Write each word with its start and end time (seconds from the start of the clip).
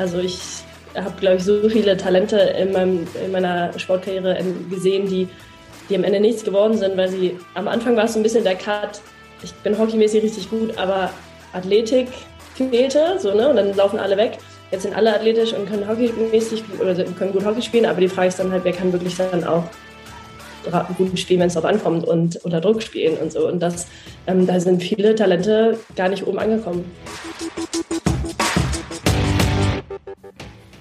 Also 0.00 0.18
ich 0.18 0.40
habe, 0.94 1.12
glaube 1.20 1.36
ich, 1.36 1.44
so 1.44 1.68
viele 1.68 1.94
Talente 1.94 2.36
in, 2.36 2.72
meinem, 2.72 3.06
in 3.22 3.32
meiner 3.32 3.78
Sportkarriere 3.78 4.38
gesehen, 4.70 5.06
die, 5.06 5.28
die 5.90 5.94
am 5.94 6.04
Ende 6.04 6.20
nichts 6.20 6.42
geworden 6.42 6.76
sind, 6.78 6.96
weil 6.96 7.10
sie 7.10 7.38
am 7.52 7.68
Anfang 7.68 7.96
war 7.96 8.04
es 8.04 8.14
so 8.14 8.18
ein 8.18 8.22
bisschen 8.22 8.44
der 8.44 8.54
Cut. 8.54 9.02
Ich 9.42 9.52
bin 9.56 9.78
hockeymäßig 9.78 10.22
richtig 10.22 10.48
gut, 10.48 10.78
aber 10.78 11.10
Athletik 11.52 12.08
fehlte, 12.56 13.18
so, 13.18 13.34
ne? 13.34 13.50
Und 13.50 13.56
dann 13.56 13.74
laufen 13.76 13.98
alle 13.98 14.16
weg. 14.16 14.38
Jetzt 14.70 14.82
sind 14.84 14.96
alle 14.96 15.14
athletisch 15.14 15.52
und 15.52 15.68
können 15.68 15.86
hockeymäßig 15.86 16.62
oder 16.80 16.94
können 16.94 17.32
gut 17.32 17.44
Hockey 17.44 17.60
spielen, 17.60 17.84
aber 17.84 18.00
die 18.00 18.08
Frage 18.08 18.28
ist 18.28 18.38
dann 18.38 18.52
halt, 18.52 18.64
wer 18.64 18.72
kann 18.72 18.92
wirklich 18.92 19.16
dann 19.16 19.44
auch 19.44 19.64
gut 20.96 21.18
spielen, 21.18 21.40
wenn 21.40 21.48
es 21.48 21.54
darauf 21.54 21.70
ankommt 21.70 22.06
und 22.06 22.36
unter 22.44 22.60
Druck 22.60 22.82
spielen 22.82 23.18
und 23.18 23.32
so. 23.32 23.46
Und 23.48 23.60
das, 23.60 23.86
ähm, 24.26 24.46
da 24.46 24.60
sind 24.60 24.82
viele 24.82 25.14
Talente 25.14 25.78
gar 25.94 26.08
nicht 26.08 26.26
oben 26.26 26.38
angekommen. 26.38 26.84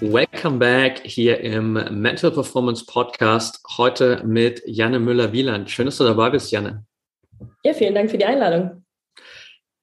Welcome 0.00 0.58
back 0.58 1.00
hier 1.02 1.40
im 1.40 1.72
Mental 1.72 2.30
Performance 2.30 2.84
Podcast. 2.86 3.60
Heute 3.76 4.22
mit 4.24 4.62
Janne 4.64 5.00
Müller-Wieland. 5.00 5.68
Schön, 5.70 5.86
dass 5.86 5.98
du 5.98 6.04
dabei 6.04 6.30
bist, 6.30 6.52
Janne. 6.52 6.84
Ja, 7.64 7.74
vielen 7.74 7.96
Dank 7.96 8.08
für 8.08 8.16
die 8.16 8.24
Einladung. 8.24 8.84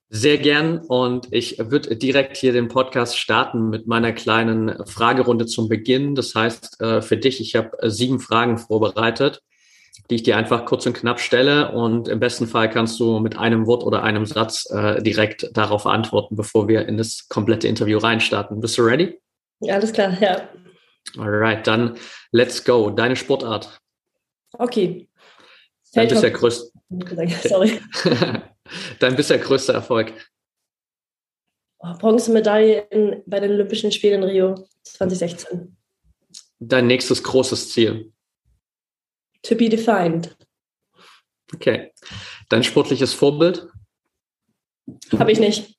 Sehr 0.08 0.38
gern 0.38 0.78
und 0.88 1.28
ich 1.32 1.60
würde 1.60 1.98
direkt 1.98 2.38
hier 2.38 2.54
den 2.54 2.70
Podcast 2.70 3.20
starten 3.20 3.70
mit 3.70 3.88
meiner 3.88 4.14
kleinen 4.14 4.86
Fragerunde 4.86 5.48
zum 5.48 5.68
Beginn. 5.68 6.16
Das 6.16 6.34
heißt, 6.34 6.80
äh, 6.80 7.02
für 7.02 7.18
dich, 7.18 7.42
ich 7.42 7.58
habe 7.58 7.72
sieben 7.90 8.22
Fragen 8.22 8.58
vorbereitet, 8.58 9.42
die 10.10 10.16
ich 10.16 10.24
dir 10.24 10.38
einfach 10.38 10.64
kurz 10.64 10.86
und 10.86 10.94
knapp 10.94 11.20
stelle 11.20 11.74
und 11.74 12.08
im 12.08 12.22
besten 12.22 12.48
Fall 12.48 12.70
kannst 12.70 13.02
du 13.02 13.20
mit 13.20 13.38
einem 13.38 13.68
Wort 13.68 13.84
oder 13.84 14.04
einem 14.04 14.26
Satz 14.26 14.66
äh, 14.70 15.04
direkt 15.04 15.50
darauf 15.52 15.86
antworten, 15.86 16.38
bevor 16.38 16.70
wir 16.70 16.88
in 16.88 16.96
das 16.96 17.28
komplette 17.28 17.68
Interview 17.68 17.98
reinstarten. 17.98 18.62
Bist 18.62 18.78
du 18.78 18.84
ready? 18.84 19.20
Alles 19.62 19.94
klar, 19.94 20.22
ja. 20.22 20.50
Alright, 21.18 21.66
dann 21.68 21.98
let's 22.32 22.64
go. 22.64 22.90
Deine 22.90 23.16
Sportart. 23.16 23.80
Okay. 24.54 25.10
Dein 25.94 26.08
bisher 26.08 26.32
größter. 26.32 26.72
Sorry. 27.48 27.80
Dein 29.00 29.16
bisher 29.16 29.38
größter 29.38 29.74
Erfolg. 29.74 30.14
Oh, 31.80 31.94
Bronzemedaille 31.98 33.24
bei 33.26 33.40
den 33.40 33.52
Olympischen 33.52 33.92
Spielen 33.92 34.24
in 34.24 34.30
Rio 34.30 34.68
2016. 34.84 35.78
Dein 36.60 36.88
nächstes 36.88 37.22
großes 37.22 37.72
Ziel. 37.72 38.12
To 39.44 39.56
be 39.56 39.70
defined. 39.70 40.36
Okay. 41.54 41.92
Dein 42.50 42.64
sportliches 42.64 43.14
Vorbild? 43.14 43.68
Habe 45.18 45.32
ich 45.32 45.40
nicht. 45.40 45.75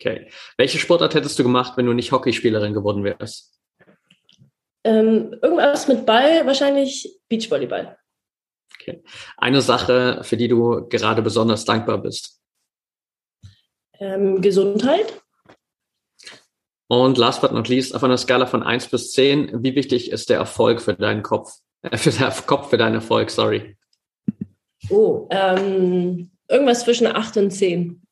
Okay. 0.00 0.30
Welche 0.56 0.78
Sportart 0.78 1.14
hättest 1.14 1.38
du 1.38 1.42
gemacht, 1.42 1.76
wenn 1.76 1.84
du 1.84 1.92
nicht 1.92 2.10
Hockeyspielerin 2.10 2.72
geworden 2.72 3.04
wärst? 3.04 3.54
Ähm, 4.82 5.36
irgendwas 5.42 5.88
mit 5.88 6.06
Ball, 6.06 6.46
wahrscheinlich 6.46 7.20
Beachvolleyball. 7.28 7.98
Okay. 8.80 9.02
Eine 9.36 9.60
Sache, 9.60 10.20
für 10.22 10.38
die 10.38 10.48
du 10.48 10.88
gerade 10.88 11.20
besonders 11.20 11.66
dankbar 11.66 11.98
bist? 11.98 12.40
Ähm, 13.98 14.40
Gesundheit. 14.40 15.22
Und 16.88 17.18
last 17.18 17.42
but 17.42 17.52
not 17.52 17.68
least, 17.68 17.94
auf 17.94 18.02
einer 18.02 18.16
Skala 18.16 18.46
von 18.46 18.62
1 18.62 18.88
bis 18.88 19.12
10, 19.12 19.62
wie 19.62 19.74
wichtig 19.74 20.10
ist 20.10 20.30
der 20.30 20.38
Erfolg 20.38 20.80
für 20.80 20.94
deinen 20.94 21.22
Kopf? 21.22 21.58
Äh, 21.82 21.98
für 21.98 22.10
den 22.10 22.32
Kopf, 22.46 22.70
für 22.70 22.78
deinen 22.78 22.94
Erfolg, 22.94 23.30
sorry. 23.30 23.76
Oh, 24.88 25.28
ähm, 25.30 26.30
irgendwas 26.48 26.84
zwischen 26.84 27.06
8 27.06 27.36
und 27.36 27.50
10. 27.50 28.02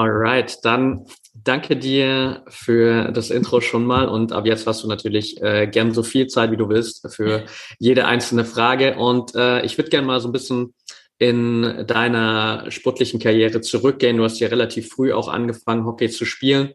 Alright, 0.00 0.64
dann 0.64 1.04
danke 1.34 1.76
dir 1.76 2.42
für 2.48 3.12
das 3.12 3.28
Intro 3.28 3.60
schon 3.60 3.84
mal 3.84 4.08
und 4.08 4.32
ab 4.32 4.46
jetzt 4.46 4.66
hast 4.66 4.82
du 4.82 4.88
natürlich 4.88 5.42
äh, 5.42 5.66
gern 5.66 5.92
so 5.92 6.02
viel 6.02 6.26
Zeit, 6.26 6.50
wie 6.50 6.56
du 6.56 6.70
willst, 6.70 7.06
für 7.14 7.44
jede 7.78 8.06
einzelne 8.06 8.46
Frage. 8.46 8.96
Und 8.96 9.34
äh, 9.34 9.62
ich 9.62 9.76
würde 9.76 9.90
gerne 9.90 10.06
mal 10.06 10.18
so 10.18 10.28
ein 10.28 10.32
bisschen 10.32 10.72
in 11.18 11.84
deiner 11.86 12.70
sportlichen 12.70 13.20
Karriere 13.20 13.60
zurückgehen. 13.60 14.16
Du 14.16 14.24
hast 14.24 14.40
ja 14.40 14.48
relativ 14.48 14.88
früh 14.88 15.12
auch 15.12 15.28
angefangen, 15.28 15.84
Hockey 15.84 16.08
zu 16.08 16.24
spielen. 16.24 16.72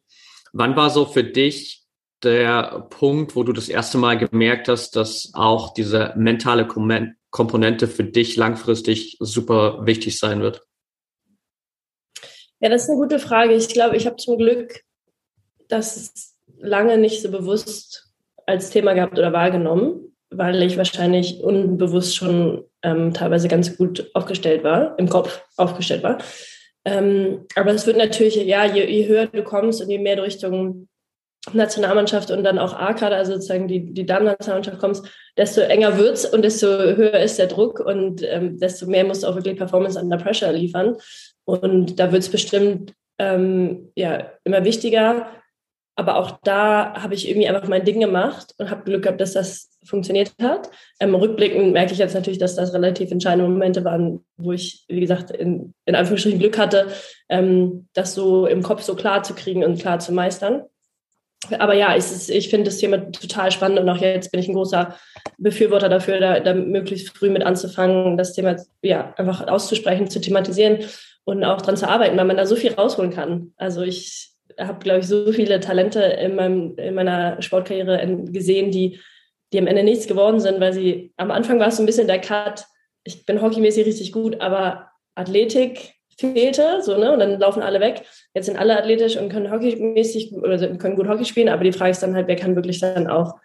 Wann 0.53 0.75
war 0.75 0.91
so 0.91 1.07
für 1.07 1.23
dich 1.23 1.81
der 2.21 2.85
Punkt, 2.91 3.35
wo 3.35 3.41
du 3.41 3.53
das 3.53 3.69
erste 3.69 3.97
Mal 3.97 4.19
gemerkt 4.19 4.67
hast, 4.67 4.95
dass 4.95 5.31
auch 5.33 5.73
diese 5.73 6.13
mentale 6.15 6.67
Komponente 6.67 7.87
für 7.87 8.03
dich 8.03 8.35
langfristig 8.35 9.17
super 9.19 9.83
wichtig 9.87 10.19
sein 10.19 10.41
wird? 10.41 10.61
Ja, 12.65 12.71
das 12.71 12.85
ist 12.85 12.89
eine 12.89 12.97
gute 12.97 13.19
Frage. 13.19 13.53
Ich 13.53 13.67
glaube, 13.67 13.95
ich 13.95 14.07
habe 14.07 14.15
zum 14.15 14.39
Glück 14.39 14.81
das 15.67 16.33
lange 16.57 16.97
nicht 16.97 17.21
so 17.21 17.29
bewusst 17.29 18.11
als 18.47 18.71
Thema 18.71 18.93
gehabt 18.93 19.19
oder 19.19 19.31
wahrgenommen, 19.33 20.15
weil 20.31 20.63
ich 20.63 20.75
wahrscheinlich 20.75 21.41
unbewusst 21.41 22.15
schon 22.15 22.63
ähm, 22.81 23.13
teilweise 23.13 23.49
ganz 23.49 23.77
gut 23.77 24.09
aufgestellt 24.15 24.63
war, 24.63 24.97
im 24.97 25.07
Kopf 25.07 25.43
aufgestellt 25.57 26.01
war. 26.01 26.17
Ähm, 26.85 27.45
aber 27.55 27.71
es 27.71 27.85
wird 27.85 27.97
natürlich, 27.97 28.35
ja, 28.35 28.65
je, 28.65 28.83
je, 28.83 29.07
höher 29.07 29.27
du 29.27 29.43
kommst 29.43 29.79
und 29.79 29.91
je 29.91 29.99
mehr 29.99 30.15
du 30.15 30.23
Richtung 30.23 30.87
Nationalmannschaft 31.53 32.31
und 32.31 32.43
dann 32.43 32.57
auch 32.57 32.73
A-Kader, 32.73 33.17
also 33.17 33.33
sozusagen 33.33 33.67
die, 33.67 33.93
die 33.93 34.07
Damen-Nationalmannschaft 34.07 34.79
kommst, 34.79 35.05
desto 35.37 35.61
enger 35.61 35.99
wird's 35.99 36.25
und 36.25 36.41
desto 36.41 36.65
höher 36.65 37.19
ist 37.19 37.37
der 37.37 37.45
Druck 37.45 37.79
und 37.79 38.23
ähm, 38.23 38.57
desto 38.57 38.87
mehr 38.87 39.05
musst 39.05 39.21
du 39.21 39.27
auch 39.27 39.35
wirklich 39.35 39.55
Performance 39.55 39.99
under 39.99 40.17
Pressure 40.17 40.51
liefern. 40.51 40.97
Und 41.45 41.99
da 41.99 42.11
wird 42.11 42.23
es 42.23 42.29
bestimmt 42.29 42.93
ähm, 43.19 43.91
ja, 43.95 44.31
immer 44.43 44.65
wichtiger. 44.65 45.27
Aber 45.97 46.17
auch 46.17 46.39
da 46.43 46.93
habe 47.01 47.13
ich 47.13 47.29
irgendwie 47.29 47.47
einfach 47.47 47.69
mein 47.69 47.85
Ding 47.85 48.01
gemacht 48.01 48.53
und 48.57 48.69
habe 48.69 48.83
Glück 48.83 49.03
gehabt, 49.03 49.21
dass 49.21 49.31
das 49.31 49.69
funktioniert 49.85 50.33
hat. 50.41 50.69
Ähm, 50.99 51.15
rückblickend 51.15 51.71
merke 51.71 51.93
ich 51.93 51.99
jetzt 51.99 52.15
natürlich, 52.15 52.39
dass 52.39 52.55
das 52.55 52.73
relativ 52.73 53.11
entscheidende 53.11 53.49
Momente 53.49 53.85
waren, 53.85 54.25
wo 54.35 54.51
ich, 54.51 54.83
wie 54.89 54.99
gesagt, 54.99 55.31
in, 55.31 55.73
in 55.85 55.95
Anführungsstrichen 55.95 56.39
Glück 56.39 56.57
hatte, 56.57 56.87
ähm, 57.29 57.87
das 57.93 58.13
so 58.13 58.45
im 58.45 58.61
Kopf 58.61 58.81
so 58.81 58.95
klar 58.95 59.23
zu 59.23 59.33
kriegen 59.35 59.63
und 59.63 59.79
klar 59.79 59.99
zu 59.99 60.11
meistern. 60.11 60.63
Aber 61.59 61.75
ja, 61.75 61.95
ich, 61.95 62.05
ich 62.29 62.49
finde 62.49 62.65
das 62.65 62.79
Thema 62.79 63.11
total 63.11 63.51
spannend 63.51 63.79
und 63.79 63.87
auch 63.87 63.97
jetzt 63.97 64.31
bin 64.31 64.41
ich 64.41 64.49
ein 64.49 64.55
großer 64.55 64.97
Befürworter 65.37 65.89
dafür, 65.89 66.19
da, 66.19 66.39
da 66.39 66.53
möglichst 66.53 67.15
früh 67.15 67.29
mit 67.29 67.43
anzufangen, 67.43 68.17
das 68.17 68.33
Thema 68.33 68.57
ja, 68.81 69.13
einfach 69.15 69.47
auszusprechen, 69.47 70.09
zu 70.09 70.19
thematisieren 70.19 70.79
und 71.25 71.43
auch 71.43 71.61
dran 71.61 71.77
zu 71.77 71.87
arbeiten, 71.89 72.17
weil 72.17 72.25
man 72.25 72.37
da 72.37 72.45
so 72.45 72.55
viel 72.55 72.73
rausholen 72.73 73.11
kann. 73.11 73.53
Also 73.57 73.81
ich 73.81 74.31
habe, 74.59 74.79
glaube 74.79 74.99
ich, 74.99 75.07
so 75.07 75.31
viele 75.31 75.59
Talente 75.59 76.01
in, 76.01 76.35
meinem, 76.35 76.77
in 76.77 76.95
meiner 76.95 77.41
Sportkarriere 77.41 78.23
gesehen, 78.27 78.71
die, 78.71 78.99
die 79.51 79.59
am 79.59 79.67
Ende 79.67 79.83
nichts 79.83 80.07
geworden 80.07 80.39
sind, 80.39 80.59
weil 80.59 80.73
sie 80.73 81.13
am 81.17 81.31
Anfang 81.31 81.59
war 81.59 81.67
es 81.67 81.77
so 81.77 81.83
ein 81.83 81.87
bisschen 81.87 82.07
der 82.07 82.21
Cut. 82.21 82.65
Ich 83.03 83.25
bin 83.25 83.41
hockeymäßig 83.41 83.85
richtig 83.85 84.11
gut, 84.11 84.39
aber 84.39 84.89
Athletik 85.15 85.95
fehlte, 86.17 86.81
so, 86.81 86.97
ne? 86.97 87.11
Und 87.11 87.19
dann 87.19 87.39
laufen 87.39 87.61
alle 87.61 87.79
weg. 87.81 88.03
Jetzt 88.33 88.45
sind 88.45 88.57
alle 88.57 88.77
athletisch 88.77 89.17
und 89.17 89.29
können 89.29 89.51
hockeymäßig 89.51 90.33
oder 90.33 90.57
können 90.77 90.95
gut 90.95 91.09
Hockey 91.09 91.25
spielen, 91.25 91.49
aber 91.49 91.63
die 91.63 91.73
Frage 91.73 91.91
ist 91.91 92.03
dann 92.03 92.15
halt, 92.15 92.27
wer 92.27 92.35
kann 92.35 92.55
wirklich 92.55 92.79
dann 92.79 93.07
auch 93.07 93.35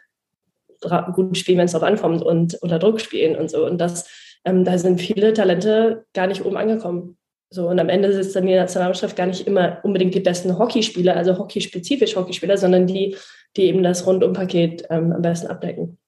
gut 1.13 1.37
spielen, 1.37 1.59
wenn 1.59 1.67
es 1.67 1.73
darauf 1.73 1.89
ankommt 1.89 2.23
und 2.23 2.55
unter 2.63 2.79
Druck 2.79 3.01
spielen 3.01 3.37
und 3.37 3.51
so. 3.51 3.67
Und 3.67 3.79
das, 3.79 4.09
ähm, 4.45 4.65
da 4.65 4.79
sind 4.79 5.01
viele 5.01 5.33
Talente 5.33 6.07
gar 6.15 6.27
nicht 6.27 6.45
oben 6.45 6.57
angekommen. 6.57 7.19
So, 7.53 7.69
und 7.69 7.81
am 7.81 7.89
Ende 7.89 8.13
sitzt 8.13 8.37
dann 8.37 8.47
die 8.47 8.55
Nationalmannschaft 8.55 9.17
gar 9.17 9.27
nicht 9.27 9.47
immer 9.47 9.79
unbedingt 9.83 10.15
die 10.15 10.21
besten 10.21 10.57
Hockeyspieler, 10.57 11.17
also 11.17 11.37
hockeyspezifisch 11.37 12.15
Hockeyspieler, 12.15 12.57
sondern 12.57 12.87
die, 12.87 13.17
die 13.57 13.63
eben 13.63 13.83
das 13.83 14.07
Rundumpaket 14.07 14.85
ähm, 14.89 15.13
am 15.13 15.21
besten 15.21 15.49
abdecken. 15.49 15.99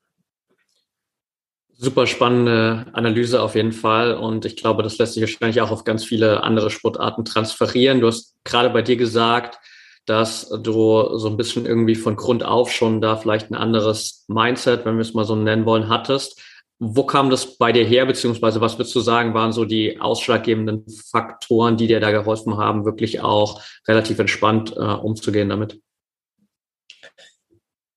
Super 1.76 2.06
spannende 2.06 2.86
Analyse 2.92 3.42
auf 3.42 3.56
jeden 3.56 3.72
Fall. 3.72 4.14
Und 4.14 4.44
ich 4.44 4.54
glaube, 4.54 4.84
das 4.84 4.98
lässt 4.98 5.14
sich 5.14 5.22
wahrscheinlich 5.22 5.60
auch 5.60 5.72
auf 5.72 5.82
ganz 5.82 6.04
viele 6.04 6.44
andere 6.44 6.70
Sportarten 6.70 7.24
transferieren. 7.24 8.00
Du 8.00 8.06
hast 8.06 8.36
gerade 8.44 8.70
bei 8.70 8.82
dir 8.82 8.96
gesagt, 8.96 9.58
dass 10.06 10.48
du 10.48 11.16
so 11.18 11.28
ein 11.28 11.36
bisschen 11.36 11.66
irgendwie 11.66 11.96
von 11.96 12.14
Grund 12.14 12.44
auf 12.44 12.70
schon 12.70 13.00
da 13.00 13.16
vielleicht 13.16 13.50
ein 13.50 13.56
anderes 13.56 14.24
Mindset, 14.28 14.84
wenn 14.84 14.94
wir 14.94 15.02
es 15.02 15.14
mal 15.14 15.24
so 15.24 15.34
nennen 15.34 15.66
wollen, 15.66 15.88
hattest. 15.88 16.40
Wo 16.84 17.04
kam 17.04 17.30
das 17.30 17.58
bei 17.58 17.70
dir 17.70 17.84
her, 17.84 18.06
beziehungsweise 18.06 18.60
was 18.60 18.76
würdest 18.76 18.92
du 18.96 18.98
sagen, 18.98 19.34
waren 19.34 19.52
so 19.52 19.64
die 19.64 20.00
ausschlaggebenden 20.00 20.84
Faktoren, 20.88 21.76
die 21.76 21.86
dir 21.86 22.00
da 22.00 22.10
geholfen 22.10 22.56
haben, 22.56 22.84
wirklich 22.84 23.20
auch 23.20 23.62
relativ 23.86 24.18
entspannt 24.18 24.74
äh, 24.76 24.80
umzugehen 24.80 25.48
damit? 25.48 25.80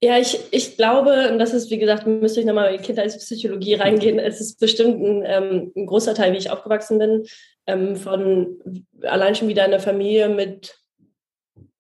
Ja, 0.04 0.20
ich, 0.20 0.38
ich 0.52 0.78
glaube, 0.78 1.32
und 1.32 1.40
das 1.40 1.56
ist, 1.56 1.72
wie 1.72 1.80
gesagt, 1.80 2.06
müsste 2.06 2.42
ich 2.42 2.46
nochmal 2.46 2.72
in 2.72 2.78
die 2.78 2.84
Kindheitspsychologie 2.84 3.74
reingehen. 3.74 4.20
Es 4.20 4.40
ist 4.40 4.60
bestimmt 4.60 5.02
ein, 5.02 5.24
ähm, 5.26 5.72
ein 5.76 5.88
großer 5.88 6.14
Teil, 6.14 6.34
wie 6.34 6.38
ich 6.38 6.52
aufgewachsen 6.52 7.00
bin, 7.00 7.26
ähm, 7.66 7.96
von 7.96 8.84
allein 9.02 9.34
schon 9.34 9.48
wieder 9.48 9.64
einer 9.64 9.80
Familie 9.80 10.30
mit 10.30 10.78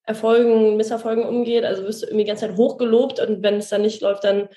Erfolgen, 0.06 0.75
Misserfolgen 0.75 1.24
umgeht. 1.24 1.66
Also 1.66 1.84
wirst 1.84 2.01
du 2.01 2.08
irgendwie 2.08 2.24
die 2.24 2.30
ganze 2.30 2.48
Zeit 2.48 2.58
hochgelobt 2.58 3.19
und 3.19 3.44
wenn 3.44 3.58
es 3.58 3.69
dann 3.69 3.84
nicht 3.84 4.01
läuft, 4.01 4.24
dann 4.24 4.50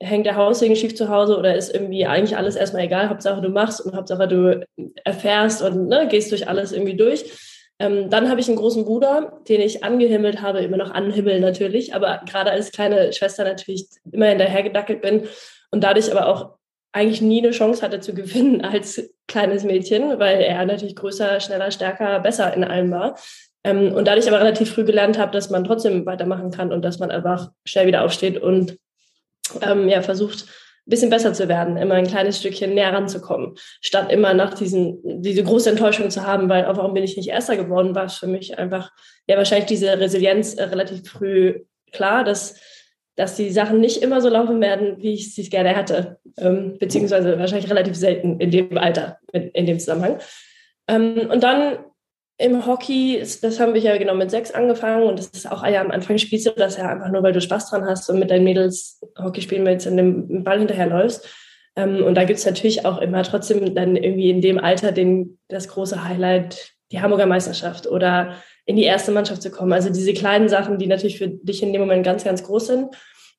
hängt 0.00 0.26
der 0.26 0.36
Haussegen 0.36 0.76
schief 0.76 0.94
zu 0.94 1.08
Hause 1.08 1.38
oder 1.38 1.54
ist 1.54 1.72
irgendwie 1.72 2.06
eigentlich 2.06 2.36
alles 2.36 2.56
erstmal 2.56 2.84
egal. 2.84 3.08
Hauptsache 3.08 3.40
du 3.40 3.48
machst 3.48 3.80
und 3.80 3.96
Hauptsache 3.96 4.28
du 4.28 4.66
erfährst 5.04 5.62
und 5.62 5.88
ne, 5.88 6.06
gehst 6.08 6.30
durch 6.32 6.48
alles 6.48 6.72
irgendwie 6.72 6.96
durch. 6.96 7.24
Ähm, 7.78 8.08
dann 8.08 8.30
habe 8.30 8.40
ich 8.40 8.48
einen 8.48 8.56
großen 8.56 8.84
Bruder, 8.84 9.40
den 9.48 9.60
ich 9.60 9.84
angehimmelt 9.84 10.40
habe, 10.40 10.60
immer 10.60 10.78
noch 10.78 10.90
anhimmeln 10.90 11.42
natürlich, 11.42 11.94
aber 11.94 12.22
gerade 12.26 12.50
als 12.50 12.72
kleine 12.72 13.12
Schwester 13.12 13.44
natürlich 13.44 13.86
immer 14.10 14.26
hinterhergedackelt 14.26 15.02
bin 15.02 15.28
und 15.70 15.84
dadurch 15.84 16.10
aber 16.10 16.28
auch 16.28 16.56
eigentlich 16.92 17.20
nie 17.20 17.42
eine 17.42 17.50
Chance 17.50 17.82
hatte 17.82 18.00
zu 18.00 18.14
gewinnen 18.14 18.62
als 18.62 19.14
kleines 19.28 19.64
Mädchen, 19.64 20.18
weil 20.18 20.40
er 20.40 20.64
natürlich 20.64 20.96
größer, 20.96 21.40
schneller, 21.40 21.70
stärker, 21.70 22.20
besser 22.20 22.54
in 22.54 22.64
allem 22.64 22.90
war. 22.90 23.18
Ähm, 23.64 23.92
und 23.92 24.08
dadurch 24.08 24.28
aber 24.28 24.40
relativ 24.40 24.72
früh 24.72 24.84
gelernt 24.84 25.18
habe, 25.18 25.32
dass 25.32 25.50
man 25.50 25.64
trotzdem 25.64 26.06
weitermachen 26.06 26.50
kann 26.50 26.72
und 26.72 26.82
dass 26.82 26.98
man 26.98 27.10
einfach 27.10 27.50
schnell 27.66 27.86
wieder 27.86 28.04
aufsteht 28.04 28.40
und 28.40 28.78
ähm, 29.62 29.88
ja, 29.88 30.02
versucht, 30.02 30.46
ein 30.86 30.90
bisschen 30.90 31.10
besser 31.10 31.32
zu 31.32 31.48
werden, 31.48 31.76
immer 31.76 31.94
ein 31.94 32.06
kleines 32.06 32.38
Stückchen 32.38 32.74
näher 32.74 32.92
ranzukommen, 32.92 33.54
statt 33.80 34.12
immer 34.12 34.34
nach 34.34 34.54
diesen, 34.54 35.00
diese 35.20 35.42
große 35.42 35.70
Enttäuschung 35.70 36.10
zu 36.10 36.24
haben, 36.24 36.48
weil 36.48 36.64
oh, 36.70 36.76
warum 36.76 36.94
bin 36.94 37.02
ich 37.02 37.16
nicht 37.16 37.28
Erster 37.28 37.56
geworden, 37.56 37.94
war 37.96 38.04
es 38.04 38.14
für 38.14 38.28
mich 38.28 38.56
einfach, 38.58 38.92
ja, 39.26 39.36
wahrscheinlich 39.36 39.66
diese 39.66 39.98
Resilienz 39.98 40.54
äh, 40.54 40.64
relativ 40.64 41.08
früh 41.08 41.64
klar, 41.90 42.22
dass, 42.22 42.60
dass 43.16 43.34
die 43.34 43.50
Sachen 43.50 43.80
nicht 43.80 44.00
immer 44.02 44.20
so 44.20 44.28
laufen 44.28 44.60
werden, 44.60 45.02
wie 45.02 45.14
ich 45.14 45.34
sie 45.34 45.48
gerne 45.48 45.74
hätte, 45.74 46.18
ähm, 46.38 46.76
beziehungsweise 46.78 47.36
wahrscheinlich 47.38 47.70
relativ 47.70 47.96
selten 47.96 48.38
in 48.38 48.52
dem 48.52 48.78
Alter, 48.78 49.18
in, 49.32 49.48
in 49.50 49.66
dem 49.66 49.80
Zusammenhang. 49.80 50.18
Ähm, 50.88 51.30
und 51.30 51.42
dann 51.42 51.78
im 52.38 52.66
Hockey, 52.66 53.18
das 53.18 53.60
haben 53.60 53.72
wir 53.72 53.80
ja 53.80 53.96
genau 53.96 54.14
mit 54.14 54.30
sechs 54.30 54.50
angefangen 54.50 55.04
und 55.04 55.18
das 55.18 55.28
ist 55.28 55.50
auch 55.50 55.66
ja 55.66 55.80
am 55.80 55.90
Anfang 55.90 56.18
spielst 56.18 56.46
du 56.46 56.50
das 56.50 56.76
ja 56.76 56.88
einfach 56.88 57.08
nur, 57.08 57.22
weil 57.22 57.32
du 57.32 57.40
Spaß 57.40 57.70
dran 57.70 57.86
hast 57.86 58.10
und 58.10 58.18
mit 58.18 58.30
deinen 58.30 58.44
Mädels 58.44 59.00
Hockey 59.18 59.40
spielen 59.40 59.64
willst 59.64 59.86
und 59.86 59.96
dem 59.96 60.44
Ball 60.44 60.58
hinterherläufst. 60.58 61.26
Ähm, 61.76 62.04
und 62.04 62.14
da 62.14 62.24
gibt 62.24 62.38
es 62.38 62.46
natürlich 62.46 62.84
auch 62.84 62.98
immer 62.98 63.22
trotzdem 63.22 63.74
dann 63.74 63.96
irgendwie 63.96 64.30
in 64.30 64.42
dem 64.42 64.58
Alter 64.58 64.92
den, 64.92 65.38
das 65.48 65.68
große 65.68 66.04
Highlight, 66.04 66.72
die 66.92 67.00
Hamburger 67.00 67.26
Meisterschaft 67.26 67.86
oder 67.86 68.36
in 68.66 68.76
die 68.76 68.84
erste 68.84 69.12
Mannschaft 69.12 69.40
zu 69.42 69.50
kommen. 69.50 69.72
Also 69.72 69.88
diese 69.88 70.12
kleinen 70.12 70.48
Sachen, 70.48 70.78
die 70.78 70.88
natürlich 70.88 71.18
für 71.18 71.28
dich 71.28 71.62
in 71.62 71.72
dem 71.72 71.80
Moment 71.80 72.04
ganz, 72.04 72.24
ganz 72.24 72.42
groß 72.42 72.66
sind. 72.66 72.96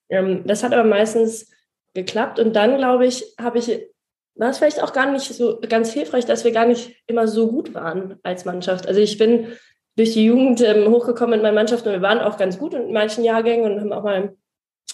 Ähm, 0.10 0.44
das 0.46 0.64
hat 0.64 0.74
aber 0.74 0.88
meistens 0.88 1.52
geklappt 1.94 2.40
und 2.40 2.56
dann, 2.56 2.78
glaube 2.78 3.06
ich, 3.06 3.36
habe 3.40 3.60
ich 3.60 3.88
war 4.38 4.50
es 4.50 4.58
vielleicht 4.60 4.82
auch 4.82 4.94
gar 4.94 5.12
nicht 5.12 5.34
so 5.34 5.60
ganz 5.68 5.92
hilfreich, 5.92 6.26
dass 6.26 6.44
wir 6.44 6.52
gar 6.52 6.66
nicht 6.66 6.96
immer 7.08 7.28
so 7.28 7.52
gut 7.52 7.74
waren 7.74 8.20
als 8.24 8.46
Mannschaft. 8.46 8.88
Also 8.88 9.00
ich 9.00 9.18
bin 9.18 9.48
durch 9.96 10.14
die 10.14 10.26
Jugend 10.26 10.62
ähm, 10.62 10.90
hochgekommen 10.92 11.36
in 11.36 11.42
meinen 11.42 11.56
Mannschaften 11.56 11.90
und 11.90 11.96
wir 11.96 12.02
waren 12.02 12.20
auch 12.20 12.38
ganz 12.38 12.58
gut 12.60 12.74
in 12.74 12.94
manchen 12.94 13.24
Jahrgängen 13.24 13.72
und 13.72 13.80
haben 13.80 13.94
auch 13.94 14.04
mal 14.04 14.36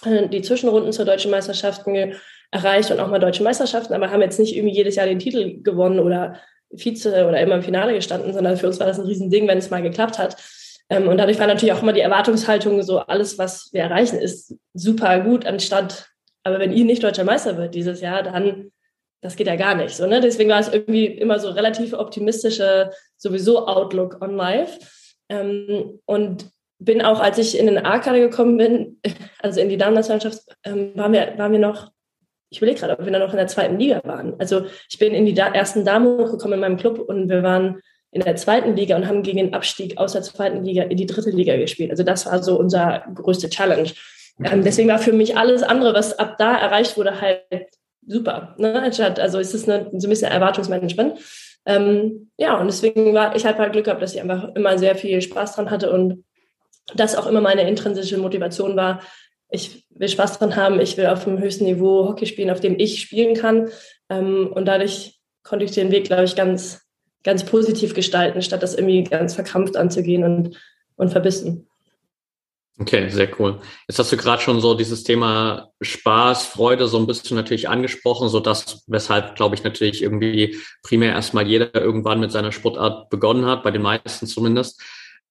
äh, 0.05 0.29
die 0.29 0.41
Zwischenrunden 0.41 0.93
zur 0.93 1.05
deutschen 1.05 1.31
Meisterschaften 1.31 2.15
erreicht 2.51 2.91
und 2.91 2.99
auch 2.99 3.09
mal 3.09 3.19
deutsche 3.19 3.43
Meisterschaften, 3.43 3.93
aber 3.93 4.11
haben 4.11 4.21
jetzt 4.21 4.39
nicht 4.39 4.55
irgendwie 4.55 4.75
jedes 4.75 4.95
Jahr 4.95 5.07
den 5.07 5.19
Titel 5.19 5.61
gewonnen 5.61 5.99
oder 5.99 6.39
Vize 6.69 7.27
oder 7.27 7.39
immer 7.39 7.55
im 7.55 7.63
Finale 7.63 7.93
gestanden, 7.93 8.33
sondern 8.33 8.57
für 8.57 8.67
uns 8.67 8.79
war 8.79 8.87
das 8.87 8.99
ein 8.99 9.05
Riesending, 9.05 9.47
wenn 9.47 9.57
es 9.57 9.69
mal 9.69 9.81
geklappt 9.81 10.17
hat. 10.17 10.37
Ähm, 10.89 11.07
und 11.07 11.17
dadurch 11.17 11.39
war 11.39 11.47
natürlich 11.47 11.73
auch 11.73 11.81
immer 11.81 11.93
die 11.93 12.01
Erwartungshaltung 12.01 12.81
so, 12.81 12.99
alles, 12.99 13.37
was 13.37 13.69
wir 13.73 13.81
erreichen, 13.81 14.19
ist 14.19 14.55
super 14.73 15.19
gut, 15.19 15.45
anstatt, 15.45 16.09
aber 16.43 16.59
wenn 16.59 16.71
ihr 16.71 16.85
nicht 16.85 17.03
deutscher 17.03 17.23
Meister 17.23 17.57
wird 17.57 17.75
dieses 17.75 17.99
Jahr, 18.01 18.23
dann 18.23 18.71
das 19.23 19.37
geht 19.37 19.47
ja 19.47 19.55
gar 19.55 19.73
nicht. 19.73 19.95
So, 19.95 20.05
ne? 20.05 20.19
Deswegen 20.19 20.49
war 20.49 20.59
es 20.59 20.71
irgendwie 20.71 21.05
immer 21.05 21.39
so 21.39 21.49
relativ 21.49 21.93
optimistische 21.93 22.91
sowieso 23.17 23.65
Outlook 23.67 24.21
on 24.21 24.35
Life. 24.35 24.79
Ähm, 25.29 25.99
und 26.05 26.47
bin 26.77 27.01
auch, 27.01 27.21
als 27.21 27.37
ich 27.37 27.57
in 27.57 27.67
den 27.67 27.85
A-Kader 27.85 28.19
gekommen 28.19 28.57
bin, 28.57 28.99
also 29.41 29.61
in 29.61 29.69
die 29.69 29.77
Damennationalmannschaft, 29.77 30.43
ähm, 30.65 30.91
waren, 30.95 31.13
wir, 31.13 31.33
waren 31.37 31.53
wir 31.53 31.59
noch, 31.59 31.91
ich 32.49 32.57
überlege 32.57 32.81
gerade, 32.81 32.99
ob 32.99 33.05
wir 33.05 33.11
dann 33.11 33.21
noch 33.21 33.31
in 33.31 33.37
der 33.37 33.47
zweiten 33.47 33.79
Liga 33.79 34.01
waren. 34.03 34.35
Also 34.39 34.65
ich 34.89 34.99
bin 34.99 35.13
in 35.13 35.25
die 35.25 35.33
da 35.33 35.47
ersten 35.47 35.85
Damen 35.85 36.19
hochgekommen 36.19 36.55
in 36.55 36.59
meinem 36.59 36.77
Club 36.77 36.99
und 36.99 37.29
wir 37.29 37.41
waren 37.41 37.81
in 38.11 38.21
der 38.21 38.35
zweiten 38.35 38.75
Liga 38.75 38.95
und 38.95 39.07
haben 39.07 39.23
gegen 39.23 39.37
den 39.37 39.53
Abstieg 39.53 39.97
aus 39.97 40.13
der 40.13 40.21
zweiten 40.21 40.63
Liga 40.63 40.83
in 40.83 40.97
die 40.97 41.07
dritte 41.07 41.31
Liga 41.31 41.55
gespielt. 41.55 41.89
Also 41.89 42.03
das 42.03 42.25
war 42.27 42.43
so 42.43 42.59
unser 42.59 43.05
größte 43.15 43.49
Challenge. 43.49 43.89
Ähm, 44.43 44.63
deswegen 44.63 44.89
war 44.89 44.99
für 44.99 45.13
mich 45.13 45.37
alles 45.37 45.63
andere, 45.63 45.95
was 45.95 46.19
ab 46.19 46.35
da 46.37 46.55
erreicht 46.55 46.97
wurde, 46.97 47.21
halt 47.21 47.41
super. 48.07 48.55
Ne? 48.57 48.81
Also 48.81 49.39
es 49.39 49.53
ist 49.53 49.69
eine, 49.69 49.89
so 49.97 50.07
ein 50.07 50.09
bisschen 50.09 50.31
Erwartungsmanagement. 50.31 51.19
Ähm, 51.65 52.31
ja, 52.37 52.59
und 52.59 52.67
deswegen 52.67 53.13
war 53.13 53.35
ich 53.35 53.45
halt 53.45 53.57
halt 53.57 53.73
Glück 53.73 53.85
gehabt, 53.85 54.01
dass 54.01 54.13
ich 54.13 54.21
einfach 54.21 54.53
immer 54.55 54.77
sehr 54.77 54.95
viel 54.95 55.21
Spaß 55.21 55.55
dran 55.55 55.71
hatte 55.71 55.91
und 55.91 56.25
das 56.95 57.15
auch 57.15 57.27
immer 57.27 57.41
meine 57.41 57.67
intrinsische 57.67 58.17
Motivation 58.17 58.75
war. 58.75 59.01
Ich 59.49 59.85
will 59.91 60.09
Spaß 60.09 60.39
dran 60.39 60.55
haben, 60.55 60.81
ich 60.81 60.97
will 60.97 61.05
auf 61.05 61.23
dem 61.23 61.39
höchsten 61.39 61.65
Niveau 61.65 62.07
Hockey 62.07 62.25
spielen, 62.25 62.49
auf 62.49 62.59
dem 62.59 62.77
ich 62.77 62.99
spielen 62.99 63.35
kann. 63.35 63.69
Ähm, 64.09 64.51
und 64.53 64.65
dadurch 64.65 65.19
konnte 65.43 65.63
ich 65.63 65.71
den 65.71 65.91
Weg, 65.91 66.05
glaube 66.05 66.25
ich, 66.25 66.35
ganz, 66.35 66.81
ganz 67.23 67.45
positiv 67.45 67.93
gestalten, 67.93 68.41
statt 68.41 68.63
das 68.63 68.75
irgendwie 68.75 69.03
ganz 69.03 69.35
verkrampft 69.35 69.77
anzugehen 69.77 70.23
und, 70.23 70.57
und 70.95 71.09
verbissen. 71.09 71.67
Okay, 72.79 73.07
sehr 73.09 73.29
cool. 73.39 73.61
Jetzt 73.87 73.99
hast 73.99 74.11
du 74.11 74.17
gerade 74.17 74.41
schon 74.41 74.59
so 74.59 74.73
dieses 74.73 75.03
Thema 75.03 75.69
Spaß, 75.81 76.47
Freude 76.47 76.87
so 76.87 76.97
ein 76.97 77.05
bisschen 77.05 77.37
natürlich 77.37 77.69
angesprochen, 77.69 78.29
so 78.29 78.39
dass 78.39 78.83
weshalb, 78.87 79.35
glaube 79.35 79.53
ich, 79.53 79.63
natürlich 79.63 80.01
irgendwie 80.01 80.57
primär 80.81 81.11
erstmal 81.11 81.47
jeder 81.47 81.75
irgendwann 81.75 82.19
mit 82.19 82.31
seiner 82.31 82.51
Sportart 82.51 83.11
begonnen 83.11 83.45
hat, 83.45 83.61
bei 83.61 83.69
den 83.69 83.83
meisten 83.83 84.25
zumindest. 84.25 84.81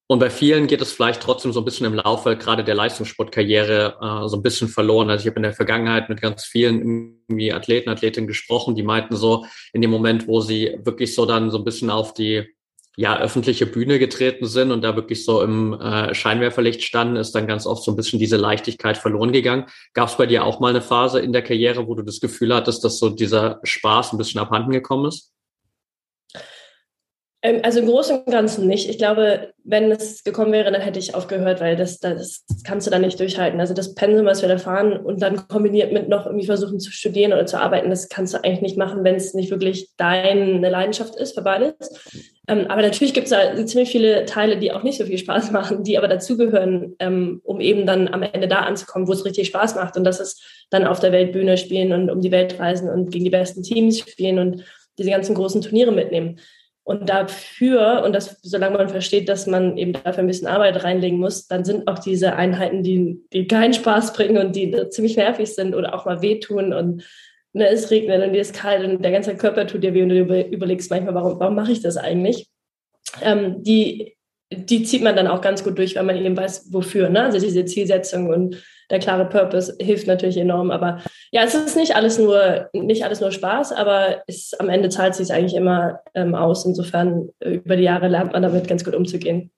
Und 0.06 0.20
bei 0.20 0.30
vielen 0.30 0.68
geht 0.68 0.82
es 0.82 0.92
vielleicht 0.92 1.22
trotzdem 1.22 1.52
so 1.52 1.60
ein 1.60 1.64
bisschen 1.64 1.86
im 1.86 1.94
Laufe 1.94 2.36
gerade 2.36 2.62
der 2.62 2.74
Leistungssportkarriere 2.76 3.96
äh, 4.00 4.28
so 4.28 4.36
ein 4.36 4.42
bisschen 4.42 4.68
verloren. 4.68 5.10
Also 5.10 5.22
ich 5.22 5.26
habe 5.26 5.36
in 5.36 5.44
der 5.44 5.54
Vergangenheit 5.54 6.08
mit 6.10 6.20
ganz 6.20 6.44
vielen 6.44 7.16
irgendwie 7.28 7.52
Athleten, 7.52 7.88
Athletinnen 7.88 8.28
gesprochen, 8.28 8.76
die 8.76 8.82
meinten 8.84 9.16
so 9.16 9.46
in 9.72 9.80
dem 9.80 9.90
Moment, 9.90 10.28
wo 10.28 10.40
sie 10.40 10.78
wirklich 10.84 11.14
so 11.14 11.26
dann 11.26 11.50
so 11.50 11.58
ein 11.58 11.64
bisschen 11.64 11.90
auf 11.90 12.14
die 12.14 12.46
ja, 12.96 13.18
öffentliche 13.18 13.66
Bühne 13.66 13.98
getreten 13.98 14.46
sind 14.46 14.70
und 14.70 14.82
da 14.82 14.96
wirklich 14.96 15.24
so 15.24 15.42
im 15.42 15.72
äh, 15.72 16.14
Scheinwerferlicht 16.14 16.82
standen, 16.82 17.16
ist 17.16 17.34
dann 17.34 17.46
ganz 17.46 17.66
oft 17.66 17.82
so 17.82 17.92
ein 17.92 17.96
bisschen 17.96 18.18
diese 18.18 18.36
Leichtigkeit 18.36 18.98
verloren 18.98 19.32
gegangen. 19.32 19.66
Gab 19.94 20.08
es 20.08 20.16
bei 20.16 20.26
dir 20.26 20.44
auch 20.44 20.60
mal 20.60 20.70
eine 20.70 20.82
Phase 20.82 21.20
in 21.20 21.32
der 21.32 21.42
Karriere, 21.42 21.86
wo 21.86 21.94
du 21.94 22.02
das 22.02 22.20
Gefühl 22.20 22.54
hattest, 22.54 22.84
dass 22.84 22.98
so 22.98 23.08
dieser 23.08 23.60
Spaß 23.62 24.12
ein 24.12 24.18
bisschen 24.18 24.40
abhanden 24.40 24.72
gekommen 24.72 25.06
ist? 25.06 25.32
Ähm, 27.42 27.60
also 27.62 27.80
im 27.80 27.86
Großen 27.86 28.20
und 28.20 28.30
Ganzen 28.30 28.68
nicht. 28.68 28.88
Ich 28.88 28.98
glaube, 28.98 29.52
wenn 29.64 29.90
es 29.90 30.22
gekommen 30.22 30.52
wäre, 30.52 30.70
dann 30.70 30.80
hätte 30.80 30.98
ich 30.98 31.14
aufgehört, 31.14 31.60
weil 31.60 31.76
das, 31.76 31.98
das 31.98 32.44
kannst 32.64 32.86
du 32.86 32.90
dann 32.90 33.02
nicht 33.02 33.18
durchhalten. 33.18 33.60
Also 33.60 33.74
das 33.74 33.94
Pensum, 33.94 34.26
was 34.26 34.42
wir 34.42 34.48
da 34.48 34.58
fahren 34.58 34.96
und 34.96 35.22
dann 35.22 35.48
kombiniert 35.48 35.92
mit 35.92 36.08
noch 36.08 36.26
irgendwie 36.26 36.46
versuchen 36.46 36.78
zu 36.78 36.92
studieren 36.92 37.32
oder 37.32 37.46
zu 37.46 37.60
arbeiten, 37.60 37.90
das 37.90 38.08
kannst 38.08 38.32
du 38.32 38.38
eigentlich 38.38 38.62
nicht 38.62 38.78
machen, 38.78 39.02
wenn 39.02 39.16
es 39.16 39.34
nicht 39.34 39.50
wirklich 39.50 39.90
deine 39.96 40.70
Leidenschaft 40.70 41.16
ist 41.16 41.34
für 41.34 41.42
beides. 41.42 41.74
Ähm, 42.46 42.66
aber 42.68 42.82
natürlich 42.82 43.12
gibt 43.12 43.26
es 43.26 43.30
da 43.30 43.66
ziemlich 43.66 43.90
viele 43.90 44.24
Teile, 44.24 44.56
die 44.58 44.72
auch 44.72 44.84
nicht 44.84 44.98
so 44.98 45.04
viel 45.04 45.18
Spaß 45.18 45.50
machen, 45.52 45.82
die 45.82 45.98
aber 45.98 46.08
dazugehören, 46.08 46.94
ähm, 47.00 47.40
um 47.42 47.60
eben 47.60 47.86
dann 47.86 48.06
am 48.06 48.22
Ende 48.22 48.46
da 48.46 48.60
anzukommen, 48.60 49.08
wo 49.08 49.12
es 49.12 49.24
richtig 49.24 49.48
Spaß 49.48 49.74
macht. 49.74 49.96
Und 49.96 50.04
das 50.04 50.20
ist 50.20 50.42
dann 50.70 50.86
auf 50.86 51.00
der 51.00 51.10
Weltbühne 51.10 51.56
spielen 51.56 51.92
und 51.92 52.08
um 52.08 52.20
die 52.20 52.30
Welt 52.30 52.60
reisen 52.60 52.88
und 52.88 53.10
gegen 53.10 53.24
die 53.24 53.30
besten 53.30 53.64
Teams 53.64 53.98
spielen 53.98 54.38
und 54.38 54.64
diese 54.98 55.10
ganzen 55.10 55.34
großen 55.34 55.62
Turniere 55.62 55.90
mitnehmen. 55.90 56.38
Und 56.84 57.08
dafür, 57.08 58.02
und 58.04 58.12
das, 58.12 58.40
solange 58.42 58.76
man 58.76 58.88
versteht, 58.88 59.28
dass 59.28 59.46
man 59.46 59.76
eben 59.76 59.92
dafür 59.92 60.24
ein 60.24 60.26
bisschen 60.26 60.48
Arbeit 60.48 60.82
reinlegen 60.82 61.18
muss, 61.18 61.46
dann 61.46 61.64
sind 61.64 61.86
auch 61.86 62.00
diese 62.00 62.34
Einheiten, 62.34 62.82
die, 62.82 63.20
die 63.32 63.46
keinen 63.46 63.72
Spaß 63.72 64.12
bringen 64.14 64.38
und 64.38 64.56
die 64.56 64.88
ziemlich 64.90 65.16
nervig 65.16 65.54
sind 65.54 65.76
oder 65.76 65.94
auch 65.94 66.06
mal 66.06 66.22
wehtun 66.22 66.72
und 66.72 67.04
ne, 67.52 67.68
es 67.68 67.90
regnet 67.92 68.24
und 68.24 68.32
dir 68.32 68.40
ist 68.40 68.54
kalt 68.54 68.84
und 68.84 69.02
der 69.02 69.12
ganze 69.12 69.36
Körper 69.36 69.66
tut 69.66 69.84
dir 69.84 69.94
weh 69.94 70.02
und 70.02 70.08
du 70.08 70.44
überlegst 70.50 70.90
manchmal, 70.90 71.14
warum, 71.14 71.38
warum 71.38 71.54
mache 71.54 71.70
ich 71.70 71.82
das 71.82 71.96
eigentlich? 71.96 72.48
Ähm, 73.20 73.62
die, 73.62 74.16
die 74.50 74.82
zieht 74.82 75.02
man 75.02 75.14
dann 75.14 75.28
auch 75.28 75.40
ganz 75.40 75.62
gut 75.62 75.78
durch, 75.78 75.94
wenn 75.94 76.06
man 76.06 76.16
eben 76.16 76.36
weiß, 76.36 76.72
wofür. 76.72 77.08
Ne? 77.10 77.22
Also 77.22 77.38
diese 77.38 77.64
Zielsetzung 77.64 78.28
und 78.28 78.62
der 78.92 79.00
klare 79.00 79.24
Purpose 79.24 79.74
hilft 79.80 80.06
natürlich 80.06 80.36
enorm. 80.36 80.70
Aber 80.70 81.02
ja, 81.32 81.42
es 81.42 81.54
ist 81.54 81.76
nicht 81.76 81.96
alles 81.96 82.18
nur, 82.18 82.68
nicht 82.74 83.04
alles 83.04 83.20
nur 83.20 83.32
Spaß, 83.32 83.72
aber 83.72 84.22
es, 84.26 84.52
am 84.54 84.68
Ende 84.68 84.90
zahlt 84.90 85.14
sich 85.14 85.32
eigentlich 85.32 85.56
immer 85.56 86.00
ähm, 86.14 86.34
aus. 86.34 86.66
Insofern 86.66 87.30
äh, 87.40 87.54
über 87.54 87.76
die 87.76 87.84
Jahre 87.84 88.08
lernt 88.08 88.32
man 88.32 88.42
damit 88.42 88.68
ganz 88.68 88.84
gut 88.84 88.94
umzugehen. 88.94 89.50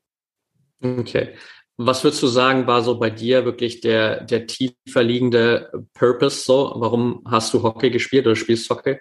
Okay. 0.83 1.35
Was 1.76 2.05
würdest 2.05 2.23
du 2.23 2.29
sagen, 2.29 2.69
war 2.69 2.83
so 2.83 2.97
bei 3.00 3.11
dir 3.11 3.45
wirklich 3.45 3.81
der, 3.81 4.23
der 4.23 4.47
tiefer 4.47 5.03
liegende 5.03 5.73
Purpose 5.95 6.45
so? 6.45 6.73
Warum 6.76 7.25
hast 7.29 7.53
du 7.53 7.64
Hockey 7.64 7.91
gespielt 7.91 8.26
oder 8.26 8.37
spielst 8.37 8.71
Hockey? 8.71 9.00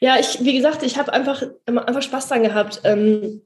Ja, 0.00 0.16
ich, 0.20 0.44
wie 0.44 0.56
gesagt, 0.56 0.84
ich 0.84 0.96
habe 0.96 1.12
einfach, 1.12 1.42
einfach 1.66 2.02
Spaß 2.02 2.28
dran 2.28 2.44
gehabt. 2.44 2.82
Ähm, 2.84 3.42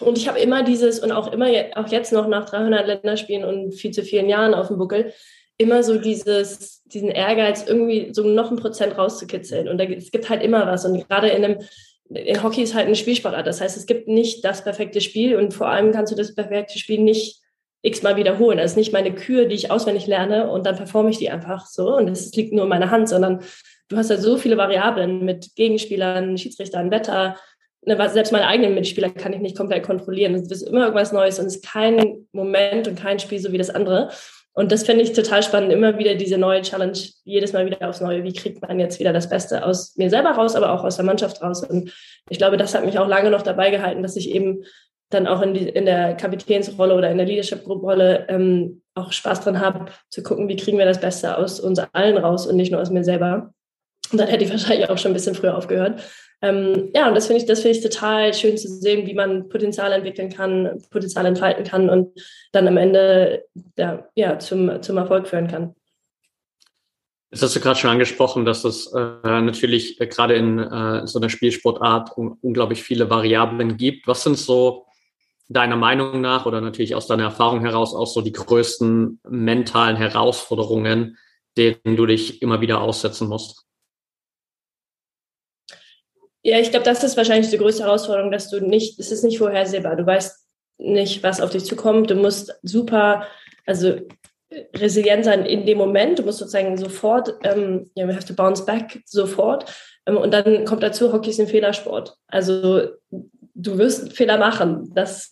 Und 0.00 0.18
ich 0.18 0.28
habe 0.28 0.38
immer 0.38 0.62
dieses 0.62 1.00
und 1.00 1.12
auch 1.12 1.32
immer, 1.32 1.48
auch 1.74 1.88
jetzt 1.88 2.12
noch 2.12 2.26
nach 2.26 2.48
300 2.48 2.86
Länderspielen 2.86 3.44
und 3.44 3.72
viel 3.72 3.90
zu 3.90 4.02
vielen 4.02 4.28
Jahren 4.28 4.54
auf 4.54 4.68
dem 4.68 4.78
Buckel, 4.78 5.12
immer 5.58 5.82
so 5.82 5.98
dieses, 5.98 6.82
diesen 6.84 7.10
Ehrgeiz, 7.10 7.64
irgendwie 7.66 8.10
so 8.12 8.22
noch 8.22 8.50
ein 8.50 8.56
Prozent 8.56 8.96
rauszukitzeln. 8.96 9.68
Und 9.68 9.78
da, 9.78 9.84
es 9.84 10.10
gibt 10.10 10.30
halt 10.30 10.42
immer 10.42 10.66
was. 10.66 10.84
Und 10.84 11.06
gerade 11.08 11.28
in 11.28 11.44
einem, 11.44 11.58
in 12.08 12.42
Hockey 12.42 12.62
ist 12.62 12.74
halt 12.74 12.86
eine 12.86 12.94
Spielsportart. 12.94 13.46
Das 13.46 13.60
heißt, 13.60 13.76
es 13.76 13.86
gibt 13.86 14.08
nicht 14.08 14.44
das 14.44 14.62
perfekte 14.62 15.00
Spiel 15.00 15.36
und 15.36 15.52
vor 15.52 15.68
allem 15.68 15.92
kannst 15.92 16.12
du 16.12 16.16
das 16.16 16.34
perfekte 16.34 16.78
Spiel 16.78 17.00
nicht 17.00 17.42
x-mal 17.82 18.16
wiederholen. 18.16 18.58
Das 18.58 18.72
ist 18.72 18.76
nicht 18.76 18.92
meine 18.92 19.14
Kür, 19.14 19.46
die 19.46 19.54
ich 19.54 19.70
auswendig 19.70 20.06
lerne 20.06 20.50
und 20.50 20.64
dann 20.66 20.76
performe 20.76 21.10
ich 21.10 21.18
die 21.18 21.30
einfach 21.30 21.66
so 21.66 21.96
und 21.96 22.08
es 22.08 22.34
liegt 22.34 22.52
nur 22.52 22.64
in 22.64 22.68
meiner 22.68 22.90
Hand, 22.90 23.08
sondern 23.08 23.40
du 23.88 23.96
hast 23.96 24.10
ja 24.10 24.16
so 24.16 24.36
viele 24.36 24.56
Variablen 24.56 25.24
mit 25.24 25.54
Gegenspielern, 25.54 26.38
Schiedsrichtern, 26.38 26.90
Wetter. 26.90 27.36
Ne, 27.86 28.10
selbst 28.10 28.32
meine 28.32 28.46
eigenen 28.46 28.74
Mitspieler 28.74 29.10
kann 29.10 29.32
ich 29.32 29.40
nicht 29.40 29.56
komplett 29.56 29.84
kontrollieren. 29.84 30.34
Es 30.34 30.50
ist 30.50 30.62
immer 30.62 30.82
irgendwas 30.82 31.12
Neues 31.12 31.38
und 31.38 31.46
es 31.46 31.56
ist 31.56 31.66
kein 31.66 32.26
Moment 32.32 32.88
und 32.88 32.98
kein 32.98 33.18
Spiel 33.18 33.38
so 33.38 33.52
wie 33.52 33.58
das 33.58 33.70
andere. 33.70 34.10
Und 34.52 34.72
das 34.72 34.82
finde 34.82 35.04
ich 35.04 35.12
total 35.12 35.44
spannend, 35.44 35.72
immer 35.72 35.98
wieder 35.98 36.16
diese 36.16 36.36
neue 36.36 36.62
Challenge, 36.62 36.98
jedes 37.22 37.52
Mal 37.52 37.64
wieder 37.64 37.88
aufs 37.88 38.00
Neue. 38.00 38.24
Wie 38.24 38.32
kriegt 38.32 38.60
man 38.60 38.80
jetzt 38.80 38.98
wieder 38.98 39.12
das 39.12 39.28
Beste 39.28 39.64
aus 39.64 39.94
mir 39.96 40.10
selber 40.10 40.30
raus, 40.30 40.56
aber 40.56 40.72
auch 40.72 40.82
aus 40.82 40.96
der 40.96 41.04
Mannschaft 41.04 41.40
raus? 41.40 41.62
Und 41.62 41.94
ich 42.28 42.38
glaube, 42.38 42.56
das 42.56 42.74
hat 42.74 42.84
mich 42.84 42.98
auch 42.98 43.06
lange 43.06 43.30
noch 43.30 43.42
dabei 43.42 43.70
gehalten, 43.70 44.02
dass 44.02 44.16
ich 44.16 44.30
eben 44.30 44.64
dann 45.10 45.28
auch 45.28 45.42
in, 45.42 45.54
die, 45.54 45.68
in 45.68 45.86
der 45.86 46.16
Kapitänsrolle 46.16 46.94
oder 46.94 47.08
in 47.08 47.18
der 47.18 47.26
Leadership 47.26 47.64
Group 47.64 47.84
Rolle 47.84 48.26
ähm, 48.28 48.82
auch 48.96 49.12
Spaß 49.12 49.42
dran 49.42 49.60
habe, 49.60 49.86
zu 50.10 50.24
gucken, 50.24 50.48
wie 50.48 50.56
kriegen 50.56 50.76
wir 50.76 50.86
das 50.86 51.00
Beste 51.00 51.38
aus 51.38 51.60
uns 51.60 51.78
allen 51.92 52.18
raus 52.18 52.46
und 52.46 52.56
nicht 52.56 52.72
nur 52.72 52.80
aus 52.80 52.90
mir 52.90 53.04
selber. 53.04 53.54
Und 54.10 54.18
dann 54.18 54.26
hätte 54.26 54.44
ich 54.44 54.50
wahrscheinlich 54.50 54.90
auch 54.90 54.98
schon 54.98 55.12
ein 55.12 55.14
bisschen 55.14 55.36
früher 55.36 55.56
aufgehört. 55.56 56.02
Ähm, 56.40 56.90
ja, 56.94 57.08
und 57.08 57.14
das 57.14 57.26
finde 57.26 57.42
ich, 57.42 57.48
das 57.48 57.60
finde 57.60 57.78
ich 57.78 57.82
total 57.82 58.32
schön 58.32 58.56
zu 58.56 58.68
sehen, 58.68 59.06
wie 59.06 59.14
man 59.14 59.48
Potenzial 59.48 59.92
entwickeln 59.92 60.30
kann, 60.30 60.80
Potenzial 60.90 61.26
entfalten 61.26 61.64
kann 61.64 61.90
und 61.90 62.12
dann 62.52 62.68
am 62.68 62.76
Ende 62.76 63.44
ja, 63.76 64.06
ja 64.14 64.38
zum, 64.38 64.80
zum 64.82 64.98
Erfolg 64.98 65.26
führen 65.26 65.48
kann. 65.48 65.74
Jetzt 67.30 67.42
hast 67.42 67.56
du 67.56 67.60
gerade 67.60 67.78
schon 67.78 67.90
angesprochen, 67.90 68.46
dass 68.46 68.64
es 68.64 68.90
äh, 68.92 68.98
natürlich 69.22 70.00
äh, 70.00 70.06
gerade 70.06 70.34
in 70.34 70.58
äh, 70.58 71.06
so 71.06 71.18
einer 71.18 71.28
Spielsportart 71.28 72.16
un 72.16 72.38
unglaublich 72.40 72.82
viele 72.82 73.10
Variablen 73.10 73.76
gibt. 73.76 74.06
Was 74.06 74.22
sind 74.22 74.38
so 74.38 74.86
deiner 75.48 75.76
Meinung 75.76 76.20
nach 76.20 76.46
oder 76.46 76.60
natürlich 76.60 76.94
aus 76.94 77.06
deiner 77.06 77.24
Erfahrung 77.24 77.60
heraus 77.60 77.94
auch 77.94 78.06
so 78.06 78.22
die 78.22 78.32
größten 78.32 79.20
mentalen 79.28 79.96
Herausforderungen, 79.96 81.18
denen 81.56 81.96
du 81.96 82.06
dich 82.06 82.40
immer 82.40 82.62
wieder 82.62 82.80
aussetzen 82.80 83.28
musst? 83.28 83.67
Ja, 86.42 86.58
ich 86.58 86.70
glaube, 86.70 86.84
das 86.84 87.02
ist 87.04 87.16
wahrscheinlich 87.16 87.50
die 87.50 87.58
größte 87.58 87.84
Herausforderung, 87.84 88.30
dass 88.30 88.48
du 88.48 88.60
nicht, 88.60 88.98
es 88.98 89.10
ist 89.10 89.24
nicht 89.24 89.38
vorhersehbar. 89.38 89.96
Du 89.96 90.06
weißt 90.06 90.46
nicht, 90.78 91.22
was 91.22 91.40
auf 91.40 91.50
dich 91.50 91.64
zukommt. 91.64 92.10
Du 92.10 92.14
musst 92.14 92.54
super, 92.62 93.26
also 93.66 93.96
resilient 94.76 95.24
sein 95.24 95.44
in 95.44 95.66
dem 95.66 95.78
Moment. 95.78 96.18
Du 96.18 96.22
musst 96.22 96.38
sozusagen 96.38 96.76
sofort, 96.76 97.34
ähm, 97.42 97.90
yeah, 97.96 98.08
we 98.08 98.14
have 98.14 98.26
to 98.26 98.34
bounce 98.34 98.64
back 98.64 99.02
sofort. 99.04 99.70
Ähm, 100.06 100.16
und 100.16 100.32
dann 100.32 100.64
kommt 100.64 100.82
dazu, 100.82 101.12
Hockey 101.12 101.30
ist 101.30 101.40
ein 101.40 101.48
Fehlersport. 101.48 102.16
Also 102.28 102.88
du 103.10 103.78
wirst 103.78 104.12
Fehler 104.12 104.38
machen. 104.38 104.90
Das 104.94 105.30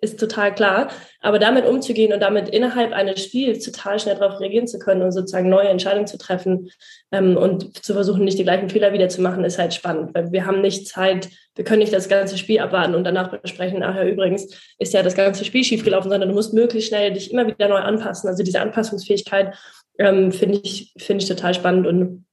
ist 0.00 0.18
total 0.18 0.54
klar. 0.54 0.90
Aber 1.20 1.38
damit 1.38 1.66
umzugehen 1.66 2.12
und 2.12 2.20
damit 2.20 2.48
innerhalb 2.48 2.92
eines 2.92 3.22
Spiels 3.22 3.64
total 3.64 3.98
schnell 3.98 4.16
darauf 4.16 4.40
reagieren 4.40 4.66
zu 4.66 4.78
können 4.78 5.02
und 5.02 5.12
sozusagen 5.12 5.48
neue 5.48 5.68
Entscheidungen 5.68 6.06
zu 6.06 6.18
treffen 6.18 6.70
ähm, 7.12 7.36
und 7.36 7.84
zu 7.84 7.92
versuchen, 7.92 8.24
nicht 8.24 8.38
die 8.38 8.44
gleichen 8.44 8.70
Fehler 8.70 8.92
wieder 8.92 9.08
zu 9.08 9.20
machen, 9.20 9.44
ist 9.44 9.58
halt 9.58 9.74
spannend. 9.74 10.14
Weil 10.14 10.32
wir 10.32 10.46
haben 10.46 10.60
nicht 10.62 10.88
Zeit, 10.88 11.28
wir 11.54 11.64
können 11.64 11.80
nicht 11.80 11.92
das 11.92 12.08
ganze 12.08 12.38
Spiel 12.38 12.60
abwarten 12.60 12.94
und 12.94 13.04
danach 13.04 13.28
besprechen, 13.40 13.82
ach 13.82 13.96
ja, 13.96 14.04
übrigens 14.04 14.54
ist 14.78 14.94
ja 14.94 15.02
das 15.02 15.14
ganze 15.14 15.44
Spiel 15.44 15.64
schiefgelaufen, 15.64 16.10
sondern 16.10 16.30
du 16.30 16.34
musst 16.34 16.54
möglichst 16.54 16.88
schnell 16.88 17.12
dich 17.12 17.30
immer 17.32 17.46
wieder 17.46 17.68
neu 17.68 17.80
anpassen. 17.80 18.28
Also 18.28 18.42
diese 18.42 18.60
Anpassungsfähigkeit 18.60 19.54
ähm, 19.98 20.32
finde 20.32 20.60
ich, 20.62 20.94
finde 20.96 21.22
ich 21.22 21.28
total 21.28 21.54
spannend. 21.54 21.86
Und 21.86 22.24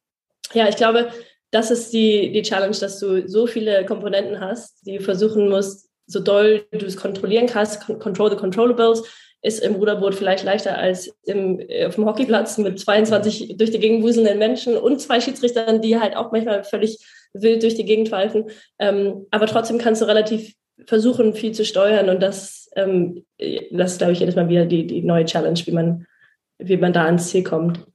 ja, 0.53 0.69
ich 0.69 0.77
glaube, 0.77 1.09
das 1.51 1.71
ist 1.71 1.93
die, 1.93 2.31
die 2.31 2.41
Challenge, 2.41 2.75
dass 2.77 2.99
du 2.99 3.27
so 3.27 3.47
viele 3.47 3.85
Komponenten 3.85 4.39
hast, 4.39 4.85
die 4.85 4.97
du 4.97 5.03
versuchen 5.03 5.49
musst, 5.49 5.86
so 6.07 6.19
doll 6.19 6.65
du 6.71 6.85
es 6.85 6.97
kontrollieren 6.97 7.47
kannst, 7.47 7.81
control 7.99 8.29
the 8.29 8.37
controllables, 8.37 9.03
ist 9.41 9.59
im 9.59 9.75
Ruderboot 9.75 10.15
vielleicht 10.15 10.43
leichter 10.43 10.77
als 10.77 11.15
im, 11.25 11.59
auf 11.85 11.95
dem 11.95 12.05
Hockeyplatz 12.05 12.57
mit 12.57 12.79
22 12.79 13.57
durch 13.57 13.71
die 13.71 13.79
Gegend 13.79 14.03
wuselnden 14.03 14.39
Menschen 14.39 14.75
und 14.77 14.99
zwei 14.99 15.21
Schiedsrichtern, 15.21 15.81
die 15.81 15.99
halt 15.99 16.15
auch 16.15 16.31
manchmal 16.31 16.63
völlig 16.63 16.97
wild 17.33 17.61
durch 17.61 17.75
die 17.75 17.85
Gegend 17.85 18.09
pfeifen. 18.09 18.49
Ähm, 18.79 19.27
aber 19.29 19.45
trotzdem 19.45 19.77
kannst 19.77 20.01
du 20.01 20.05
relativ 20.05 20.53
versuchen, 20.85 21.33
viel 21.33 21.51
zu 21.51 21.65
steuern 21.65 22.09
und 22.09 22.21
das, 22.21 22.69
ähm, 22.75 23.25
das 23.71 23.93
ist, 23.93 23.97
glaube 23.99 24.13
ich, 24.13 24.19
jedes 24.19 24.35
Mal 24.35 24.49
wieder 24.49 24.65
die, 24.65 24.87
die 24.87 25.01
neue 25.01 25.25
Challenge, 25.25 25.59
wie 25.65 25.71
man, 25.71 26.05
wie 26.57 26.77
man 26.77 26.93
da 26.93 27.05
ans 27.05 27.29
Ziel 27.29 27.43
kommt. 27.43 27.85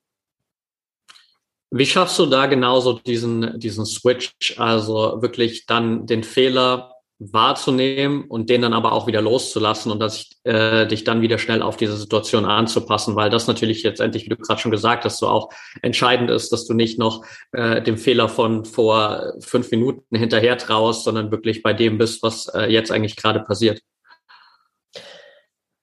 Wie 1.70 1.86
schaffst 1.86 2.18
du 2.18 2.26
da 2.26 2.46
genauso 2.46 2.98
diesen, 2.98 3.58
diesen 3.58 3.86
Switch, 3.86 4.58
also 4.58 5.22
wirklich 5.22 5.64
dann 5.66 6.06
den 6.06 6.22
Fehler 6.22 6.91
wahrzunehmen 7.30 8.24
und 8.24 8.50
den 8.50 8.62
dann 8.62 8.72
aber 8.72 8.92
auch 8.92 9.06
wieder 9.06 9.20
loszulassen 9.20 9.92
und 9.92 10.00
dass 10.00 10.16
ich, 10.16 10.30
äh, 10.44 10.86
dich 10.86 11.04
dann 11.04 11.22
wieder 11.22 11.38
schnell 11.38 11.62
auf 11.62 11.76
diese 11.76 11.96
Situation 11.96 12.44
anzupassen, 12.44 13.14
weil 13.14 13.30
das 13.30 13.46
natürlich 13.46 13.82
jetzt 13.82 14.00
endlich, 14.00 14.24
wie 14.24 14.30
du 14.30 14.36
gerade 14.36 14.60
schon 14.60 14.70
gesagt 14.70 15.04
hast, 15.04 15.18
so 15.18 15.28
auch 15.28 15.50
entscheidend 15.82 16.30
ist, 16.30 16.52
dass 16.52 16.66
du 16.66 16.74
nicht 16.74 16.98
noch 16.98 17.24
äh, 17.52 17.80
dem 17.82 17.98
Fehler 17.98 18.28
von 18.28 18.64
vor 18.64 19.34
fünf 19.40 19.70
Minuten 19.70 20.16
hinterher 20.16 20.58
traust, 20.58 21.04
sondern 21.04 21.30
wirklich 21.30 21.62
bei 21.62 21.72
dem 21.72 21.98
bist, 21.98 22.22
was 22.22 22.48
äh, 22.48 22.72
jetzt 22.72 22.90
eigentlich 22.90 23.16
gerade 23.16 23.40
passiert. 23.40 23.80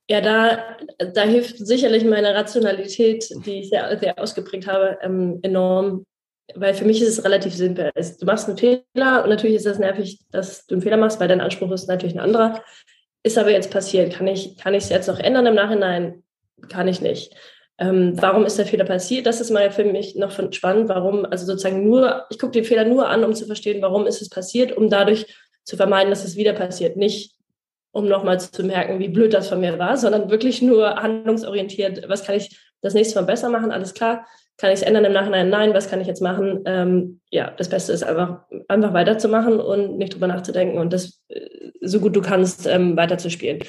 Ja, 0.10 0.22
da, 0.22 0.77
da 1.13 1.22
hilft 1.22 1.60
sicherlich 1.60 2.03
meine 2.03 2.34
Rationalität, 2.34 3.29
die 3.46 3.60
ich 3.60 3.69
sehr, 3.69 3.96
sehr 4.00 4.17
ausgeprägt 4.17 4.65
habe, 4.65 4.98
ähm, 5.03 5.38
enorm. 5.43 6.03
Weil 6.56 6.74
für 6.74 6.86
mich 6.86 7.01
ist 7.01 7.10
es 7.10 7.24
relativ 7.24 7.53
simpel. 7.53 7.91
Du 7.96 8.25
machst 8.25 8.48
einen 8.48 8.58
Fehler 8.58 9.24
und 9.24 9.29
natürlich 9.29 9.58
ist 9.58 9.65
das 9.65 9.79
nervig, 9.79 10.20
dass 10.32 10.65
du 10.65 10.75
einen 10.75 10.82
Fehler 10.82 10.98
machst, 10.98 11.20
weil 11.20 11.27
dein 11.27 11.41
Anspruch 11.41 11.72
ist 11.72 11.88
natürlich 11.88 12.15
ein 12.15 12.22
anderer. 12.22 12.63
Ist 13.24 13.38
aber 13.38 13.51
jetzt 13.51 13.72
passiert. 13.72 14.13
Kann 14.13 14.27
ich 14.27 14.58
kann 14.58 14.74
es 14.74 14.89
jetzt 14.89 15.08
noch 15.08 15.20
ändern 15.20 15.46
im 15.46 15.56
Nachhinein? 15.56 16.24
Kann 16.70 16.88
ich 16.88 17.01
nicht. 17.01 17.36
Ähm, 17.77 18.13
warum 18.15 18.46
ist 18.46 18.58
der 18.58 18.65
Fehler 18.65 18.84
passiert? 18.84 19.25
Das 19.25 19.39
ist 19.39 19.51
mal 19.51 19.72
für 19.72 19.86
mich 19.86 20.15
noch 20.15 20.32
spannend. 20.51 20.89
Warum, 20.89 21.25
also 21.25 21.46
sozusagen 21.46 21.88
nur, 21.88 22.25
ich 22.29 22.38
gucke 22.38 22.51
den 22.51 22.65
Fehler 22.65 22.84
nur 22.84 23.08
an, 23.08 23.24
um 23.24 23.34
zu 23.34 23.46
verstehen, 23.46 23.82
warum 23.82 24.06
ist 24.06 24.22
es 24.22 24.29
passiert, 24.29 24.75
um 24.75 24.89
dadurch 24.89 25.27
zu 25.63 25.77
vermeiden, 25.77 26.10
dass 26.10 26.25
es 26.25 26.36
wieder 26.36 26.53
passiert. 26.53 26.98
Nicht, 26.98 27.36
um 27.91 28.08
nochmal 28.08 28.39
zu 28.39 28.63
merken, 28.63 29.00
wie 29.00 29.08
blöd 29.08 29.34
das 29.34 29.48
von 29.48 29.62
mir 29.62 29.79
war, 29.79 29.98
sondern 29.98 30.29
wirklich 30.29 30.62
nur 30.62 30.96
handlungsorientiert, 30.96 32.10
was 32.10 32.24
kann 32.24 32.36
ich 32.36 32.60
das 32.82 32.94
nächste 32.94 33.20
Mal 33.20 33.26
besser 33.26 33.50
machen, 33.50 33.72
alles 33.72 33.94
klar, 33.94 34.26
kann 34.58 34.72
ich 34.72 34.82
es 34.82 34.82
ändern 34.82 35.06
im 35.06 35.14
Nachhinein? 35.14 35.50
Nein, 35.50 35.74
was 35.74 35.90
kann 35.90 36.02
ich 36.02 36.08
jetzt 36.08 36.22
machen? 36.22 36.64
Ähm, 36.66 37.22
ja, 37.32 37.52
das 37.58 37.70
Beste 37.70 37.94
ist 37.94 38.04
einfach, 38.04 38.42
einfach 38.68 38.94
weiterzumachen 38.94 39.60
und 39.60 39.98
nicht 39.98 40.14
drüber 40.14 40.28
nachzudenken 40.28 40.78
und 40.78 40.92
das 40.92 41.22
äh, 41.30 41.72
so 41.82 42.02
gut 42.02 42.14
du 42.14 42.22
kannst 42.22 42.68
ähm, 42.68 42.98
weiterzuspielen. 42.98 43.60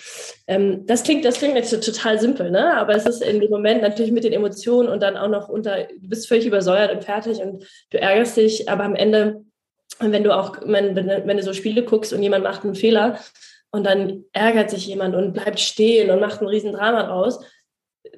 Ähm, 0.48 0.84
das 0.86 1.04
klingt, 1.04 1.24
das 1.24 1.38
klingt 1.38 1.54
jetzt 1.54 1.70
total 1.84 2.18
simpel, 2.18 2.50
ne? 2.50 2.76
Aber 2.76 2.94
es 2.96 3.06
ist 3.06 3.22
in 3.22 3.40
dem 3.40 3.50
Moment 3.50 3.82
natürlich 3.82 4.10
mit 4.10 4.24
den 4.24 4.32
Emotionen 4.32 4.88
und 4.88 5.00
dann 5.00 5.16
auch 5.16 5.28
noch 5.28 5.48
unter, 5.48 5.84
du 5.84 6.08
bist 6.08 6.26
völlig 6.26 6.46
übersäuert 6.46 6.92
und 6.92 7.04
fertig 7.04 7.38
und 7.38 7.64
du 7.90 8.00
ärgerst 8.00 8.36
dich, 8.36 8.68
aber 8.68 8.82
am 8.82 8.96
Ende, 8.96 9.44
wenn 10.00 10.24
du 10.24 10.36
auch, 10.36 10.58
wenn, 10.64 10.96
wenn 10.96 11.36
du 11.36 11.42
so 11.44 11.52
Spiele 11.52 11.84
guckst 11.84 12.12
und 12.12 12.22
jemand 12.22 12.42
macht 12.42 12.64
einen 12.64 12.74
Fehler, 12.74 13.20
und 13.72 13.84
dann 13.84 14.24
ärgert 14.32 14.70
sich 14.70 14.86
jemand 14.86 15.14
und 15.14 15.32
bleibt 15.32 15.60
stehen 15.60 16.10
und 16.10 16.20
macht 16.20 16.40
ein 16.40 16.48
Riesendrama 16.48 17.04
draus. 17.04 17.38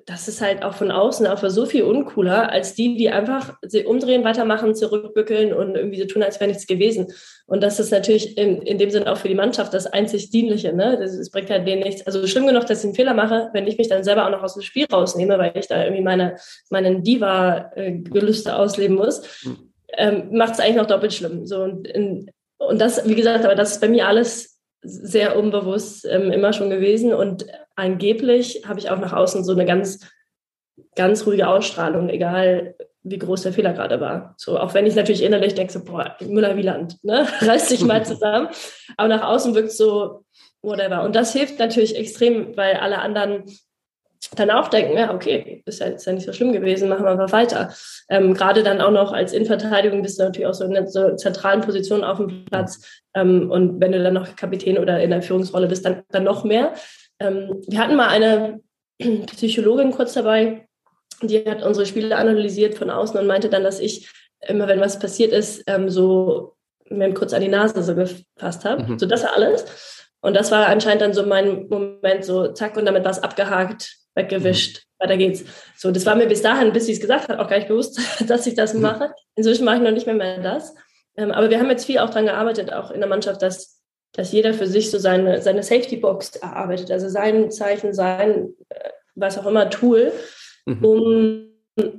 Das 0.07 0.27
ist 0.27 0.41
halt 0.41 0.65
auch 0.65 0.75
von 0.75 0.91
außen 0.91 1.27
einfach 1.27 1.51
so 1.51 1.65
viel 1.65 1.85
uncooler, 1.85 2.51
als 2.51 2.75
die, 2.75 2.97
die 2.97 3.11
einfach 3.11 3.55
sie 3.63 3.85
umdrehen, 3.85 4.25
weitermachen, 4.25 4.75
zurückbückeln 4.75 5.53
und 5.53 5.77
irgendwie 5.77 6.01
so 6.01 6.07
tun, 6.07 6.23
als 6.23 6.41
wäre 6.41 6.49
nichts 6.49 6.67
gewesen. 6.67 7.13
Und 7.47 7.63
das 7.63 7.79
ist 7.79 7.93
natürlich 7.93 8.37
in, 8.37 8.63
in 8.63 8.79
dem 8.79 8.91
Sinne 8.91 9.11
auch 9.13 9.17
für 9.17 9.29
die 9.29 9.35
Mannschaft 9.35 9.75
das 9.75 9.87
einzig 9.87 10.31
Dienliche. 10.31 10.73
Ne? 10.73 10.99
Das, 10.99 11.17
das 11.17 11.31
bringt 11.31 11.51
halt 11.51 11.67
denen 11.67 11.83
nichts. 11.83 12.07
Also 12.07 12.27
schlimm 12.27 12.47
genug, 12.47 12.67
dass 12.67 12.81
ich 12.81 12.87
einen 12.87 12.95
Fehler 12.95 13.15
mache, 13.15 13.51
wenn 13.53 13.67
ich 13.67 13.79
mich 13.79 13.89
dann 13.89 14.05
selber 14.05 14.27
auch 14.27 14.31
noch 14.31 14.43
aus 14.43 14.55
dem 14.55 14.63
Spiel 14.63 14.87
rausnehme, 14.93 15.39
weil 15.39 15.53
ich 15.55 15.69
da 15.69 15.83
irgendwie 15.85 16.03
meine, 16.03 16.37
meinen 16.71 17.03
Diva-Gelüste 17.03 18.57
ausleben 18.57 18.97
muss, 18.97 19.45
mhm. 19.45 19.73
ähm, 19.97 20.29
macht 20.33 20.55
es 20.55 20.61
eigentlich 20.61 20.77
noch 20.77 20.87
doppelt 20.87 21.13
schlimm. 21.13 21.47
So, 21.47 21.63
und, 21.63 21.87
in, 21.87 22.31
und 22.59 22.81
das, 22.81 23.07
wie 23.09 23.15
gesagt, 23.15 23.45
aber 23.45 23.55
das 23.55 23.73
ist 23.73 23.81
bei 23.81 23.89
mir 23.89 24.09
alles 24.09 24.52
sehr 24.83 25.39
unbewusst 25.39 26.05
ähm, 26.05 26.31
immer 26.33 26.53
schon 26.53 26.71
gewesen 26.71 27.15
und 27.15 27.47
angeblich 27.77 28.63
habe 28.67 28.81
ich 28.81 28.91
auch 28.91 28.99
nach 28.99 29.13
außen 29.13 29.45
so 29.45 29.53
eine 29.53 29.65
ganz, 29.65 30.01
ganz 30.95 31.27
ruhige 31.27 31.49
Ausstrahlung, 31.49 32.09
egal 32.09 32.75
wie 33.05 33.19
groß 33.19 33.43
der 33.43 33.53
Fehler 33.53 33.73
gerade 33.73 34.01
war. 34.01 34.35
So, 34.37 34.59
auch 34.59 34.75
wenn 34.75 34.87
ich 34.87 34.95
natürlich 34.95 35.23
innerlich 35.23 35.55
denke, 35.55 35.73
so, 35.73 35.85
boah, 35.85 36.17
Müller-Wieland, 36.21 37.03
ne, 37.05 37.27
reiß 37.41 37.69
dich 37.69 37.85
mal 37.85 38.05
zusammen. 38.05 38.49
Aber 38.97 39.09
nach 39.09 39.25
außen 39.25 39.55
wirkt 39.55 39.73
so, 39.73 40.25
whatever. 40.63 41.03
Und 41.03 41.17
das 41.17 41.33
hilft 41.33 41.59
natürlich 41.59 41.97
extrem, 41.97 42.57
weil 42.57 42.77
alle 42.77 42.99
anderen 42.99 43.45
dann 44.31 44.51
auch 44.51 44.69
denken, 44.69 44.97
ja, 44.97 45.13
okay, 45.13 45.63
ist 45.67 45.81
ja, 45.81 45.87
ist 45.87 46.07
ja 46.07 46.13
nicht 46.13 46.27
so 46.27 46.33
schlimm 46.33 46.53
gewesen, 46.53 46.89
machen 46.89 47.05
wir 47.05 47.11
einfach 47.11 47.33
weiter. 47.33 47.73
Ähm, 48.09 48.35
Gerade 48.35 48.63
dann 48.63 48.81
auch 48.81 48.91
noch 48.91 49.13
als 49.13 49.33
Innenverteidigung 49.33 50.03
bist 50.03 50.19
du 50.19 50.25
natürlich 50.25 50.47
auch 50.47 50.55
so 50.55 50.65
in 50.65 50.77
einer 50.77 50.87
so 50.87 51.17
zentralen 51.17 51.61
Position 51.61 52.05
auf 52.05 52.19
dem 52.19 52.45
Platz. 52.45 53.03
Ähm, 53.15 53.51
und 53.51 53.81
wenn 53.81 53.93
du 53.93 54.03
dann 54.03 54.15
noch 54.15 54.37
Kapitän 54.37 54.79
oder 54.79 55.01
in 55.01 55.11
der 55.11 55.23
Führungsrolle 55.23 55.67
bist, 55.67 55.85
dann, 55.85 56.03
dann 56.11 56.25
noch 56.25 56.45
mehr. 56.45 56.73
Ähm, 57.19 57.63
wir 57.67 57.79
hatten 57.79 57.97
mal 57.97 58.09
eine 58.09 58.61
Psychologin 59.27 59.91
kurz 59.91 60.15
dabei, 60.15 60.67
die 61.23 61.45
hat 61.49 61.63
unsere 61.63 61.87
Spiele 61.87 62.17
analysiert 62.17 62.75
von 62.75 62.91
außen 62.91 63.19
und 63.19 63.27
meinte 63.27 63.49
dann, 63.49 63.65
dass 63.65 63.81
ich 63.81 64.11
immer, 64.41 64.67
wenn 64.69 64.81
was 64.81 64.99
passiert 64.99 65.33
ist, 65.33 65.63
ähm, 65.67 65.89
so 65.89 66.57
mir 66.89 67.13
kurz 67.15 67.33
an 67.33 67.43
die 67.43 67.49
Nase 67.49 67.83
so 67.83 67.95
gefasst 67.95 68.65
habe. 68.65 68.83
Mhm. 68.83 68.99
So, 68.99 69.07
das 69.07 69.23
war 69.23 69.35
alles. 69.35 69.65
Und 70.21 70.35
das 70.35 70.51
war 70.51 70.67
anscheinend 70.67 71.03
dann 71.03 71.15
so 71.15 71.25
mein 71.25 71.69
Moment, 71.69 72.25
so 72.25 72.49
zack, 72.53 72.77
und 72.77 72.87
damit 72.87 73.05
war 73.05 73.11
es 73.11 73.23
abgehakt, 73.23 73.97
weggewischt, 74.15 74.79
mhm. 74.79 75.05
weiter 75.05 75.17
geht's. 75.17 75.45
So, 75.77 75.91
das 75.91 76.07
war 76.07 76.15
mir 76.15 76.27
bis 76.27 76.43
dahin, 76.43 76.73
bis 76.73 76.87
sie 76.87 76.93
es 76.93 77.01
gesagt 77.01 77.29
hat, 77.29 77.39
auch 77.39 77.49
gar 77.49 77.57
nicht 77.57 77.69
bewusst, 77.69 78.01
dass 78.29 78.47
ich 78.47 78.55
das 78.55 78.75
mhm. 78.75 78.83
mache. 78.83 79.13
Inzwischen 79.35 79.65
mache 79.65 79.77
ich 79.77 79.83
noch 79.83 79.91
nicht 79.91 80.07
mehr, 80.07 80.15
mehr 80.15 80.41
das. 80.41 80.75
Ähm, 81.17 81.31
aber 81.31 81.51
wir 81.51 81.59
haben 81.59 81.71
jetzt 81.71 81.87
viel 81.87 81.99
auch 81.99 82.11
dran 82.11 82.27
gearbeitet, 82.27 82.73
auch 82.73 82.91
in 82.91 83.01
der 83.01 83.09
Mannschaft, 83.09 83.43
dass, 83.43 83.81
dass 84.13 84.33
jeder 84.33 84.55
für 84.55 84.67
sich 84.67 84.91
so 84.91 84.99
seine, 84.99 85.43
seine 85.43 85.63
Safety-Box 85.63 86.37
erarbeitet, 86.37 86.91
also 86.91 87.09
sein 87.09 87.51
Zeichen, 87.51 87.93
sein, 87.93 88.55
äh, 88.69 88.91
was 89.15 89.39
auch 89.39 89.47
immer, 89.47 89.69
Tool, 89.71 90.13
mhm. 90.67 90.85
um 90.85 91.49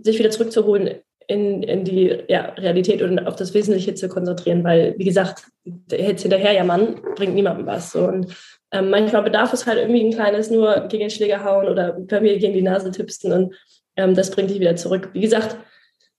sich 0.03 0.19
wieder 0.19 0.31
zurückzuholen 0.31 1.01
in, 1.27 1.63
in 1.63 1.83
die 1.83 2.23
ja, 2.27 2.53
Realität 2.57 3.01
und 3.01 3.19
auf 3.19 3.35
das 3.35 3.53
Wesentliche 3.53 3.95
zu 3.95 4.09
konzentrieren, 4.09 4.63
weil, 4.63 4.95
wie 4.97 5.05
gesagt, 5.05 5.45
jetzt 5.89 6.21
hinterher 6.21 6.51
ja 6.53 6.63
Mann 6.63 7.01
bringt 7.15 7.35
niemandem 7.35 7.65
was. 7.65 7.91
So. 7.91 8.05
Und 8.05 8.35
ähm, 8.73 8.89
manchmal 8.89 9.23
bedarf 9.23 9.53
es 9.53 9.65
halt 9.65 9.77
irgendwie 9.77 10.03
ein 10.03 10.11
kleines 10.11 10.49
nur 10.49 10.87
gegen 10.87 11.01
den 11.01 11.09
Schläger 11.09 11.43
hauen 11.43 11.67
oder 11.67 11.93
bei 11.93 12.19
mir 12.19 12.37
gegen 12.39 12.53
die 12.53 12.61
Nase 12.61 12.91
tippsten 12.91 13.31
und 13.31 13.55
ähm, 13.95 14.15
das 14.15 14.31
bringt 14.31 14.49
dich 14.49 14.59
wieder 14.59 14.75
zurück. 14.75 15.11
Wie 15.13 15.21
gesagt, 15.21 15.55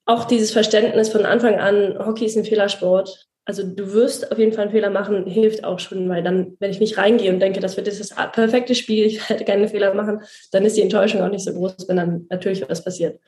auch 0.07 0.25
dieses 0.25 0.53
Verständnis 0.53 1.09
von 1.09 1.27
Anfang 1.27 1.59
an, 1.59 1.99
Hockey 1.99 2.27
ist 2.27 2.37
ein 2.37 2.45
Fehlersport. 2.45 3.27
Also 3.47 3.63
du 3.63 3.93
wirst 3.93 4.33
auf 4.33 4.39
jeden 4.39 4.53
Fall 4.53 4.63
einen 4.63 4.71
Fehler 4.71 4.91
machen, 4.91 5.27
hilft 5.27 5.65
auch 5.65 5.79
schon, 5.79 6.09
weil 6.09 6.23
dann, 6.23 6.57
wenn 6.61 6.71
ich 6.71 6.81
nicht 6.81 6.97
reingehe 6.97 7.31
und 7.31 7.41
denke, 7.41 7.61
das 7.61 7.77
wird 7.77 7.89
das 7.89 8.15
perfekte 8.33 8.75
Spiel, 8.75 9.07
ich 9.07 9.29
werde 9.29 9.45
keine 9.45 9.69
Fehler 9.69 9.93
machen, 9.93 10.23
dann 10.53 10.65
ist 10.65 10.77
die 10.77 10.83
Enttäuschung 10.83 11.21
auch 11.21 11.31
nicht 11.31 11.45
so 11.45 11.53
groß, 11.53 11.89
wenn 11.89 11.97
dann 11.97 12.27
natürlich 12.31 12.67
was 12.69 12.83
passiert. 12.85 13.21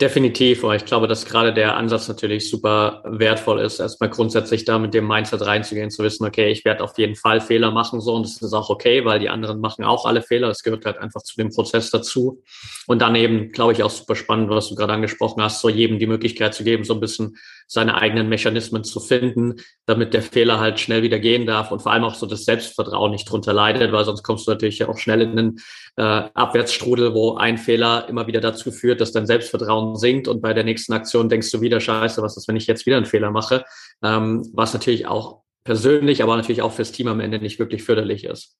Definitiv, 0.00 0.62
aber 0.62 0.76
ich 0.76 0.84
glaube, 0.84 1.08
dass 1.08 1.26
gerade 1.26 1.52
der 1.52 1.76
Ansatz 1.76 2.06
natürlich 2.06 2.48
super 2.48 3.02
wertvoll 3.04 3.58
ist, 3.58 3.80
erstmal 3.80 4.08
grundsätzlich 4.08 4.64
da 4.64 4.78
mit 4.78 4.94
dem 4.94 5.08
Mindset 5.08 5.44
reinzugehen, 5.44 5.90
zu 5.90 6.04
wissen, 6.04 6.24
okay, 6.24 6.52
ich 6.52 6.64
werde 6.64 6.84
auf 6.84 6.96
jeden 6.98 7.16
Fall 7.16 7.40
Fehler 7.40 7.72
machen, 7.72 8.00
so, 8.00 8.14
und 8.14 8.22
das 8.22 8.40
ist 8.40 8.52
auch 8.52 8.70
okay, 8.70 9.04
weil 9.04 9.18
die 9.18 9.28
anderen 9.28 9.60
machen 9.60 9.84
auch 9.84 10.06
alle 10.06 10.22
Fehler, 10.22 10.46
das 10.46 10.62
gehört 10.62 10.84
halt 10.84 10.98
einfach 10.98 11.22
zu 11.22 11.34
dem 11.34 11.50
Prozess 11.50 11.90
dazu. 11.90 12.44
Und 12.86 13.02
dann 13.02 13.16
eben, 13.16 13.50
glaube 13.50 13.72
ich, 13.72 13.82
auch 13.82 13.90
super 13.90 14.14
spannend, 14.14 14.50
was 14.50 14.68
du 14.68 14.76
gerade 14.76 14.92
angesprochen 14.92 15.42
hast, 15.42 15.60
so 15.60 15.68
jedem 15.68 15.98
die 15.98 16.06
Möglichkeit 16.06 16.54
zu 16.54 16.62
geben, 16.62 16.84
so 16.84 16.94
ein 16.94 17.00
bisschen 17.00 17.36
seine 17.68 17.94
eigenen 17.96 18.28
Mechanismen 18.28 18.82
zu 18.82 18.98
finden, 18.98 19.56
damit 19.84 20.14
der 20.14 20.22
Fehler 20.22 20.58
halt 20.58 20.80
schnell 20.80 21.02
wieder 21.02 21.18
gehen 21.18 21.46
darf 21.46 21.70
und 21.70 21.80
vor 21.82 21.92
allem 21.92 22.04
auch 22.04 22.14
so 22.14 22.26
das 22.26 22.46
Selbstvertrauen 22.46 23.12
nicht 23.12 23.30
drunter 23.30 23.52
leidet, 23.52 23.92
weil 23.92 24.04
sonst 24.04 24.22
kommst 24.22 24.46
du 24.46 24.50
natürlich 24.50 24.82
auch 24.84 24.96
schnell 24.96 25.20
in 25.20 25.38
einen 25.38 25.60
äh, 25.96 26.30
Abwärtsstrudel, 26.32 27.14
wo 27.14 27.36
ein 27.36 27.58
Fehler 27.58 28.08
immer 28.08 28.26
wieder 28.26 28.40
dazu 28.40 28.72
führt, 28.72 29.02
dass 29.02 29.12
dein 29.12 29.26
Selbstvertrauen 29.26 29.96
sinkt 29.96 30.28
und 30.28 30.40
bei 30.40 30.54
der 30.54 30.64
nächsten 30.64 30.94
Aktion 30.94 31.28
denkst 31.28 31.50
du 31.50 31.60
wieder, 31.60 31.78
scheiße, 31.78 32.22
was 32.22 32.38
ist, 32.38 32.48
wenn 32.48 32.56
ich 32.56 32.66
jetzt 32.66 32.86
wieder 32.86 32.96
einen 32.96 33.06
Fehler 33.06 33.30
mache, 33.30 33.64
ähm, 34.02 34.48
was 34.54 34.72
natürlich 34.72 35.06
auch 35.06 35.42
persönlich, 35.62 36.22
aber 36.22 36.36
natürlich 36.36 36.62
auch 36.62 36.72
fürs 36.72 36.92
Team 36.92 37.08
am 37.08 37.20
Ende 37.20 37.38
nicht 37.38 37.58
wirklich 37.58 37.82
förderlich 37.82 38.24
ist. 38.24 38.56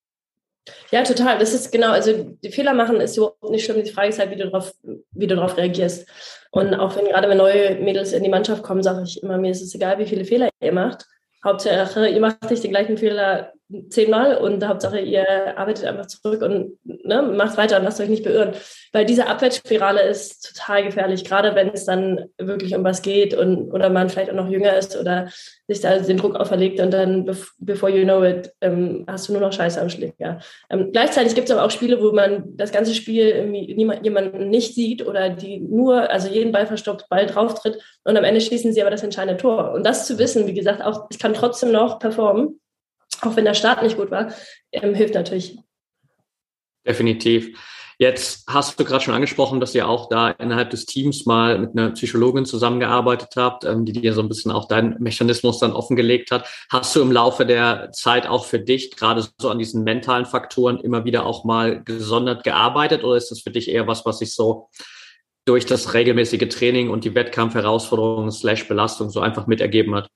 Ja, 0.91 1.03
total. 1.03 1.39
Das 1.39 1.55
ist 1.55 1.71
genau, 1.71 1.91
also 1.91 2.13
die 2.43 2.51
Fehler 2.51 2.75
machen 2.75 3.01
ist 3.01 3.17
überhaupt 3.17 3.51
nicht 3.51 3.65
schlimm. 3.65 3.83
Die 3.83 3.91
Frage 3.91 4.09
ist 4.09 4.19
halt, 4.19 4.31
wie 4.31 4.37
du 4.37 4.49
darauf, 4.49 4.73
wie 5.13 5.27
du 5.27 5.37
darauf 5.37 5.57
reagierst. 5.57 6.09
Und 6.51 6.75
auch 6.75 6.97
wenn 6.97 7.07
gerade 7.07 7.29
wenn 7.29 7.39
neue 7.39 7.77
Mädels 7.77 8.13
in 8.13 8.23
die 8.23 8.31
Mannschaft 8.31 8.63
kommen, 8.63 8.83
sage 8.83 9.03
ich 9.05 9.23
immer, 9.23 9.39
mir 9.39 9.51
ist 9.51 9.63
es 9.63 9.75
egal, 9.75 9.99
wie 9.99 10.07
viele 10.07 10.25
Fehler 10.25 10.49
ihr 10.61 10.73
macht. 10.73 11.07
Hauptsache, 11.45 12.09
ihr 12.09 12.21
macht 12.21 12.51
nicht 12.51 12.65
den 12.65 12.71
gleichen 12.71 12.99
Fehler 12.99 13.53
zehnmal 13.91 14.37
und 14.39 14.67
Hauptsache, 14.67 14.99
ihr 14.99 15.59
arbeitet 15.59 15.85
einfach 15.85 16.07
zurück 16.07 16.41
und 16.43 16.79
ne, 16.85 17.23
macht 17.23 17.59
weiter 17.59 17.77
und 17.77 17.85
lasst 17.85 18.01
euch 18.01 18.09
nicht 18.09 18.25
beirren. 18.25 18.53
Weil 18.93 19.05
diese 19.05 19.27
Abwärtsspirale 19.27 20.03
ist 20.03 20.55
total 20.55 20.85
gefährlich, 20.85 21.25
gerade 21.25 21.55
wenn 21.55 21.69
es 21.69 21.85
dann 21.85 22.27
wirklich 22.39 22.75
um 22.75 22.83
was 22.83 23.03
geht 23.03 23.35
und 23.35 23.71
oder 23.71 23.91
man 23.91 24.09
vielleicht 24.09 24.31
auch 24.31 24.37
noch 24.37 24.49
jünger 24.49 24.77
ist 24.77 24.97
oder 24.99 25.29
sich 25.67 25.81
da 25.81 25.99
den 25.99 26.17
Druck 26.17 26.35
auferlegt 26.37 26.81
und 26.81 26.93
dann, 26.93 27.27
before 27.59 27.93
you 27.93 28.05
know 28.05 28.25
it, 28.25 28.51
ähm, 28.63 29.05
hast 29.07 29.29
du 29.29 29.33
nur 29.33 29.43
noch 29.43 29.53
Scheiße 29.53 29.81
am 29.81 29.91
Schläger. 29.91 30.39
Ähm, 30.71 30.91
gleichzeitig 30.93 31.35
gibt 31.35 31.51
es 31.51 31.55
aber 31.55 31.67
auch 31.67 31.71
Spiele, 31.71 32.01
wo 32.01 32.13
man 32.13 32.45
das 32.57 32.73
ganze 32.73 32.95
Spiel 32.95 33.47
niemand, 33.47 34.03
jemanden 34.03 34.49
nicht 34.49 34.75
sieht 34.75 35.07
oder 35.07 35.29
die 35.29 35.61
nur, 35.61 36.11
also 36.11 36.29
jeden 36.29 36.53
Ball 36.53 36.67
verstoppt, 36.67 37.11
Ball 37.11 37.27
drauf 37.27 37.61
tritt 37.61 37.83
und 38.05 38.17
am 38.17 38.25
Ende 38.25 38.41
schließen 38.41 38.73
sie 38.73 38.81
aber 38.81 38.91
das 38.91 39.03
entscheidende 39.03 39.41
Tor. 39.41 39.73
Und 39.73 39.85
das 39.85 40.07
zu 40.07 40.19
wissen, 40.19 40.47
wie 40.47 40.55
gesagt, 40.55 40.83
auch, 40.83 41.07
ich 41.11 41.19
kann 41.19 41.35
trotzdem 41.35 41.71
noch 41.71 41.99
performen, 41.99 42.59
auch 43.23 43.37
wenn 43.37 43.45
der 43.45 43.55
Start 43.55 43.83
nicht 43.83 43.97
gut 43.97 44.11
war, 44.11 44.33
ähm, 44.73 44.95
hilft 44.95 45.15
natürlich. 45.15 45.59
Definitiv. 46.87 47.57
Jetzt 48.01 48.45
hast 48.49 48.79
du 48.79 48.85
gerade 48.85 49.03
schon 49.03 49.15
angesprochen, 49.15 49.59
dass 49.59 49.75
ihr 49.75 49.89
auch 49.89 50.09
da 50.09 50.31
innerhalb 50.31 50.71
des 50.71 50.87
Teams 50.87 51.27
mal 51.27 51.59
mit 51.59 51.73
einer 51.73 51.91
Psychologin 51.91 52.47
zusammengearbeitet 52.47 53.31
habt, 53.35 53.65
ähm, 53.65 53.85
die 53.85 53.93
dir 53.93 54.13
so 54.13 54.21
ein 54.23 54.29
bisschen 54.29 54.53
auch 54.53 54.69
deinen 54.69 55.03
Mechanismus 55.03 55.59
dann 55.59 55.73
offengelegt 55.73 56.31
hat. 56.31 56.49
Hast 56.71 56.95
du 56.95 57.03
im 57.03 57.11
Laufe 57.11 57.45
der 57.45 57.91
Zeit 57.91 58.29
auch 58.29 58.45
für 58.45 58.61
dich 58.61 58.93
gerade 58.93 59.27
so 59.41 59.51
an 59.51 59.59
diesen 59.59 59.83
mentalen 59.83 60.27
Faktoren 60.27 60.79
immer 60.79 61.05
wieder 61.05 61.27
auch 61.27 61.45
mal 61.45 61.83
gesondert 61.83 62.45
gearbeitet 62.45 63.03
oder 63.03 63.17
ist 63.17 63.33
das 63.33 63.41
für 63.41 63.51
dich 63.51 63.69
eher 63.69 63.89
was, 63.89 64.07
was 64.07 64.21
sich 64.21 64.33
so 64.33 64.69
durch 65.45 65.67
das 65.67 65.93
regelmäßige 65.93 66.49
Training 66.51 66.91
und 66.91 67.03
die 67.03 67.17
Wettkampfherausforderungen 67.17 68.31
slash 68.31 68.69
Belastung 68.69 69.11
so 69.11 69.19
einfach 69.19 69.49
mitergeben 69.49 69.97
hat? 69.97 70.09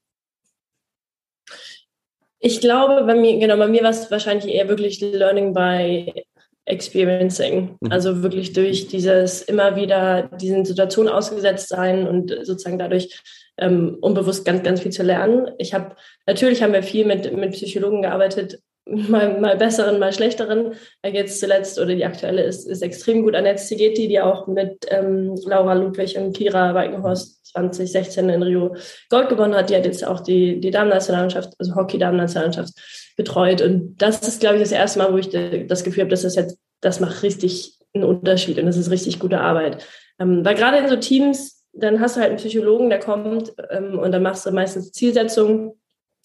Ich 2.44 2.60
glaube, 2.60 3.04
bei 3.04 3.14
mir, 3.14 3.38
genau, 3.38 3.56
bei 3.56 3.68
mir 3.68 3.84
war 3.84 3.90
es 3.90 4.10
wahrscheinlich 4.10 4.52
eher 4.52 4.68
wirklich 4.68 5.00
Learning 5.00 5.54
by 5.54 6.24
Experiencing. 6.64 7.76
Mhm. 7.80 7.92
Also 7.92 8.22
wirklich 8.24 8.52
durch 8.52 8.88
dieses 8.88 9.42
immer 9.42 9.76
wieder 9.76 10.28
diesen 10.40 10.64
Situationen 10.64 11.12
ausgesetzt 11.12 11.68
sein 11.68 12.06
und 12.06 12.30
sozusagen 12.42 12.80
dadurch 12.80 13.22
ähm, 13.58 13.96
unbewusst 14.00 14.44
ganz, 14.44 14.64
ganz 14.64 14.80
viel 14.80 14.90
zu 14.90 15.04
lernen. 15.04 15.52
Ich 15.58 15.72
habe, 15.72 15.94
natürlich 16.26 16.64
haben 16.64 16.72
wir 16.72 16.82
viel 16.82 17.04
mit, 17.04 17.32
mit 17.32 17.52
Psychologen 17.52 18.02
gearbeitet, 18.02 18.58
mal, 18.86 19.40
mal 19.40 19.56
besseren, 19.56 19.98
mal 19.98 20.12
schlechteren. 20.12 20.74
Jetzt 21.04 21.40
zuletzt 21.40 21.78
oder 21.78 21.94
die 21.94 22.04
aktuelle 22.04 22.42
ist, 22.42 22.66
ist 22.66 22.82
extrem 22.82 23.22
gut 23.22 23.34
Annette 23.34 23.62
Zigeti, 23.62 24.08
die 24.08 24.20
auch 24.20 24.46
mit 24.46 24.86
ähm, 24.88 25.34
Laura 25.44 25.74
Ludwig 25.74 26.16
und 26.16 26.36
Kira 26.36 26.74
Weikenhorst 26.74 27.46
2016 27.52 28.28
in 28.28 28.42
Rio 28.42 28.76
Gold 29.10 29.28
gewonnen 29.28 29.54
hat. 29.54 29.70
Die 29.70 29.76
hat 29.76 29.84
jetzt 29.84 30.06
auch 30.06 30.20
die, 30.20 30.60
die 30.60 30.70
Damen-Nationalmannschaft, 30.70 31.52
also 31.58 31.74
Hockey-Damen-Nationalmannschaft 31.74 32.72
betreut. 33.16 33.60
Und 33.60 33.96
das 33.98 34.26
ist, 34.26 34.40
glaube 34.40 34.56
ich, 34.56 34.62
das 34.62 34.72
erste 34.72 34.98
Mal, 34.98 35.12
wo 35.12 35.18
ich 35.18 35.28
das 35.28 35.84
Gefühl 35.84 36.02
habe, 36.02 36.10
dass 36.10 36.22
das 36.22 36.34
jetzt, 36.34 36.58
das 36.80 37.00
macht 37.00 37.22
richtig 37.22 37.78
einen 37.94 38.04
Unterschied 38.04 38.58
und 38.58 38.66
das 38.66 38.76
ist 38.76 38.90
richtig 38.90 39.18
gute 39.18 39.40
Arbeit. 39.40 39.84
Ähm, 40.18 40.44
weil 40.44 40.54
gerade 40.54 40.78
in 40.78 40.88
so 40.88 40.96
Teams, 40.96 41.64
dann 41.72 42.00
hast 42.00 42.16
du 42.16 42.20
halt 42.20 42.30
einen 42.30 42.38
Psychologen, 42.38 42.90
der 42.90 43.00
kommt 43.00 43.52
ähm, 43.70 43.98
und 43.98 44.12
dann 44.12 44.22
machst 44.22 44.46
du 44.46 44.50
meistens 44.50 44.92
Zielsetzungen, 44.92 45.72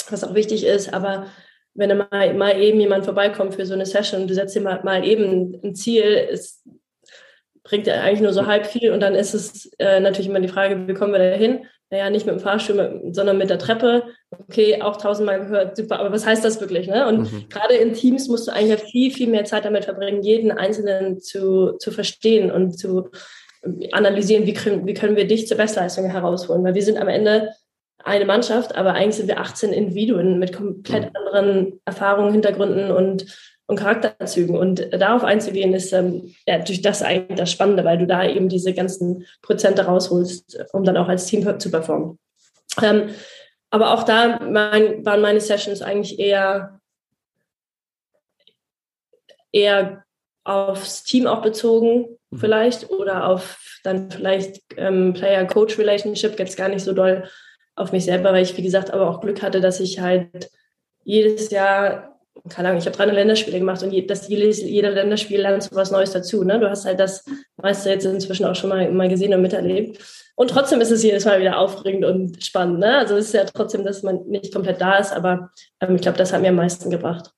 was 0.09 0.23
auch 0.23 0.33
wichtig 0.33 0.65
ist, 0.65 0.93
aber 0.93 1.27
wenn 1.77 1.95
mal, 1.97 2.33
mal 2.33 2.61
eben 2.61 2.79
jemand 2.79 3.05
vorbeikommt 3.05 3.55
für 3.55 3.65
so 3.65 3.73
eine 3.73 3.85
Session 3.85 4.21
und 4.21 4.29
du 4.29 4.33
setzt 4.33 4.55
dir 4.55 4.61
mal, 4.61 4.83
mal 4.83 5.05
eben 5.05 5.59
ein 5.63 5.75
Ziel, 5.75 6.03
es 6.31 6.63
bringt 7.63 7.87
ja 7.87 8.01
eigentlich 8.01 8.21
nur 8.21 8.33
so 8.33 8.45
halb 8.45 8.65
viel 8.65 8.91
und 8.91 8.99
dann 8.99 9.15
ist 9.15 9.33
es 9.33 9.71
äh, 9.77 9.99
natürlich 9.99 10.27
immer 10.27 10.39
die 10.39 10.47
Frage, 10.47 10.87
wie 10.87 10.93
kommen 10.93 11.13
wir 11.13 11.19
da 11.19 11.35
hin? 11.35 11.65
Naja, 11.89 12.09
nicht 12.09 12.25
mit 12.25 12.35
dem 12.35 12.41
Fahrstuhl, 12.41 13.01
sondern 13.11 13.37
mit 13.37 13.49
der 13.49 13.59
Treppe. 13.59 14.03
Okay, 14.31 14.81
auch 14.81 14.97
tausendmal 14.97 15.39
gehört, 15.39 15.77
super, 15.77 15.99
aber 15.99 16.11
was 16.11 16.25
heißt 16.25 16.43
das 16.43 16.59
wirklich? 16.59 16.87
Ne? 16.87 17.07
Und 17.07 17.31
mhm. 17.31 17.49
gerade 17.49 17.75
in 17.75 17.93
Teams 17.93 18.27
musst 18.27 18.47
du 18.47 18.51
eigentlich 18.51 18.81
viel, 18.91 19.11
viel 19.11 19.29
mehr 19.29 19.45
Zeit 19.45 19.63
damit 19.63 19.85
verbringen, 19.85 20.21
jeden 20.21 20.51
Einzelnen 20.51 21.21
zu, 21.21 21.77
zu 21.77 21.91
verstehen 21.91 22.51
und 22.51 22.77
zu 22.77 23.09
analysieren, 23.91 24.45
wie 24.45 24.53
können, 24.53 24.85
wie 24.85 24.93
können 24.93 25.15
wir 25.15 25.27
dich 25.27 25.47
zur 25.47 25.57
Bestleistung 25.57 26.09
herausholen. 26.09 26.63
Weil 26.63 26.75
wir 26.75 26.83
sind 26.83 26.97
am 26.97 27.07
Ende 27.07 27.51
eine 28.07 28.25
Mannschaft, 28.25 28.75
aber 28.75 28.93
eigentlich 28.93 29.15
sind 29.15 29.27
wir 29.27 29.39
18 29.39 29.73
Individuen 29.73 30.39
mit 30.39 30.53
komplett 30.53 31.05
mhm. 31.05 31.15
anderen 31.15 31.81
Erfahrungen, 31.85 32.31
Hintergründen 32.31 32.91
und, 32.91 33.25
und 33.67 33.75
Charakterzügen. 33.77 34.57
Und 34.57 34.93
darauf 34.93 35.23
einzugehen, 35.23 35.73
ist 35.73 35.93
ähm, 35.93 36.33
ja, 36.47 36.59
durch 36.59 36.81
das 36.81 37.03
eigentlich 37.03 37.37
das 37.37 37.51
Spannende, 37.51 37.83
weil 37.83 37.97
du 37.97 38.07
da 38.07 38.25
eben 38.25 38.49
diese 38.49 38.73
ganzen 38.73 39.25
Prozente 39.41 39.85
rausholst, 39.85 40.57
um 40.73 40.83
dann 40.83 40.97
auch 40.97 41.07
als 41.07 41.25
Team 41.25 41.59
zu 41.59 41.69
performen. 41.69 42.17
Ähm, 42.81 43.09
aber 43.69 43.93
auch 43.93 44.03
da 44.03 44.39
mein, 44.39 45.05
waren 45.05 45.21
meine 45.21 45.41
Sessions 45.41 45.81
eigentlich 45.81 46.19
eher, 46.19 46.79
eher 49.51 50.05
aufs 50.45 51.03
Team 51.03 51.27
auch 51.27 51.41
bezogen, 51.41 52.17
mhm. 52.29 52.37
vielleicht, 52.37 52.89
oder 52.89 53.27
auf 53.27 53.79
dann 53.83 54.09
vielleicht 54.09 54.61
ähm, 54.77 55.13
Player-Coach-Relationship, 55.13 56.39
jetzt 56.39 56.55
gar 56.55 56.69
nicht 56.69 56.83
so 56.83 56.93
doll 56.93 57.27
auf 57.77 57.91
mich 57.91 58.05
selber, 58.05 58.33
weil 58.33 58.43
ich, 58.43 58.57
wie 58.57 58.63
gesagt, 58.63 58.91
aber 58.91 59.09
auch 59.09 59.21
Glück 59.21 59.41
hatte, 59.41 59.61
dass 59.61 59.79
ich 59.79 59.99
halt 59.99 60.49
jedes 61.03 61.51
Jahr 61.51 62.17
keine 62.49 62.69
Ahnung, 62.69 62.79
ich 62.79 62.85
habe 62.85 62.95
drei 62.95 63.05
Länderspiele 63.05 63.59
gemacht 63.59 63.83
und 63.83 64.09
das, 64.09 64.27
jeder 64.27 64.91
Länderspiel 64.91 65.41
lernt 65.41 65.69
was 65.71 65.91
Neues 65.91 66.11
dazu. 66.11 66.43
Ne? 66.43 66.59
Du 66.59 66.69
hast 66.69 66.85
halt 66.85 66.99
das 66.99 67.23
meiste 67.57 67.89
jetzt 67.89 68.05
inzwischen 68.05 68.45
auch 68.45 68.55
schon 68.55 68.69
mal, 68.69 68.89
mal 68.91 69.09
gesehen 69.09 69.33
und 69.33 69.41
miterlebt. 69.41 69.99
Und 70.35 70.51
trotzdem 70.51 70.81
ist 70.81 70.91
es 70.91 71.03
jedes 71.03 71.25
Mal 71.25 71.39
wieder 71.39 71.57
aufregend 71.57 72.05
und 72.05 72.43
spannend. 72.43 72.79
Ne? 72.79 72.97
Also 72.97 73.17
es 73.17 73.27
ist 73.27 73.33
ja 73.33 73.45
trotzdem, 73.45 73.83
dass 73.83 74.03
man 74.03 74.27
nicht 74.27 74.53
komplett 74.53 74.79
da 74.79 74.97
ist, 74.97 75.11
aber 75.11 75.51
ähm, 75.81 75.95
ich 75.95 76.01
glaube, 76.01 76.17
das 76.17 76.31
hat 76.31 76.41
mir 76.41 76.49
am 76.49 76.55
meisten 76.55 76.89
gebracht. 76.89 77.31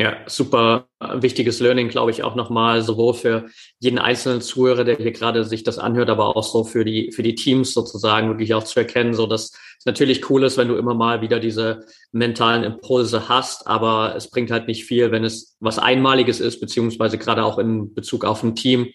Ja, 0.00 0.16
super 0.24 0.88
wichtiges 0.98 1.60
Learning, 1.60 1.90
glaube 1.90 2.10
ich, 2.10 2.22
auch 2.22 2.34
nochmal, 2.34 2.80
sowohl 2.80 3.12
für 3.12 3.50
jeden 3.80 3.98
einzelnen 3.98 4.40
Zuhörer, 4.40 4.82
der 4.82 4.96
hier 4.96 5.12
gerade 5.12 5.44
sich 5.44 5.62
das 5.62 5.78
anhört, 5.78 6.08
aber 6.08 6.34
auch 6.38 6.42
so 6.42 6.64
für 6.64 6.86
die, 6.86 7.12
für 7.12 7.22
die 7.22 7.34
Teams 7.34 7.74
sozusagen 7.74 8.28
wirklich 8.28 8.54
auch 8.54 8.64
zu 8.64 8.80
erkennen, 8.80 9.12
so 9.12 9.26
dass 9.26 9.52
es 9.78 9.84
natürlich 9.84 10.30
cool 10.30 10.44
ist, 10.44 10.56
wenn 10.56 10.68
du 10.68 10.76
immer 10.76 10.94
mal 10.94 11.20
wieder 11.20 11.38
diese 11.38 11.84
mentalen 12.12 12.64
Impulse 12.64 13.28
hast, 13.28 13.66
aber 13.66 14.14
es 14.16 14.30
bringt 14.30 14.50
halt 14.50 14.68
nicht 14.68 14.86
viel, 14.86 15.12
wenn 15.12 15.22
es 15.22 15.58
was 15.60 15.78
Einmaliges 15.78 16.40
ist, 16.40 16.60
beziehungsweise 16.60 17.18
gerade 17.18 17.44
auch 17.44 17.58
in 17.58 17.92
Bezug 17.92 18.24
auf 18.24 18.42
ein 18.42 18.56
Team, 18.56 18.88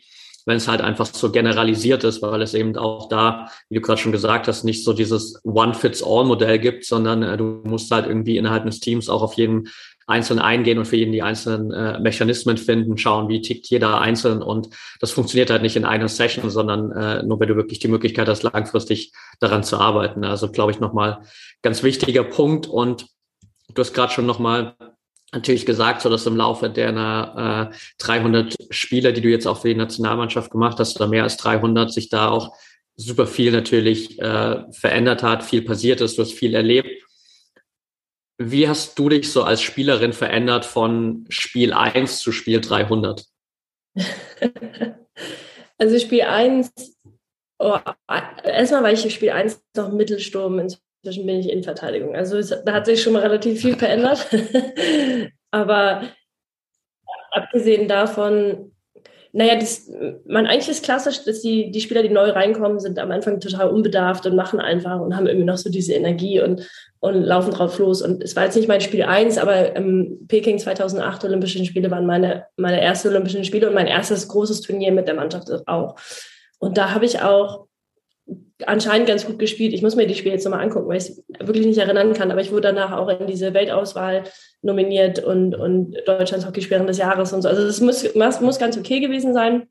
wenn 0.48 0.58
es 0.58 0.68
halt 0.68 0.82
einfach 0.82 1.08
so 1.08 1.32
generalisiert 1.32 2.04
ist, 2.04 2.24
weil 2.24 2.41
es 2.41 2.56
eben 2.56 2.76
auch 2.78 3.10
da, 3.10 3.52
wie 3.70 3.76
du 3.76 3.82
gerade 3.82 4.00
schon 4.00 4.12
gesagt 4.12 4.48
hast, 4.48 4.63
nicht 4.63 4.84
so 4.84 4.94
dieses 4.94 5.39
One-Fits-All-Modell 5.44 6.60
gibt, 6.60 6.86
sondern 6.86 7.22
äh, 7.24 7.38
du 7.38 7.62
musst 7.63 7.91
halt 7.91 8.08
irgendwie 8.08 8.38
innerhalb 8.38 8.65
des 8.65 8.80
Teams 8.80 9.10
auch 9.10 9.22
auf 9.22 9.34
jeden 9.34 9.70
einzeln 10.08 10.39
eingehen 10.39 10.78
und 10.78 10.86
für 10.86 10.98
jeden 10.98 11.12
die 11.12 11.24
einzelnen 11.24 11.72
äh, 11.72 12.00
Mechanismen 12.00 12.58
finden, 12.58 12.98
schauen, 12.98 13.28
wie 13.28 13.41
tickt 13.41 13.68
jeder 13.68 14.02
einzeln. 14.02 14.41
Und 14.41 14.70
das 15.00 15.12
funktioniert 15.12 15.50
halt 15.50 15.62
nicht 15.62 15.76
in 15.76 15.86
einer 15.86 16.08
Session, 16.08 16.50
sondern 16.50 16.91
äh, 16.91 17.24
nur 17.24 17.39
wenn 17.39 17.48
du 17.48 17.56
wirklich 17.56 17.80
die 17.80 17.88
Möglichkeit 17.88 18.28
hast, 18.28 18.44
langfristig 18.44 19.13
daran 19.39 19.63
zu 19.63 19.78
arbeiten. 19.78 20.24
Also 20.24 20.52
glaube 20.52 20.72
ich 20.72 20.80
nochmal 20.80 21.24
ganz 21.62 21.82
wichtiger 21.82 22.24
Punkt. 22.24 22.68
Und 22.68 23.08
du 23.74 23.80
hast 23.80 23.94
gerade 23.94 24.13
schon 24.13 24.28
nochmal 24.28 24.76
natürlich 25.32 25.65
gesagt, 25.65 26.02
so 26.02 26.10
dass 26.10 26.26
im 26.26 26.38
Laufe 26.38 26.70
der 26.70 27.72
äh, 27.72 27.76
300 27.98 28.56
Spiele, 28.70 29.12
die 29.12 29.22
du 29.22 29.30
jetzt 29.30 29.48
auch 29.48 29.62
für 29.62 29.70
die 29.70 29.76
Nationalmannschaft 29.76 30.52
gemacht 30.52 30.80
hast, 30.80 30.96
oder 30.98 31.08
mehr 31.08 31.24
als 31.24 31.38
300, 31.38 31.91
sich 31.91 32.10
da 32.10 32.30
auch 32.30 32.56
super 32.96 33.28
viel 33.28 33.52
natürlich 33.52 34.20
äh, 34.22 34.63
verändert 34.72 35.24
hat, 35.24 35.44
viel 35.44 35.63
passiert 35.63 36.02
ist, 36.02 36.18
du 36.18 36.22
hast 36.22 36.34
viel 36.34 36.56
erlebt. 36.56 37.05
Wie 38.38 38.67
hast 38.67 39.00
du 39.00 39.10
dich 39.10 39.32
so 39.32 39.43
als 39.43 39.62
Spielerin 39.62 40.13
verändert 40.13 40.65
von 40.65 41.26
Spiel 41.30 41.74
1 41.74 42.19
zu 42.19 42.32
Spiel 42.32 42.60
300? 42.60 43.26
also 45.78 46.00
Spiel 46.00 46.24
1, 46.24 46.71
oh, 47.60 47.78
erstmal 48.43 48.84
war 48.84 48.91
ich 48.91 49.13
Spiel 49.13 49.30
1 49.30 49.63
noch 49.78 49.91
Mittelsturm, 49.93 50.60
inzwischen 50.60 51.26
bin 51.26 51.39
ich 51.39 51.50
in 51.50 51.63
Verteidigung. 51.63 52.13
Also 52.13 52.38
es, 52.38 52.50
da 52.50 52.74
hat 52.74 52.86
sich 52.86 53.02
schon 53.02 53.13
mal 53.13 53.21
relativ 53.21 53.62
viel 53.62 53.78
verändert. 53.78 54.28
Aber 55.52 56.10
abgesehen 57.32 57.88
davon 57.88 58.71
naja, 59.38 59.56
das, 59.60 59.91
man 60.26 60.48
eigentlich 60.48 60.69
ist 60.69 60.86
klassisch, 60.86 61.26
dass 61.26 61.41
die, 61.41 61.69
die 61.69 61.82
Spieler, 61.82 62.04
die 62.04 62.10
neu 62.10 62.30
reinkommen, 62.30 62.80
sind 62.80 62.98
am 62.98 63.12
Anfang 63.12 63.41
total 63.41 63.67
unbedarft 63.67 64.26
und 64.26 64.34
machen 64.34 64.62
einfach 64.62 65.02
und 65.02 65.13
haben 65.13 65.28
irgendwie 65.28 65.45
noch 65.45 65.58
so 65.58 65.69
diese 65.69 65.93
Energie 65.93 66.39
und, 66.39 66.65
und 67.06 67.24
laufen 67.24 67.52
drauf 67.52 67.78
los. 67.80 68.02
Und 68.02 68.24
es 68.24 68.36
war 68.36 68.44
jetzt 68.44 68.56
nicht 68.56 68.68
mein 68.68 68.82
Spiel 68.82 69.04
eins, 69.04 69.38
aber 69.38 69.76
im 69.76 70.26
Peking 70.28 70.60
2008 70.60 71.24
Olympischen 71.26 71.65
Spiele 71.65 71.91
waren 71.91 72.06
meine, 72.06 72.46
meine 72.58 72.82
erste 72.82 73.10
Olympischen 73.10 73.44
Spiele 73.44 73.68
und 73.68 73.74
mein 73.74 73.88
erstes 73.88 74.28
großes 74.28 74.62
Turnier 74.62 74.91
mit 74.91 75.08
der 75.08 75.15
Mannschaft 75.15 75.50
auch. 75.68 75.96
Und 76.60 76.78
da 76.78 76.94
habe 76.94 77.06
ich 77.06 77.22
auch 77.22 77.68
anscheinend 78.65 79.08
ganz 79.08 79.26
gut 79.26 79.39
gespielt. 79.39 79.74
Ich 79.74 79.82
muss 79.82 79.96
mir 79.96 80.08
die 80.08 80.15
Spiele 80.15 80.36
jetzt 80.36 80.46
nochmal 80.46 80.62
angucken, 80.62 80.88
weil 80.88 80.98
ich 80.98 81.10
es 81.10 81.24
wirklich 81.39 81.65
nicht 81.65 81.78
erinnern 81.78 82.13
kann. 82.13 82.32
Aber 82.32 82.41
ich 82.41 82.52
wurde 82.52 82.74
danach 82.74 82.94
auch 82.94 83.10
in 83.10 83.28
diese 83.28 83.54
Weltauswahl 83.54 84.24
nominiert 84.62 85.24
und, 85.24 85.56
und 85.56 85.96
Deutschlands 86.06 86.46
Hockeyspielerin 86.46 86.88
des 86.88 86.98
Jahres 86.98 87.34
und 87.34 87.41
so. 87.41 87.50
Also 87.50 87.65
das 87.65 87.82
muss, 87.82 88.15
muss 88.15 88.60
ganz 88.60 88.78
okay 88.78 89.00
gewesen 89.00 89.34
sein. 89.34 89.68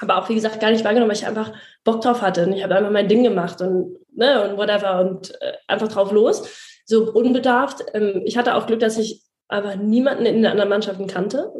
Aber 0.00 0.18
auch, 0.18 0.28
wie 0.28 0.34
gesagt, 0.34 0.60
gar 0.60 0.70
nicht 0.70 0.84
wahrgenommen, 0.84 1.10
weil 1.10 1.16
ich 1.16 1.26
einfach 1.26 1.52
Bock 1.84 2.00
drauf 2.00 2.22
hatte. 2.22 2.46
Und 2.46 2.52
ich 2.52 2.62
habe 2.62 2.74
einfach 2.74 2.90
mein 2.90 3.08
Ding 3.08 3.22
gemacht 3.22 3.60
und, 3.60 3.96
ne, 4.18 4.50
und 4.50 4.58
whatever 4.58 5.00
und 5.00 5.40
äh, 5.40 5.52
einfach 5.66 5.88
drauf 5.88 6.12
los. 6.12 6.48
So 6.84 7.12
unbedarft. 7.12 7.84
Ähm, 7.94 8.22
ich 8.24 8.36
hatte 8.36 8.54
auch 8.54 8.66
Glück, 8.66 8.80
dass 8.80 8.98
ich 8.98 9.22
aber 9.50 9.76
niemanden 9.76 10.26
in 10.26 10.36
den 10.36 10.46
anderen 10.46 10.68
Mannschaften 10.68 11.06
kannte, 11.06 11.50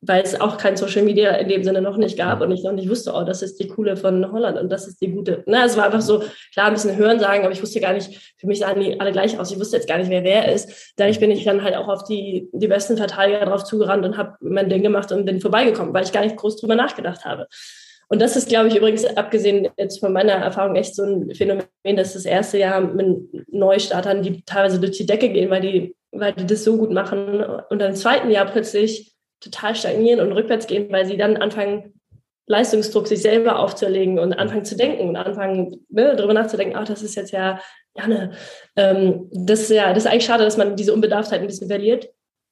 weil 0.00 0.22
es 0.22 0.40
auch 0.40 0.58
kein 0.58 0.76
Social 0.76 1.02
Media 1.02 1.32
in 1.32 1.48
dem 1.48 1.64
Sinne 1.64 1.82
noch 1.82 1.96
nicht 1.96 2.16
gab 2.16 2.40
und 2.40 2.52
ich 2.52 2.62
noch 2.62 2.70
nicht 2.70 2.88
wusste, 2.88 3.12
oh, 3.12 3.24
das 3.24 3.42
ist 3.42 3.58
die 3.58 3.66
coole 3.66 3.96
von 3.96 4.30
Holland 4.30 4.60
und 4.60 4.70
das 4.70 4.86
ist 4.86 5.00
die 5.00 5.10
gute. 5.10 5.42
Na, 5.46 5.64
es 5.64 5.76
war 5.76 5.86
einfach 5.86 6.02
so, 6.02 6.22
klar, 6.52 6.66
ein 6.66 6.74
bisschen 6.74 6.96
hören 6.96 7.18
sagen, 7.18 7.42
aber 7.42 7.52
ich 7.52 7.60
wusste 7.60 7.80
gar 7.80 7.94
nicht, 7.94 8.34
für 8.38 8.46
mich 8.46 8.60
sahen 8.60 8.78
die 8.78 9.00
alle 9.00 9.10
gleich 9.10 9.40
aus. 9.40 9.50
Ich 9.50 9.58
wusste 9.58 9.76
jetzt 9.76 9.88
gar 9.88 9.98
nicht, 9.98 10.08
wer 10.08 10.22
wer 10.22 10.52
ist. 10.52 10.94
Dadurch 10.96 11.18
bin 11.18 11.32
ich 11.32 11.42
dann 11.42 11.64
halt 11.64 11.74
auch 11.74 11.88
auf 11.88 12.04
die, 12.04 12.48
die 12.52 12.68
besten 12.68 12.96
Verteidiger 12.96 13.44
drauf 13.44 13.64
zugerannt 13.64 14.04
und 14.04 14.16
habe 14.16 14.36
mein 14.40 14.68
Ding 14.68 14.84
gemacht 14.84 15.10
und 15.10 15.24
bin 15.24 15.40
vorbeigekommen, 15.40 15.92
weil 15.92 16.04
ich 16.04 16.12
gar 16.12 16.22
nicht 16.22 16.36
groß 16.36 16.58
drüber 16.58 16.76
nachgedacht 16.76 17.24
habe. 17.24 17.48
Und 18.12 18.20
das 18.20 18.36
ist, 18.36 18.50
glaube 18.50 18.68
ich, 18.68 18.76
übrigens 18.76 19.06
abgesehen 19.06 19.68
jetzt 19.78 20.00
von 20.00 20.12
meiner 20.12 20.32
Erfahrung 20.32 20.76
echt 20.76 20.94
so 20.94 21.02
ein 21.02 21.34
Phänomen, 21.34 21.64
dass 21.96 22.12
das 22.12 22.26
erste 22.26 22.58
Jahr 22.58 22.82
mit 22.82 23.50
Neustartern, 23.50 24.22
die 24.22 24.42
teilweise 24.44 24.78
durch 24.78 24.98
die 24.98 25.06
Decke 25.06 25.30
gehen, 25.30 25.48
weil 25.48 25.62
die 25.62 25.96
weil 26.12 26.34
die 26.34 26.46
das 26.46 26.62
so 26.62 26.76
gut 26.76 26.90
machen 26.90 27.42
und 27.42 27.78
dann 27.78 27.92
im 27.92 27.96
zweiten 27.96 28.30
Jahr 28.30 28.44
plötzlich 28.44 29.14
total 29.40 29.74
stagnieren 29.74 30.20
und 30.20 30.32
rückwärts 30.32 30.66
gehen, 30.66 30.92
weil 30.92 31.06
sie 31.06 31.16
dann 31.16 31.38
anfangen, 31.38 31.94
Leistungsdruck 32.46 33.08
sich 33.08 33.22
selber 33.22 33.58
aufzuerlegen 33.58 34.18
und 34.18 34.34
anfangen 34.34 34.66
zu 34.66 34.76
denken 34.76 35.08
und 35.08 35.16
anfangen, 35.16 35.86
ne, 35.88 36.14
darüber 36.14 36.34
nachzudenken, 36.34 36.76
ach, 36.76 36.86
das 36.86 37.02
ist 37.02 37.14
jetzt 37.14 37.32
ja, 37.32 37.60
ja, 37.96 38.06
ne, 38.06 38.32
ähm, 38.76 39.30
das 39.32 39.60
ist 39.62 39.70
ja, 39.70 39.94
das 39.94 40.04
ist 40.04 40.10
eigentlich 40.10 40.26
schade, 40.26 40.44
dass 40.44 40.58
man 40.58 40.76
diese 40.76 40.92
Unbedarftheit 40.92 41.40
ein 41.40 41.46
bisschen 41.46 41.68
verliert. 41.68 42.10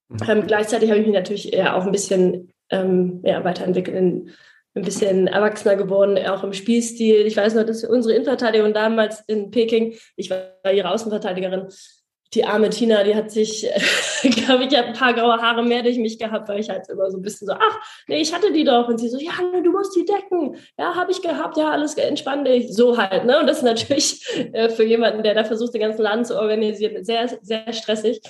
Mhm. 0.09 0.18
Ähm, 0.27 0.46
gleichzeitig 0.46 0.88
habe 0.88 1.01
ich 1.01 1.07
mich 1.07 1.14
natürlich 1.14 1.53
eher 1.53 1.77
auch 1.77 1.85
ein 1.85 1.92
bisschen 1.92 2.51
ähm, 2.70 3.20
ja, 3.25 3.44
weiterentwickelt, 3.44 3.96
in, 3.96 4.31
ein 4.74 4.83
bisschen 4.83 5.26
erwachsener 5.26 5.76
geworden, 5.76 6.16
auch 6.26 6.44
im 6.44 6.52
Spielstil. 6.52 7.26
Ich 7.26 7.37
weiß 7.37 7.54
noch, 7.54 7.64
dass 7.64 7.85
unsere 7.85 8.14
Innenverteidigung 8.14 8.72
damals 8.72 9.22
in 9.26 9.50
Peking, 9.50 9.94
ich 10.16 10.30
war 10.30 10.72
ihre 10.72 10.90
Außenverteidigerin, 10.90 11.68
die 12.35 12.44
arme 12.44 12.70
Tina, 12.70 13.02
die 13.02 13.16
hat 13.16 13.30
sich, 13.30 13.68
glaube 14.22 14.64
ich, 14.64 14.76
ein 14.76 14.92
paar 14.92 15.14
graue 15.14 15.42
Haare 15.42 15.64
mehr 15.64 15.83
durch 15.83 15.98
mich 15.98 16.18
gehabt, 16.18 16.48
weil 16.48 16.61
ich 16.61 16.70
halt 16.70 16.88
immer 16.88 17.11
so 17.11 17.18
ein 17.18 17.22
bisschen 17.22 17.48
so, 17.48 17.54
ach, 17.54 17.80
nee, 18.06 18.20
ich 18.20 18.33
hatte 18.33 18.52
die 18.52 18.62
doch. 18.62 18.88
Und 18.88 18.98
sie 18.98 19.09
so, 19.09 19.18
ja, 19.18 19.33
du 19.61 19.70
musst 19.72 19.96
die 19.96 20.04
decken. 20.04 20.56
Ja, 20.78 20.94
habe 20.94 21.11
ich 21.11 21.22
gehabt, 21.22 21.56
ja, 21.56 21.70
alles 21.70 21.94
entspann 21.94 22.44
dich. 22.44 22.72
So 22.72 22.96
halt, 22.96 23.24
ne? 23.24 23.40
Und 23.40 23.48
das 23.48 23.59
ist 23.59 23.64
natürlich 23.64 24.24
äh, 24.52 24.68
für 24.68 24.85
jemanden, 24.85 25.24
der 25.24 25.35
da 25.35 25.44
versucht, 25.44 25.74
den 25.74 25.80
ganzen 25.80 26.02
Laden 26.02 26.24
zu 26.24 26.38
organisieren, 26.38 27.04
sehr, 27.04 27.28
sehr 27.42 27.72
stressig. 27.72 28.20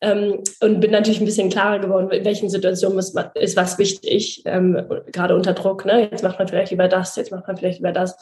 Ähm, 0.00 0.44
und 0.60 0.80
bin 0.80 0.92
natürlich 0.92 1.20
ein 1.20 1.26
bisschen 1.26 1.50
klarer 1.50 1.80
geworden, 1.80 2.10
in 2.10 2.24
welchen 2.24 2.48
Situationen 2.48 2.98
ist, 2.98 3.18
ist 3.34 3.56
was 3.56 3.78
wichtig, 3.78 4.42
ähm, 4.44 4.80
gerade 5.12 5.34
unter 5.34 5.54
Druck. 5.54 5.84
Ne? 5.84 6.08
Jetzt 6.10 6.22
macht 6.22 6.38
man 6.38 6.46
vielleicht 6.46 6.70
lieber 6.70 6.86
das, 6.86 7.16
jetzt 7.16 7.32
macht 7.32 7.48
man 7.48 7.56
vielleicht 7.56 7.78
lieber 7.78 7.92
das. 7.92 8.16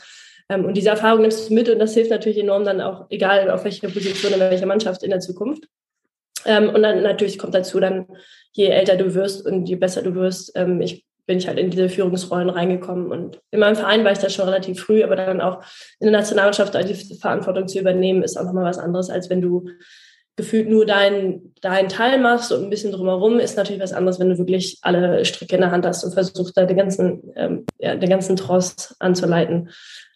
Ähm, 0.49 0.65
und 0.65 0.75
diese 0.75 0.91
Erfahrung 0.91 1.21
nimmst 1.23 1.51
du 1.51 1.55
mit 1.55 1.69
und 1.69 1.79
das 1.79 1.95
hilft 1.95 2.11
natürlich 2.11 2.39
enorm 2.39 2.65
dann 2.65 2.81
auch, 2.81 3.07
egal 3.11 3.51
auf 3.51 3.65
welcher 3.65 3.89
Position, 3.89 4.33
in 4.33 4.41
welcher 4.41 4.67
Mannschaft 4.67 5.03
in 5.03 5.11
der 5.11 5.21
Zukunft. 5.21 5.69
Ähm, 6.47 6.71
und 6.71 6.83
dann 6.83 7.03
natürlich 7.03 7.39
kommt 7.39 7.55
dazu 7.55 7.79
dann, 7.79 8.07
je 8.53 8.69
älter 8.69 8.97
du 8.97 9.15
wirst 9.15 9.45
und 9.45 9.69
je 9.69 9.77
besser 9.77 10.03
du 10.03 10.15
wirst, 10.15 10.53
ähm, 10.55 10.81
ich 10.81 11.05
bin 11.27 11.39
ich 11.39 11.49
halt 11.49 11.59
in 11.59 11.71
diese 11.71 11.89
Führungsrollen 11.89 12.49
reingekommen. 12.49 13.11
Und 13.11 13.41
in 13.51 13.61
meinem 13.61 13.77
Verein 13.77 14.05
war 14.05 14.13
ich 14.13 14.19
da 14.19 14.31
schon 14.31 14.45
relativ 14.45 14.81
früh, 14.81 15.03
aber 15.03 15.17
dann 15.17 15.41
auch 15.41 15.63
in 15.99 16.07
der 16.07 16.13
Nationalmannschaft 16.13 16.75
die 16.75 17.19
Verantwortung 17.19 17.67
zu 17.67 17.81
übernehmen, 17.81 18.23
ist 18.23 18.37
auch 18.37 18.45
nochmal 18.45 18.65
was 18.65 18.79
anderes, 18.79 19.11
als 19.11 19.29
wenn 19.29 19.41
du 19.41 19.69
gefühlt 20.37 20.69
nur 20.69 20.87
deinen 20.87 21.55
dein 21.63 21.89
Teil 21.89 22.19
machst 22.19 22.53
und 22.53 22.63
ein 22.63 22.71
bisschen 22.71 22.93
drumherum, 22.93 23.41
ist 23.41 23.57
natürlich 23.57 23.83
was 23.83 23.93
anderes, 23.93 24.21
wenn 24.21 24.29
du 24.29 24.39
wirklich 24.39 24.79
alle 24.83 25.25
Stricke 25.25 25.57
in 25.57 25.63
der 25.63 25.71
Hand 25.71 25.87
hast 25.87 26.05
und 26.05 26.13
versuchst, 26.13 26.57
da 26.57 26.65
den 26.65 26.77
ganzen, 26.77 27.33
ähm, 27.35 27.67
ja, 27.79 27.97
den 27.97 28.11
ganzen 28.11 28.37
Tross 28.37 28.95
anzuleiten. 28.99 29.71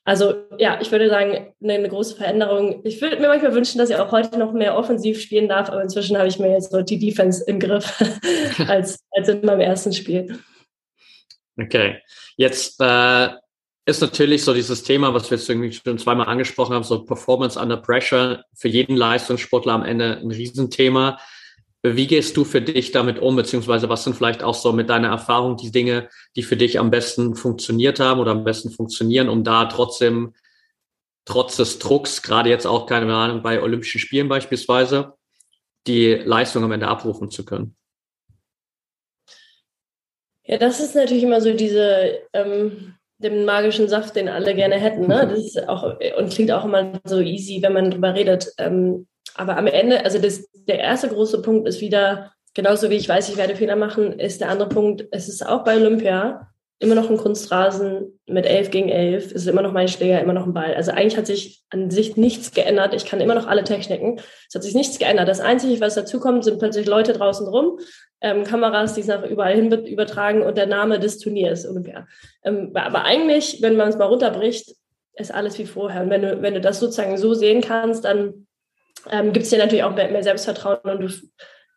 Also 0.05 0.35
ja, 0.59 0.79
ich 0.81 0.93
würde 0.93 1.09
sagen, 1.09 1.55
eine, 1.63 1.73
eine 1.75 1.89
große 1.89 2.17
Veränderung. 2.17 2.81
Ich 2.85 3.01
würde 3.01 3.19
mir 3.19 3.29
manchmal 3.29 3.55
wünschen, 3.55 3.79
dass 3.79 3.91
ich 3.91 3.97
auch 3.97 4.13
heute 4.13 4.39
noch 4.39 4.53
mehr 4.53 4.77
offensiv 4.77 5.21
spielen 5.21 5.49
darf, 5.49 5.71
aber 5.71 5.83
inzwischen 5.83 6.17
habe 6.17 6.29
ich 6.29 6.39
mir 6.39 6.51
jetzt 6.51 6.73
so 6.73 6.83
die 6.83 6.99
Defense 6.99 7.45
im 7.47 7.59
Griff 7.59 8.01
als, 8.69 9.01
als 9.13 9.29
in 9.29 9.45
meinem 9.45 9.61
ersten 9.61 9.93
Spiel. 9.93 10.39
Okay, 11.61 11.99
jetzt 12.37 12.81
äh, 12.81 13.29
ist 13.87 14.01
natürlich 14.01 14.45
so 14.45 14.55
dieses 14.55 14.83
Thema, 14.83 15.15
was 15.15 15.31
wir 15.31 15.39
jetzt 15.39 15.49
irgendwie 15.49 15.73
schon 15.73 15.99
zweimal 15.99 16.27
angesprochen 16.27 16.75
haben, 16.75 16.85
so 16.85 17.05
Performance 17.05 17.59
under 17.59 17.77
Pressure, 17.77 18.45
für 18.55 18.69
jeden 18.69 18.97
Leistungssportler 18.97 19.73
am 19.73 19.85
Ende 19.85 20.19
ein 20.19 20.31
Riesenthema. 20.31 21.19
Wie 21.83 22.07
gehst 22.07 22.37
du 22.37 22.45
für 22.45 22.61
dich 22.61 22.93
damit 22.93 23.19
um, 23.19 23.37
beziehungsweise 23.37 23.89
was 23.89 24.05
sind 24.05 24.15
vielleicht 24.15 24.43
auch 24.43 24.55
so 24.55 24.73
mit 24.73 24.91
deiner 24.91 25.09
Erfahrung 25.09 25.57
die 25.57 25.71
Dinge, 25.71 26.11
die 26.37 26.43
für 26.43 26.57
dich 26.57 26.79
am 26.79 26.91
besten 26.91 27.35
funktioniert 27.35 28.01
haben 28.01 28.21
oder 28.21 28.33
am 28.33 28.45
besten 28.45 28.71
funktionieren, 28.71 29.31
um 29.31 29.45
da 29.45 29.65
trotzdem, 29.65 30.35
trotz 31.25 31.57
des 31.57 31.79
Drucks, 31.79 32.21
gerade 32.21 32.51
jetzt 32.51 32.67
auch, 32.67 32.85
keine 32.87 33.15
Ahnung, 33.15 33.43
bei 33.43 33.63
Olympischen 33.63 33.99
Spielen 33.99 34.29
beispielsweise, 34.29 35.15
die 35.87 36.15
Leistung 36.15 36.65
am 36.65 36.73
Ende 36.73 36.89
abrufen 36.89 37.31
zu 37.31 37.47
können? 37.47 37.75
Ja, 40.45 40.59
das 40.59 40.81
ist 40.81 40.95
natürlich 40.95 41.23
immer 41.23 41.41
so 41.41 41.55
diese, 41.55 42.21
ähm, 42.35 42.95
den 43.23 43.45
magischen 43.45 43.89
Saft, 43.89 44.17
den 44.17 44.29
alle 44.29 44.55
gerne 44.55 44.77
hätten. 44.77 45.07
Ne? 45.07 45.27
Das 45.29 45.39
ist 45.39 45.69
auch, 45.69 45.95
und 46.19 46.33
klingt 46.33 46.51
auch 46.51 46.65
immer 46.65 47.01
so 47.05 47.21
easy, 47.21 47.61
wenn 47.63 47.73
man 47.73 47.91
drüber 47.91 48.15
redet. 48.15 48.53
Ähm, 48.59 49.07
aber 49.35 49.57
am 49.57 49.67
Ende, 49.67 50.05
also 50.05 50.19
das, 50.19 50.49
der 50.67 50.81
erste 50.81 51.09
große 51.09 51.43
Punkt 51.43 51.69
ist 51.69 51.81
wieder 51.81 52.33
genauso 52.55 52.91
wie 52.91 52.97
ich 52.97 53.09
weiß, 53.09 53.29
ich 53.29 53.37
werde 53.37 53.57
Fehler 53.57 53.77
machen, 53.77 54.19
ist 54.19 54.41
der 54.41 54.49
andere 54.49 54.69
Punkt, 54.69 55.07
es 55.13 55.29
ist 55.29 55.47
auch 55.47 55.65
bei 55.65 55.77
Olympia 55.77 56.50
immer 56.81 56.95
noch 56.95 57.11
ein 57.11 57.19
Kunstrasen 57.19 58.19
mit 58.27 58.47
11 58.47 58.71
gegen 58.71 58.89
11. 58.89 59.27
Es 59.27 59.33
ist 59.33 59.47
immer 59.47 59.61
noch 59.61 59.73
mein 59.73 59.87
Schläger, 59.87 60.21
immer 60.21 60.33
noch 60.33 60.47
ein 60.47 60.55
Ball. 60.55 60.75
Also 60.75 60.93
eigentlich 60.93 61.19
hat 61.19 61.27
sich 61.27 61.63
an 61.69 61.91
sich 61.91 62.17
nichts 62.17 62.53
geändert. 62.53 62.95
Ich 62.95 63.05
kann 63.05 63.21
immer 63.21 63.35
noch 63.35 63.47
alle 63.47 63.65
Techniken. 63.65 64.19
Es 64.49 64.55
hat 64.55 64.63
sich 64.63 64.75
nichts 64.75 64.99
geändert. 64.99 65.29
Das 65.29 65.41
Einzige, 65.41 65.79
was 65.83 65.95
dazukommt, 65.95 66.43
sind 66.43 66.59
plötzlich 66.59 66.87
Leute 66.87 67.13
draußen 67.13 67.47
rum, 67.47 67.79
ähm, 68.23 68.45
Kameras, 68.45 68.95
die 68.95 69.03
es 69.03 69.09
nach 69.09 69.23
überall 69.25 69.55
hin 69.55 69.71
übertragen 69.71 70.43
und 70.43 70.57
der 70.57 70.67
Name 70.67 70.99
des 70.99 71.19
Turniers 71.19 71.69
Olympia. 71.69 72.07
Ähm, 72.45 72.71
aber 72.75 73.05
eigentlich, 73.05 73.61
wenn 73.61 73.77
man 73.77 73.91
es 73.91 73.99
mal 73.99 74.07
runterbricht, 74.07 74.75
ist 75.17 75.35
alles 75.35 75.59
wie 75.59 75.67
vorher. 75.67 76.03
Und 76.03 76.11
wenn 76.11 76.23
du, 76.23 76.41
wenn 76.41 76.55
du 76.55 76.63
das 76.63 76.81
sozusagen 76.81 77.19
so 77.19 77.35
sehen 77.35 77.61
kannst, 77.61 78.07
dann 78.07 78.47
ähm, 79.11 79.35
gibt 79.35 79.45
es 79.45 79.51
dir 79.51 79.59
natürlich 79.59 79.85
auch 79.85 79.95
mehr, 79.95 80.11
mehr 80.11 80.23
Selbstvertrauen 80.23 80.79
und 80.83 81.01
du 81.03 81.09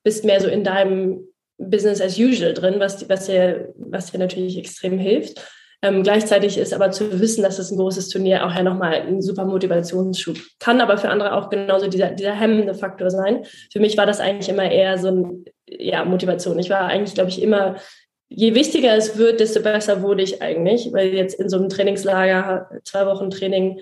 bist 0.03 0.23
mehr 0.23 0.39
so 0.39 0.47
in 0.47 0.63
deinem 0.63 1.27
Business 1.69 2.01
as 2.01 2.17
usual 2.17 2.53
drin, 2.53 2.75
was, 2.79 3.07
was, 3.09 3.25
dir, 3.25 3.73
was 3.77 4.11
dir 4.11 4.19
natürlich 4.19 4.57
extrem 4.57 4.97
hilft. 4.97 5.41
Ähm, 5.83 6.01
gleichzeitig 6.01 6.57
ist 6.57 6.73
aber 6.73 6.91
zu 6.91 7.19
wissen, 7.19 7.43
dass 7.43 7.59
es 7.59 7.69
ein 7.69 7.77
großes 7.77 8.07
Turnier 8.07 8.45
auch 8.45 8.55
ja 8.55 8.63
nochmal 8.63 8.93
ein 8.93 9.21
super 9.21 9.43
Motivationsschub 9.43 10.37
kann, 10.59 10.79
aber 10.79 10.97
für 10.97 11.09
andere 11.09 11.33
auch 11.33 11.49
genauso 11.49 11.87
dieser, 11.87 12.11
dieser 12.11 12.33
hemmende 12.33 12.73
Faktor 12.73 13.09
sein. 13.09 13.43
Für 13.71 13.81
mich 13.81 13.97
war 13.97 14.05
das 14.05 14.21
eigentlich 14.21 14.47
immer 14.47 14.71
eher 14.71 14.97
so 14.97 15.09
ein, 15.09 15.45
ja, 15.67 16.05
Motivation. 16.05 16.57
Ich 16.57 16.69
war 16.69 16.85
eigentlich, 16.85 17.15
glaube 17.15 17.29
ich, 17.29 17.41
immer, 17.41 17.75
je 18.29 18.55
wichtiger 18.55 18.95
es 18.95 19.17
wird, 19.17 19.41
desto 19.41 19.61
besser 19.61 20.01
wurde 20.01 20.23
ich 20.23 20.41
eigentlich, 20.41 20.93
weil 20.93 21.13
jetzt 21.13 21.37
in 21.37 21.49
so 21.49 21.57
einem 21.57 21.67
Trainingslager, 21.67 22.69
zwei 22.85 23.05
Wochen 23.05 23.29
Training, 23.29 23.81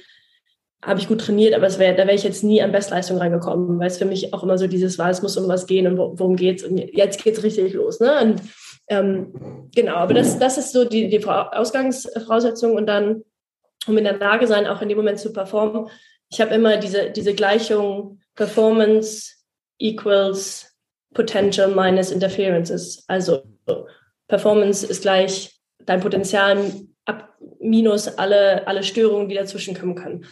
habe 0.84 1.00
ich 1.00 1.08
gut 1.08 1.22
trainiert, 1.22 1.54
aber 1.54 1.68
es 1.68 1.78
wär, 1.78 1.94
da 1.94 2.06
wäre 2.08 2.16
ich 2.16 2.24
jetzt 2.24 2.44
nie 2.44 2.62
an 2.62 2.72
Bestleistung 2.72 3.18
reingekommen, 3.18 3.80
weil 3.80 3.88
es 3.88 3.98
für 3.98 4.06
mich 4.06 4.34
auch 4.34 4.44
immer 4.44 4.58
so 4.58 4.68
dieses 4.68 4.98
war, 4.98 5.10
es 5.10 5.22
muss 5.22 5.38
um 5.38 5.48
was 5.48 5.68
gehen 5.68 5.86
und 5.86 5.98
worum 5.98 6.36
geht's 6.36 6.64
und 6.64 6.78
jetzt 6.78 7.24
geht's 7.24 7.44
richtig 7.44 7.74
los. 7.74 8.00
Ne? 8.00 8.20
Und 8.22 8.42
ähm, 8.88 9.70
genau, 9.76 9.96
aber 9.96 10.14
das, 10.14 10.40
das 10.40 10.58
ist 10.58 10.74
so 10.74 10.86
die, 10.86 11.08
die 11.08 11.24
Ausgangsvoraussetzung 11.26 12.74
und 12.74 12.88
dann, 12.88 13.24
um 13.88 13.98
in 13.98 14.04
der 14.04 14.18
Lage 14.18 14.48
sein, 14.48 14.66
auch 14.66 14.82
in 14.82 14.90
dem 14.90 14.98
Moment 14.98 15.20
zu 15.20 15.32
performen. 15.32 15.88
Ich 16.30 16.42
habe 16.42 16.56
immer 16.56 16.78
diese, 16.78 17.12
diese 17.12 17.34
Gleichung 17.34 18.20
Performance 18.36 19.34
equals 19.78 20.76
Potential 21.14 21.68
minus 21.70 22.12
Interferences. 22.12 23.04
Also 23.08 23.44
Performance 24.28 24.86
ist 24.86 25.02
gleich 25.02 25.60
dein 25.86 26.00
Potenzial 26.00 26.58
ab 27.06 27.36
minus 27.60 28.08
alle, 28.08 28.66
alle 28.68 28.84
Störungen, 28.84 29.30
die 29.30 29.36
dazwischen 29.36 29.78
kommen 29.78 29.96
können. 29.96 30.26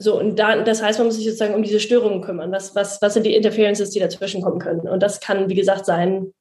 So, 0.00 0.18
und 0.18 0.38
da, 0.38 0.62
das 0.62 0.82
heißt, 0.82 0.98
man 0.98 1.08
muss 1.08 1.16
sich 1.16 1.24
sozusagen 1.24 1.54
um 1.54 1.62
diese 1.62 1.80
Störungen 1.80 2.22
kümmern. 2.22 2.52
Was, 2.52 2.74
was, 2.76 3.02
was 3.02 3.14
sind 3.14 3.26
die 3.26 3.34
Interferences, 3.34 3.90
die 3.90 3.98
dazwischen 3.98 4.42
kommen 4.42 4.60
können? 4.60 4.88
Und 4.88 5.02
das 5.02 5.20
kann, 5.20 5.48
wie 5.48 5.56
gesagt, 5.56 5.86
sein 5.86 6.32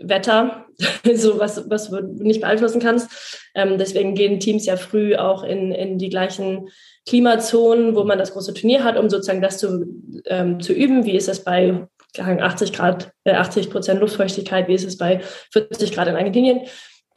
Wetter, 0.00 0.66
so 1.14 1.38
was, 1.38 1.68
was 1.68 1.90
du 1.90 2.00
nicht 2.22 2.40
beeinflussen 2.40 2.80
kannst. 2.80 3.10
Ähm, 3.54 3.78
deswegen 3.78 4.14
gehen 4.14 4.38
Teams 4.38 4.66
ja 4.66 4.76
früh 4.76 5.16
auch 5.16 5.42
in, 5.42 5.72
in 5.72 5.98
die 5.98 6.08
gleichen 6.08 6.68
Klimazonen, 7.06 7.96
wo 7.96 8.04
man 8.04 8.18
das 8.18 8.32
große 8.32 8.54
Turnier 8.54 8.84
hat, 8.84 8.96
um 8.96 9.10
sozusagen 9.10 9.42
das 9.42 9.58
zu, 9.58 9.86
ähm, 10.26 10.60
zu 10.60 10.72
üben. 10.72 11.04
Wie 11.04 11.16
ist 11.16 11.28
das 11.28 11.42
bei 11.42 11.86
80 12.16 12.72
Grad, 12.72 13.10
äh, 13.24 13.32
80 13.32 13.70
Prozent 13.70 14.00
Luftfeuchtigkeit? 14.00 14.68
Wie 14.68 14.74
ist 14.74 14.86
es 14.86 14.96
bei 14.96 15.20
40 15.52 15.92
Grad 15.92 16.08
in 16.08 16.16
Argentinien? 16.16 16.60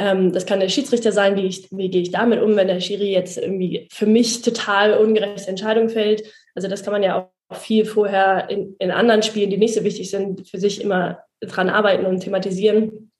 Ähm, 0.02 0.32
das 0.32 0.48
kann 0.48 0.60
der 0.60 0.70
Schiedsrichter 0.70 1.12
sein, 1.12 1.36
wie, 1.36 1.46
ich, 1.46 1.68
wie 1.70 1.92
gehe 1.92 2.02
ich 2.02 2.10
damit 2.10 2.42
um, 2.42 2.56
wenn 2.56 2.68
der 2.68 2.80
Schiri 2.80 3.12
jetzt 3.12 3.38
irgendwie 3.38 3.88
für 3.92 4.08
mich 4.08 4.42
total 4.42 4.96
ungerechte 4.96 5.48
Entscheidung 5.48 5.90
fällt. 5.90 6.24
Also 6.56 6.68
das 6.68 6.82
kann 6.82 6.92
man 6.92 7.04
ja 7.04 7.30
auch 7.48 7.56
viel 7.56 7.86
vorher 7.86 8.50
in, 8.50 8.76
in 8.80 8.90
anderen 8.90 9.22
Spielen, 9.22 9.52
die 9.52 9.58
nicht 9.58 9.76
so 9.76 9.84
wichtig 9.84 10.10
sind, 10.10 10.50
für 10.50 10.58
sich 10.58 10.82
immer 10.82 11.20
dran 11.40 11.70
arbeiten 11.70 12.08
und 12.08 12.22
thematisieren. 12.22 13.12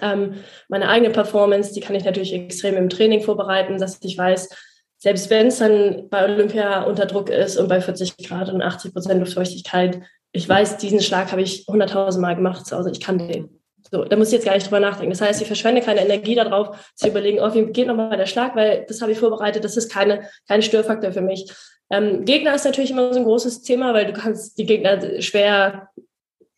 Ähm, 0.00 0.36
meine 0.68 0.88
eigene 0.88 1.10
Performance, 1.10 1.74
die 1.74 1.80
kann 1.80 1.94
ich 1.94 2.06
natürlich 2.06 2.32
extrem 2.32 2.76
im 2.76 2.88
Training 2.88 3.20
vorbereiten, 3.20 3.76
dass 3.76 3.98
ich 4.02 4.16
weiß, 4.16 4.48
selbst 4.96 5.28
wenn 5.28 5.48
es 5.48 5.58
dann 5.58 6.08
bei 6.08 6.24
Olympia 6.24 6.84
unter 6.84 7.04
Druck 7.04 7.28
ist 7.28 7.58
und 7.58 7.68
bei 7.68 7.82
40 7.82 8.16
Grad 8.26 8.48
und 8.48 8.62
80 8.62 8.94
Prozent 8.94 9.20
Luftfeuchtigkeit, 9.20 10.00
ich 10.32 10.48
weiß, 10.48 10.78
diesen 10.78 11.02
Schlag 11.02 11.32
habe 11.32 11.42
ich 11.42 11.66
100.000 11.66 12.18
Mal 12.18 12.34
gemacht 12.34 12.64
zu 12.64 12.78
Hause, 12.78 12.92
ich 12.92 13.00
kann 13.00 13.18
den. 13.18 13.60
So, 13.94 14.02
da 14.02 14.16
muss 14.16 14.26
ich 14.26 14.34
jetzt 14.34 14.44
gar 14.44 14.54
nicht 14.54 14.66
drüber 14.66 14.80
nachdenken. 14.80 15.12
Das 15.12 15.20
heißt, 15.20 15.40
ich 15.40 15.46
verschwende 15.46 15.80
keine 15.80 16.00
Energie 16.00 16.34
darauf, 16.34 16.92
zu 16.96 17.06
überlegen, 17.06 17.38
oh, 17.38 17.54
wie 17.54 17.66
geht 17.66 17.86
nochmal 17.86 18.16
der 18.16 18.26
Schlag, 18.26 18.56
weil 18.56 18.84
das 18.88 19.00
habe 19.00 19.12
ich 19.12 19.20
vorbereitet, 19.20 19.62
das 19.62 19.76
ist 19.76 19.88
keine, 19.88 20.28
kein 20.48 20.62
Störfaktor 20.62 21.12
für 21.12 21.20
mich. 21.20 21.48
Ähm, 21.90 22.24
Gegner 22.24 22.56
ist 22.56 22.64
natürlich 22.64 22.90
immer 22.90 23.12
so 23.12 23.20
ein 23.20 23.24
großes 23.24 23.62
Thema, 23.62 23.94
weil 23.94 24.06
du 24.06 24.12
kannst 24.12 24.58
die 24.58 24.66
Gegner 24.66 25.22
schwer 25.22 25.90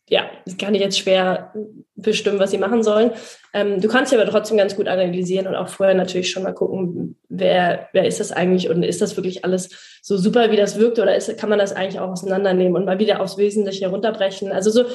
ja, 0.09 0.29
kann 0.57 0.73
ich 0.73 0.81
jetzt 0.81 0.97
schwer 0.97 1.53
bestimmen, 1.95 2.39
was 2.39 2.51
sie 2.51 2.57
machen 2.57 2.81
sollen. 2.81 3.11
Ähm, 3.53 3.81
du 3.81 3.89
kannst 3.89 4.11
sie 4.11 4.17
aber 4.17 4.29
trotzdem 4.29 4.57
ganz 4.57 4.75
gut 4.75 4.87
analysieren 4.87 5.47
und 5.47 5.55
auch 5.55 5.67
vorher 5.67 5.95
natürlich 5.95 6.31
schon 6.31 6.43
mal 6.43 6.53
gucken, 6.53 7.17
wer, 7.27 7.89
wer 7.91 8.05
ist 8.05 8.21
das 8.21 8.31
eigentlich 8.31 8.69
und 8.69 8.83
ist 8.83 9.01
das 9.01 9.17
wirklich 9.17 9.43
alles 9.43 9.99
so 10.01 10.15
super, 10.15 10.49
wie 10.51 10.55
das 10.55 10.79
wirkt 10.79 10.99
oder 10.99 11.15
ist, 11.15 11.37
kann 11.37 11.49
man 11.49 11.59
das 11.59 11.73
eigentlich 11.73 11.99
auch 11.99 12.09
auseinandernehmen 12.09 12.75
und 12.75 12.85
mal 12.85 12.99
wieder 12.99 13.19
aufs 13.19 13.37
Wesentliche 13.37 13.89
runterbrechen. 13.89 14.53
Also 14.53 14.69
so, 14.71 14.85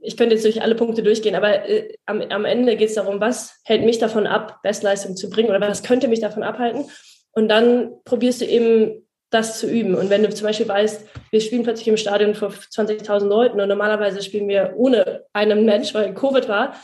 ich 0.00 0.16
könnte 0.16 0.36
jetzt 0.36 0.44
durch 0.44 0.62
alle 0.62 0.76
Punkte 0.76 1.02
durchgehen, 1.02 1.34
aber 1.34 1.68
äh, 1.68 1.94
am, 2.06 2.20
am 2.20 2.44
Ende 2.44 2.76
geht 2.76 2.90
es 2.90 2.94
darum, 2.94 3.20
was 3.20 3.60
hält 3.64 3.84
mich 3.84 3.98
davon 3.98 4.28
ab, 4.28 4.60
Bestleistung 4.62 5.16
zu 5.16 5.28
bringen 5.28 5.48
oder 5.48 5.60
was 5.60 5.82
könnte 5.82 6.06
mich 6.06 6.20
davon 6.20 6.44
abhalten. 6.44 6.84
Und 7.32 7.48
dann 7.48 7.90
probierst 8.04 8.42
du 8.42 8.44
eben 8.44 9.05
das 9.36 9.60
zu 9.60 9.70
üben. 9.70 9.94
Und 9.94 10.10
wenn 10.10 10.22
du 10.22 10.30
zum 10.30 10.46
Beispiel 10.46 10.68
weißt, 10.68 11.06
wir 11.30 11.40
spielen 11.40 11.62
plötzlich 11.62 11.88
im 11.88 11.96
Stadion 11.96 12.34
vor 12.34 12.48
20.000 12.48 13.26
Leuten 13.26 13.60
und 13.60 13.68
normalerweise 13.68 14.22
spielen 14.22 14.48
wir 14.48 14.72
ohne 14.76 15.24
einen 15.32 15.64
Mensch, 15.64 15.94
weil 15.94 16.14
Covid 16.14 16.48
war 16.48 16.74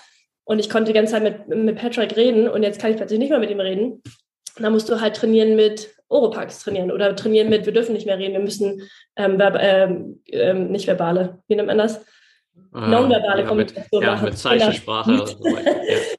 und 0.45 0.59
ich 0.59 0.69
konnte 0.69 0.93
die 0.93 0.95
ganze 0.95 1.12
Zeit 1.12 1.23
mit, 1.23 1.49
mit 1.49 1.77
Patrick 1.77 2.17
reden 2.17 2.49
und 2.49 2.62
jetzt 2.62 2.81
kann 2.81 2.91
ich 2.91 2.97
plötzlich 2.97 3.19
nicht 3.19 3.31
mehr 3.31 3.38
mit 3.38 3.51
ihm 3.51 3.61
reden, 3.61 4.03
dann 4.59 4.73
musst 4.73 4.88
du 4.88 5.01
halt 5.01 5.17
trainieren 5.17 5.57
mit 5.57 5.95
Oropax 6.09 6.61
trainieren 6.61 6.91
oder 6.91 7.17
trainieren 7.17 7.49
mit, 7.49 7.65
wir 7.65 7.73
dürfen 7.73 7.95
nicht 7.95 8.07
mehr 8.07 8.19
reden, 8.19 8.35
wir 8.35 8.41
müssen 8.41 8.83
ähm, 9.17 9.38
ähm, 9.41 10.21
ähm, 10.27 10.71
nicht 10.71 10.87
verbale, 10.87 11.38
wie 11.49 11.57
nennt 11.57 11.69
man 11.69 11.79
das? 11.79 12.05
Ah, 12.75 12.89
nonverbale 12.89 13.43
ja, 13.43 13.49
Kommunikation 13.49 14.01
mit, 14.01 14.09
machen. 14.09 14.19
Ja, 14.19 14.25
mit 14.31 14.39
Zeichensprache. 14.39 15.11
Genau. 15.11 15.27
So 15.27 15.37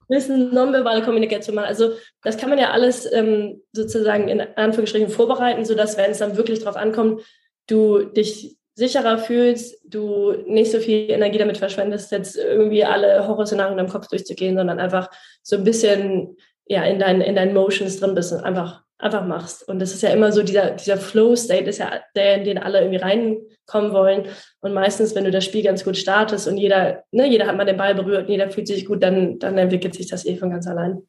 müssen 0.07 0.53
nonverbale 0.53 1.01
Kommunikation 1.01 1.55
machen. 1.55 1.67
Also 1.67 1.93
das 2.21 2.37
kann 2.37 2.49
man 2.49 2.59
ja 2.59 2.71
alles 2.71 3.11
ähm, 3.11 3.61
sozusagen 3.71 4.27
in 4.27 4.41
Anführungsstrichen 4.41 5.09
vorbereiten, 5.09 5.65
sodass, 5.65 5.97
wenn 5.97 6.11
es 6.11 6.19
dann 6.19 6.37
wirklich 6.37 6.59
darauf 6.59 6.75
ankommt, 6.75 7.21
du 7.67 8.03
dich 8.03 8.57
sicherer 8.75 9.17
fühlst, 9.17 9.81
du 9.83 10.33
nicht 10.45 10.71
so 10.71 10.79
viel 10.79 11.09
Energie 11.09 11.39
damit 11.39 11.57
verschwendest, 11.57 12.11
jetzt 12.11 12.37
irgendwie 12.37 12.83
alle 12.83 13.27
Horrorszenarien 13.27 13.73
in 13.73 13.77
deinem 13.77 13.91
Kopf 13.91 14.07
durchzugehen, 14.07 14.55
sondern 14.55 14.79
einfach 14.79 15.09
so 15.41 15.55
ein 15.55 15.63
bisschen 15.63 16.37
ja, 16.65 16.83
in, 16.83 16.99
deinen, 16.99 17.21
in 17.21 17.35
deinen 17.35 17.53
Motions 17.53 17.99
drin 17.99 18.15
bist 18.15 18.31
und 18.31 18.43
einfach 18.43 18.82
einfach 18.97 19.25
machst. 19.25 19.67
Und 19.67 19.79
das 19.79 19.93
ist 19.93 20.01
ja 20.01 20.09
immer 20.09 20.31
so, 20.31 20.43
dieser, 20.43 20.71
dieser 20.71 20.97
Flow-State 20.97 21.69
ist 21.69 21.79
ja 21.79 22.01
der, 22.15 22.35
in 22.37 22.43
den 22.45 22.57
alle 22.57 22.79
irgendwie 22.81 22.99
reinkommen 22.99 23.93
wollen. 23.93 24.27
Und 24.61 24.73
meistens, 24.73 25.15
wenn 25.15 25.25
du 25.25 25.31
das 25.31 25.45
Spiel 25.45 25.63
ganz 25.63 25.83
gut 25.83 25.97
startest 25.97 26.47
und 26.47 26.57
jeder, 26.57 27.03
ne, 27.11 27.27
jeder 27.27 27.47
hat 27.47 27.57
mal 27.57 27.65
den 27.65 27.77
Ball 27.77 27.95
berührt 27.95 28.27
und 28.27 28.31
jeder 28.31 28.49
fühlt 28.49 28.67
sich 28.67 28.85
gut, 28.85 29.03
dann, 29.03 29.39
dann 29.39 29.57
entwickelt 29.57 29.93
sich 29.93 30.07
das 30.07 30.25
eh 30.25 30.37
von 30.37 30.51
ganz 30.51 30.67
allein. 30.67 31.01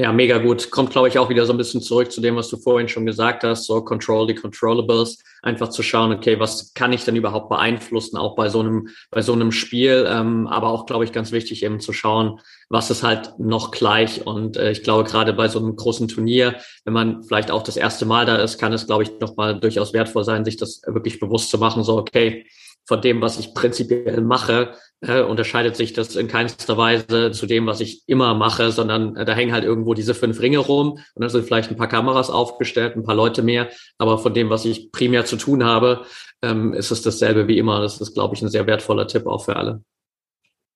Ja, 0.00 0.12
mega 0.12 0.38
gut. 0.38 0.70
Kommt, 0.70 0.90
glaube 0.90 1.08
ich, 1.08 1.18
auch 1.18 1.28
wieder 1.28 1.44
so 1.44 1.52
ein 1.52 1.56
bisschen 1.56 1.82
zurück 1.82 2.12
zu 2.12 2.20
dem, 2.20 2.36
was 2.36 2.48
du 2.48 2.56
vorhin 2.56 2.88
schon 2.88 3.04
gesagt 3.04 3.42
hast, 3.42 3.64
so 3.64 3.82
Control 3.82 4.28
the 4.28 4.34
Controllables. 4.36 5.18
Einfach 5.42 5.70
zu 5.70 5.82
schauen, 5.82 6.12
okay, 6.12 6.38
was 6.38 6.72
kann 6.72 6.92
ich 6.92 7.04
denn 7.04 7.16
überhaupt 7.16 7.48
beeinflussen, 7.48 8.16
auch 8.16 8.36
bei 8.36 8.48
so 8.48 8.60
einem, 8.60 8.90
bei 9.10 9.22
so 9.22 9.32
einem 9.32 9.50
Spiel. 9.50 10.06
Ähm, 10.08 10.46
aber 10.46 10.68
auch, 10.68 10.86
glaube 10.86 11.02
ich, 11.02 11.10
ganz 11.10 11.32
wichtig 11.32 11.64
eben 11.64 11.80
zu 11.80 11.92
schauen, 11.92 12.38
was 12.68 12.92
ist 12.92 13.02
halt 13.02 13.40
noch 13.40 13.72
gleich. 13.72 14.24
Und 14.24 14.56
äh, 14.56 14.70
ich 14.70 14.84
glaube, 14.84 15.02
gerade 15.02 15.32
bei 15.32 15.48
so 15.48 15.58
einem 15.58 15.74
großen 15.74 16.06
Turnier, 16.06 16.54
wenn 16.84 16.94
man 16.94 17.24
vielleicht 17.24 17.50
auch 17.50 17.64
das 17.64 17.76
erste 17.76 18.06
Mal 18.06 18.24
da 18.24 18.36
ist, 18.36 18.56
kann 18.56 18.72
es, 18.72 18.86
glaube 18.86 19.02
ich, 19.02 19.18
nochmal 19.18 19.58
durchaus 19.58 19.92
wertvoll 19.94 20.22
sein, 20.22 20.44
sich 20.44 20.56
das 20.56 20.80
wirklich 20.86 21.18
bewusst 21.18 21.50
zu 21.50 21.58
machen, 21.58 21.82
so, 21.82 21.98
okay, 21.98 22.46
von 22.88 23.02
dem, 23.02 23.20
was 23.20 23.38
ich 23.38 23.52
prinzipiell 23.52 24.22
mache, 24.22 24.72
äh, 25.02 25.20
unterscheidet 25.20 25.76
sich 25.76 25.92
das 25.92 26.16
in 26.16 26.26
keinster 26.26 26.78
Weise 26.78 27.30
zu 27.32 27.46
dem, 27.46 27.66
was 27.66 27.80
ich 27.80 28.02
immer 28.06 28.34
mache, 28.34 28.72
sondern 28.72 29.14
äh, 29.14 29.26
da 29.26 29.34
hängen 29.34 29.52
halt 29.52 29.62
irgendwo 29.62 29.92
diese 29.92 30.14
fünf 30.14 30.40
Ringe 30.40 30.58
rum 30.58 30.92
und 30.92 31.20
dann 31.20 31.28
sind 31.28 31.44
vielleicht 31.44 31.70
ein 31.70 31.76
paar 31.76 31.88
Kameras 31.88 32.30
aufgestellt, 32.30 32.96
ein 32.96 33.04
paar 33.04 33.14
Leute 33.14 33.42
mehr, 33.42 33.68
aber 33.98 34.16
von 34.16 34.32
dem, 34.32 34.48
was 34.48 34.64
ich 34.64 34.90
primär 34.90 35.26
zu 35.26 35.36
tun 35.36 35.64
habe, 35.64 36.06
ähm, 36.42 36.72
ist 36.72 36.90
es 36.90 37.02
dasselbe 37.02 37.46
wie 37.46 37.58
immer. 37.58 37.82
Das 37.82 38.00
ist, 38.00 38.14
glaube 38.14 38.34
ich, 38.34 38.42
ein 38.42 38.48
sehr 38.48 38.66
wertvoller 38.66 39.06
Tipp 39.06 39.26
auch 39.26 39.44
für 39.44 39.56
alle. 39.56 39.82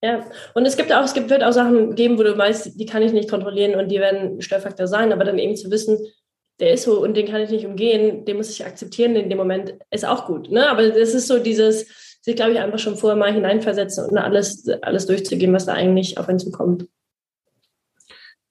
Ja, 0.04 0.26
und 0.54 0.66
es 0.66 0.76
gibt 0.76 0.92
auch, 0.92 1.04
es 1.04 1.14
wird 1.14 1.42
auch 1.42 1.52
Sachen 1.52 1.94
geben, 1.94 2.18
wo 2.18 2.24
du 2.24 2.36
weißt, 2.36 2.78
die 2.78 2.86
kann 2.86 3.02
ich 3.02 3.12
nicht 3.12 3.30
kontrollieren 3.30 3.80
und 3.80 3.88
die 3.88 4.00
werden 4.00 4.42
Störfaktor 4.42 4.86
sein, 4.86 5.12
aber 5.12 5.24
dann 5.24 5.38
eben 5.38 5.56
zu 5.56 5.70
wissen, 5.70 5.98
der 6.60 6.74
ist 6.74 6.84
so 6.84 7.00
und 7.00 7.16
den 7.16 7.26
kann 7.26 7.40
ich 7.40 7.50
nicht 7.50 7.66
umgehen, 7.66 8.24
den 8.24 8.36
muss 8.36 8.50
ich 8.50 8.66
akzeptieren 8.66 9.16
in 9.16 9.30
dem 9.30 9.38
Moment, 9.38 9.74
ist 9.90 10.04
auch 10.04 10.26
gut. 10.26 10.50
Ne? 10.50 10.68
Aber 10.68 10.88
das 10.88 11.14
ist 11.14 11.28
so 11.28 11.38
dieses, 11.38 12.01
sich, 12.22 12.36
glaube 12.36 12.52
ich, 12.52 12.60
einfach 12.60 12.78
schon 12.78 12.96
vorher 12.96 13.18
mal 13.18 13.32
hineinversetzen 13.32 14.06
und 14.08 14.16
alles, 14.16 14.66
alles 14.80 15.06
durchzugehen, 15.06 15.52
was 15.52 15.66
da 15.66 15.74
eigentlich 15.74 16.18
auf 16.18 16.28
einen 16.28 16.38
zukommt. 16.38 16.86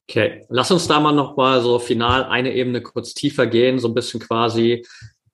Okay, 0.09 0.45
lass 0.49 0.71
uns 0.71 0.87
da 0.87 0.99
mal 0.99 1.13
noch 1.13 1.37
mal 1.37 1.61
so 1.61 1.79
final 1.79 2.25
eine 2.25 2.53
Ebene 2.53 2.81
kurz 2.81 3.13
tiefer 3.13 3.47
gehen, 3.47 3.79
so 3.79 3.87
ein 3.87 3.93
bisschen 3.93 4.19
quasi 4.19 4.85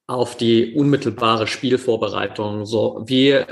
auf 0.05 0.37
die 0.37 0.75
unmittelbare 0.75 1.47
Spielvorbereitung. 1.47 2.65
So, 2.65 3.01
wie 3.05 3.43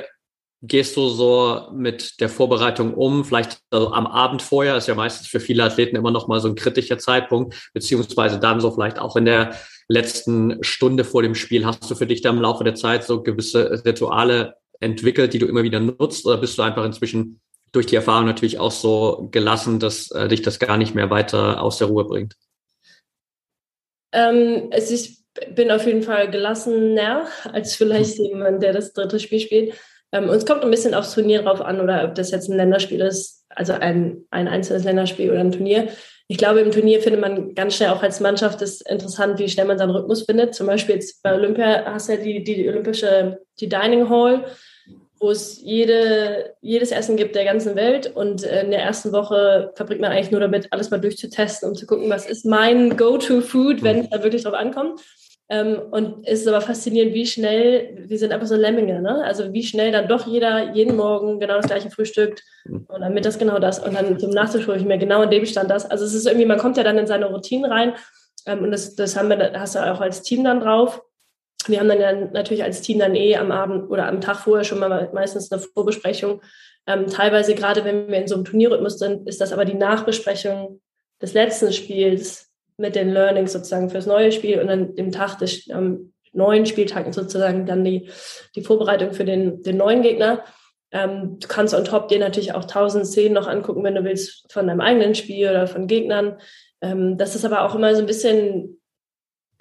gehst 0.62 0.96
du 0.96 1.10
so 1.10 1.68
mit 1.74 2.22
der 2.22 2.30
Vorbereitung 2.30 2.94
um? 2.94 3.26
Vielleicht 3.26 3.60
also 3.72 3.92
am 3.92 4.06
Abend 4.06 4.44
vorher 4.44 4.78
ist 4.78 4.88
ja 4.88 4.94
meistens 4.94 5.28
für 5.28 5.40
viele 5.40 5.64
Athleten 5.64 5.96
immer 5.96 6.12
noch 6.12 6.28
mal 6.28 6.40
so 6.40 6.48
ein 6.48 6.56
kritischer 6.56 7.00
Zeitpunkt, 7.00 7.72
beziehungsweise 7.74 8.40
dann 8.40 8.60
so 8.60 8.70
vielleicht 8.70 9.00
auch 9.00 9.16
in 9.16 9.26
der 9.26 9.56
letzten 9.88 10.64
Stunde 10.64 11.04
vor 11.04 11.24
dem 11.24 11.36
Spiel. 11.36 11.66
Hast 11.66 11.90
du 11.90 11.96
für 11.96 12.08
dich 12.08 12.22
da 12.22 12.30
im 12.30 12.42
Laufe 12.42 12.64
der 12.64 12.76
Zeit 12.76 13.04
so 13.04 13.24
gewisse 13.24 13.84
Rituale 13.84 14.56
entwickelt, 14.86 15.34
die 15.34 15.40
du 15.40 15.48
immer 15.48 15.64
wieder 15.64 15.80
nutzt, 15.80 16.26
oder 16.26 16.38
bist 16.38 16.58
du 16.58 16.62
einfach 16.62 16.86
inzwischen 16.86 17.42
durch 17.72 17.86
die 17.88 17.96
Erfahrung 17.96 18.26
natürlich 18.26 18.60
auch 18.60 18.72
so 18.72 19.28
gelassen, 19.32 19.80
dass 19.80 20.10
äh, 20.12 20.30
dich 20.30 20.42
das 20.42 20.60
gar 20.60 20.78
nicht 20.78 20.96
mehr 20.96 21.10
weiter 21.10 21.62
aus 21.62 21.78
der 21.78 21.88
Ruhe 21.88 22.06
bringt? 22.06 22.36
Ähm, 24.14 24.70
es 24.72 24.92
ist, 24.92 25.26
bin 25.54 25.72
auf 25.72 25.86
jeden 25.86 26.04
Fall 26.04 26.32
gelassener 26.32 27.28
als 27.52 27.76
vielleicht 27.76 28.18
hm. 28.18 28.26
jemand, 28.26 28.64
der 28.64 28.72
das 28.72 28.94
dritte 28.94 29.20
Spiel 29.20 29.42
spielt. 29.42 29.74
Ähm, 30.14 30.30
und 30.30 30.36
es 30.36 30.46
kommt 30.46 30.64
ein 30.64 30.72
bisschen 30.72 30.94
aufs 30.94 31.14
Turnier 31.14 31.42
drauf 31.42 31.60
an 31.60 31.82
oder 31.82 32.06
ob 32.06 32.16
das 32.16 32.32
jetzt 32.32 32.50
ein 32.50 32.56
Länderspiel 32.56 33.02
ist, 33.02 33.46
also 33.50 33.74
ein, 33.74 34.24
ein 34.32 34.48
einzelnes 34.48 34.86
Länderspiel 34.86 35.32
oder 35.32 35.42
ein 35.42 35.52
Turnier. 35.52 35.90
Ich 36.28 36.38
glaube, 36.38 36.62
im 36.62 36.72
Turnier 36.72 37.02
findet 37.02 37.22
man 37.22 37.54
ganz 37.54 37.76
schnell 37.76 37.90
auch 37.90 38.02
als 38.02 38.20
Mannschaft 38.20 38.62
ist 38.62 38.90
interessant, 38.90 39.38
wie 39.38 39.50
schnell 39.50 39.68
man 39.68 39.78
seinen 39.78 39.92
Rhythmus 39.92 40.24
findet. 40.24 40.56
Zum 40.56 40.66
Beispiel 40.66 40.96
jetzt 40.96 41.22
bei 41.22 41.36
Olympia 41.36 41.84
hast 41.86 42.08
du 42.08 42.14
ja 42.14 42.20
die, 42.20 42.44
die, 42.44 42.56
die 42.56 42.70
olympische, 42.70 43.40
die 43.60 43.70
Dining 43.70 44.10
Hall, 44.10 44.46
wo 45.26 45.32
es 45.32 45.60
jede, 45.64 46.54
jedes 46.62 46.92
Essen 46.92 47.18
gibt 47.18 47.36
der 47.36 47.46
ganzen 47.46 47.76
Welt. 47.76 48.16
Und 48.16 48.44
in 48.44 48.70
der 48.70 48.84
ersten 48.84 49.12
Woche 49.12 49.72
verbringt 49.74 50.02
man 50.02 50.12
eigentlich 50.12 50.30
nur 50.30 50.40
damit, 50.40 50.68
alles 50.70 50.92
mal 50.92 51.00
durchzutesten, 51.00 51.68
um 51.68 51.74
zu 51.74 51.88
gucken, 51.88 52.12
was 52.12 52.28
ist 52.28 52.46
mein 52.46 52.96
Go-To-Food, 52.96 53.82
wenn 53.82 54.02
es 54.02 54.10
da 54.10 54.22
wirklich 54.22 54.44
drauf 54.44 54.54
ankommt. 54.54 55.02
Ähm, 55.50 55.82
und 55.90 56.28
es 56.28 56.42
ist 56.42 56.48
aber 56.48 56.62
faszinierend, 56.62 57.16
wie 57.16 57.26
schnell, 57.26 58.06
wir 58.08 58.20
sind 58.20 58.34
einfach 58.34 58.46
so 58.46 58.56
Lemminge, 58.56 59.02
ne? 59.02 59.24
Also 59.24 59.52
wie 59.52 59.64
schnell 59.64 59.92
dann 59.92 60.08
doch 60.08 60.28
jeder 60.28 60.74
jeden 60.74 60.96
Morgen 60.96 61.40
genau 61.40 61.56
das 61.56 61.68
gleiche 61.68 61.90
frühstückt 61.90 62.44
und 62.68 63.02
dann 63.02 63.14
mittags 63.14 63.40
genau 63.40 63.58
das 63.58 63.80
und 63.80 63.96
dann 63.96 64.20
zum 64.20 64.30
Nachtisch 64.30 64.68
hole 64.68 64.78
ich 64.78 64.86
mir 64.86 65.00
genau 65.00 65.24
in 65.24 65.32
dem 65.32 65.46
Stand 65.46 65.72
das. 65.72 65.90
Also 65.90 66.06
es 66.06 66.14
ist 66.14 66.28
irgendwie, 66.28 66.48
man 66.48 66.60
kommt 66.60 66.78
ja 66.78 66.84
dann 66.84 67.00
in 67.00 67.08
seine 67.08 67.28
Routinen 67.28 67.72
rein 67.72 67.94
ähm, 68.46 68.64
und 68.64 68.72
das, 68.72 68.96
das 68.96 69.16
haben 69.16 69.30
wir, 69.30 69.52
hast 69.60 69.76
du 69.76 69.80
auch 69.80 70.02
als 70.02 70.22
Team 70.22 70.44
dann 70.44 70.62
drauf. 70.62 71.02
Wir 71.68 71.80
haben 71.80 71.88
dann 71.90 72.02
ja 72.02 72.14
natürlich 72.14 72.64
als 72.64 72.82
Team 72.82 73.00
dann 73.00 73.16
eh 73.16 73.36
am 73.36 73.52
Abend 73.52 73.90
oder 73.90 74.08
am 74.08 74.22
Tag 74.22 74.38
vorher 74.38 74.64
schon 74.64 74.80
mal 74.80 75.10
meistens 75.14 75.52
eine 75.52 75.62
Vorbesprechung. 75.62 76.42
Ähm, 76.88 77.08
teilweise 77.08 77.56
gerade 77.56 77.84
wenn 77.84 78.08
wir 78.10 78.18
in 78.18 78.28
so 78.28 78.36
einem 78.36 78.46
Turnierrhythmus 78.46 79.00
sind, 79.00 79.28
ist 79.28 79.42
das 79.42 79.54
aber 79.54 79.66
die 79.66 79.74
Nachbesprechung 79.74 80.82
des 81.22 81.34
letzten 81.34 81.74
Spiels 81.74 82.52
mit 82.78 82.96
den 82.96 83.10
Learnings 83.10 83.54
sozusagen 83.54 83.90
fürs 83.90 84.06
neue 84.06 84.32
Spiel 84.32 84.60
und 84.60 84.68
dann 84.68 84.96
dem 84.96 85.12
Tag 85.12 85.38
des 85.40 85.68
ähm, 85.70 86.14
neuen 86.34 86.66
Spieltagen 86.66 87.14
sozusagen 87.14 87.66
dann 87.66 87.84
die, 87.84 88.10
die 88.56 88.62
Vorbereitung 88.62 89.14
für 89.14 89.26
den, 89.26 89.64
den 89.64 89.78
neuen 89.78 90.02
Gegner. 90.02 90.44
Ähm, 90.92 91.40
du 91.40 91.48
kannst 91.48 91.74
on 91.74 91.86
top 91.86 92.10
dir 92.10 92.20
natürlich 92.20 92.54
auch 92.54 92.66
tausend 92.66 93.08
Szenen 93.08 93.34
noch 93.34 93.48
angucken, 93.48 93.84
wenn 93.84 93.96
du 93.96 94.04
willst, 94.04 94.52
von 94.52 94.68
deinem 94.68 94.82
eigenen 94.82 95.16
Spiel 95.16 95.50
oder 95.50 95.68
von 95.68 95.88
Gegnern. 95.88 96.38
Ähm, 96.82 97.18
das 97.18 97.36
ist 97.36 97.46
aber 97.46 97.64
auch 97.64 97.76
immer 97.76 97.96
so 97.96 98.02
ein 98.02 98.08
bisschen 98.08 98.82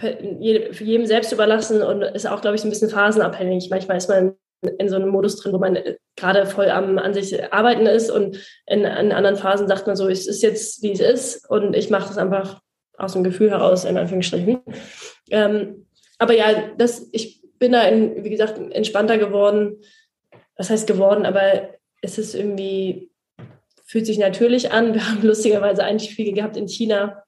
jedem 0.00 1.06
selbst 1.06 1.32
überlassen 1.32 1.82
und 1.82 2.02
ist 2.02 2.26
auch, 2.26 2.40
glaube 2.40 2.56
ich, 2.56 2.64
ein 2.64 2.70
bisschen 2.70 2.90
phasenabhängig. 2.90 3.68
Manchmal 3.70 3.96
ist 3.96 4.08
man 4.08 4.34
in 4.78 4.88
so 4.88 4.96
einem 4.96 5.08
Modus 5.08 5.36
drin, 5.36 5.52
wo 5.52 5.58
man 5.58 5.76
äh, 5.76 5.96
gerade 6.16 6.46
voll 6.46 6.68
am 6.70 6.98
an 6.98 7.14
sich 7.14 7.52
arbeiten 7.52 7.86
ist 7.86 8.10
und 8.10 8.36
in, 8.66 8.80
in 8.80 9.12
anderen 9.12 9.36
Phasen 9.36 9.68
sagt 9.68 9.86
man 9.86 9.96
so, 9.96 10.08
es 10.08 10.26
ist 10.26 10.42
jetzt, 10.42 10.82
wie 10.82 10.92
es 10.92 11.00
ist 11.00 11.50
und 11.50 11.74
ich 11.74 11.90
mache 11.90 12.08
das 12.08 12.18
einfach 12.18 12.60
aus 12.96 13.12
dem 13.12 13.24
Gefühl 13.24 13.50
heraus, 13.50 13.84
in 13.84 13.98
Anführungsstrichen. 13.98 14.60
Ähm, 15.30 15.86
aber 16.18 16.34
ja, 16.34 16.70
das, 16.76 17.08
ich 17.12 17.42
bin 17.58 17.72
da, 17.72 17.82
in, 17.82 18.24
wie 18.24 18.30
gesagt, 18.30 18.58
entspannter 18.72 19.18
geworden. 19.18 19.80
Was 20.56 20.70
heißt 20.70 20.86
geworden? 20.86 21.26
Aber 21.26 21.70
es 22.02 22.18
ist 22.18 22.34
irgendwie, 22.34 23.10
fühlt 23.84 24.06
sich 24.06 24.18
natürlich 24.18 24.70
an. 24.70 24.94
Wir 24.94 25.08
haben 25.08 25.22
lustigerweise 25.22 25.82
ein 25.82 25.98
Spiel 25.98 26.32
gehabt 26.32 26.56
in 26.56 26.68
China. 26.68 27.23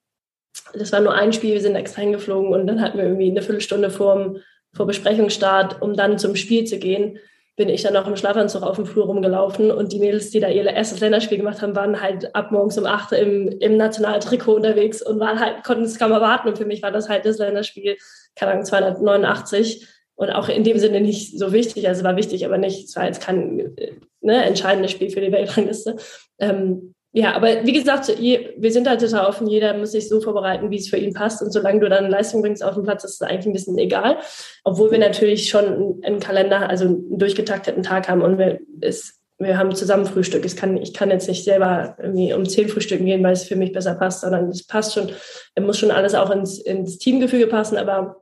Das 0.73 0.91
war 0.91 0.99
nur 0.99 1.13
ein 1.13 1.33
Spiel, 1.33 1.53
wir 1.53 1.61
sind 1.61 1.75
extra 1.75 2.01
hingeflogen 2.01 2.51
und 2.51 2.67
dann 2.67 2.81
hatten 2.81 2.97
wir 2.97 3.05
irgendwie 3.05 3.29
eine 3.29 3.41
Viertelstunde 3.41 3.89
vor, 3.89 4.35
vor 4.73 4.87
Besprechungsstart, 4.87 5.81
um 5.81 5.95
dann 5.95 6.17
zum 6.17 6.35
Spiel 6.35 6.65
zu 6.65 6.77
gehen 6.79 7.19
bin 7.57 7.69
ich 7.69 7.81
dann 7.81 7.97
auch 7.97 8.07
im 8.07 8.15
Schlafanzug 8.15 8.61
auf 8.61 8.75
dem 8.75 8.85
Flur 8.85 9.07
rumgelaufen 9.07 9.71
und 9.71 9.91
die 9.91 9.97
Mädels, 9.97 10.29
die 10.29 10.39
da 10.39 10.47
ihr 10.47 10.63
erstes 10.63 10.99
Länderspiel 10.99 11.39
gemacht 11.39 11.63
haben, 11.63 11.75
waren 11.75 11.99
halt 12.01 12.35
ab 12.35 12.51
morgens 12.51 12.77
um 12.77 12.85
acht 12.85 13.11
im, 13.13 13.47
im 13.47 13.77
Nationaltrikot 13.77 14.53
unterwegs 14.53 15.01
und 15.01 15.19
waren 15.19 15.39
halt, 15.39 15.63
konnten 15.63 15.83
es 15.83 15.97
kaum 15.97 16.11
erwarten. 16.11 16.47
Und 16.47 16.59
für 16.59 16.65
mich 16.65 16.83
war 16.83 16.91
das 16.91 17.09
halt 17.09 17.25
das 17.25 17.39
Länderspiel, 17.39 17.97
keine 18.35 18.51
Ahnung, 18.51 18.65
289 18.65 19.87
und 20.13 20.29
auch 20.29 20.49
in 20.49 20.63
dem 20.63 20.77
Sinne 20.77 21.01
nicht 21.01 21.37
so 21.37 21.51
wichtig. 21.51 21.87
Also 21.87 22.03
war 22.03 22.15
wichtig, 22.15 22.45
aber 22.45 22.59
nicht, 22.59 22.89
es 22.89 22.95
war 22.95 23.05
jetzt 23.05 23.21
kein 23.21 23.75
ne, 24.21 24.45
entscheidendes 24.45 24.91
Spiel 24.91 25.09
für 25.09 25.21
die 25.21 25.31
Weltrangliste. 25.31 25.95
Ähm, 26.37 26.93
ja, 27.17 27.33
aber 27.33 27.65
wie 27.65 27.73
gesagt, 27.73 28.09
wir 28.09 28.71
sind 28.71 28.87
halt 28.87 29.01
total 29.01 29.25
offen. 29.25 29.47
Jeder 29.47 29.75
muss 29.75 29.93
sich 29.93 30.07
so 30.07 30.21
vorbereiten, 30.21 30.69
wie 30.69 30.77
es 30.77 30.87
für 30.87 30.97
ihn 30.97 31.15
passt. 31.15 31.41
Und 31.41 31.51
solange 31.51 31.79
du 31.79 31.89
dann 31.89 32.11
Leistung 32.11 32.43
bringst 32.43 32.63
auf 32.63 32.75
dem 32.75 32.83
Platz, 32.83 33.03
ist 33.03 33.15
es 33.15 33.21
eigentlich 33.23 33.47
ein 33.47 33.53
bisschen 33.53 33.79
egal. 33.79 34.17
Obwohl 34.63 34.91
wir 34.91 34.99
natürlich 34.99 35.49
schon 35.49 35.99
einen 36.03 36.19
Kalender, 36.19 36.69
also 36.69 36.85
einen 36.85 37.17
durchgetakteten 37.17 37.81
Tag 37.81 38.07
haben 38.07 38.21
und 38.21 38.37
wir, 38.37 38.59
es, 38.81 39.19
wir 39.39 39.57
haben 39.57 39.73
zusammen 39.73 40.05
Frühstück. 40.05 40.45
Ich 40.45 40.55
kann, 40.55 40.77
ich 40.77 40.93
kann 40.93 41.09
jetzt 41.09 41.27
nicht 41.27 41.43
selber 41.43 41.97
irgendwie 41.99 42.33
um 42.33 42.47
zehn 42.47 42.69
Frühstücken 42.69 43.07
gehen, 43.07 43.23
weil 43.23 43.33
es 43.33 43.45
für 43.45 43.55
mich 43.55 43.71
besser 43.71 43.95
passt, 43.95 44.21
sondern 44.21 44.49
es 44.49 44.67
passt 44.67 44.93
schon, 44.93 45.09
es 45.55 45.63
muss 45.63 45.79
schon 45.79 45.89
alles 45.89 46.13
auch 46.13 46.29
ins, 46.29 46.59
ins 46.59 46.99
Teamgefüge 46.99 47.47
passen. 47.47 47.77
Aber 47.77 48.21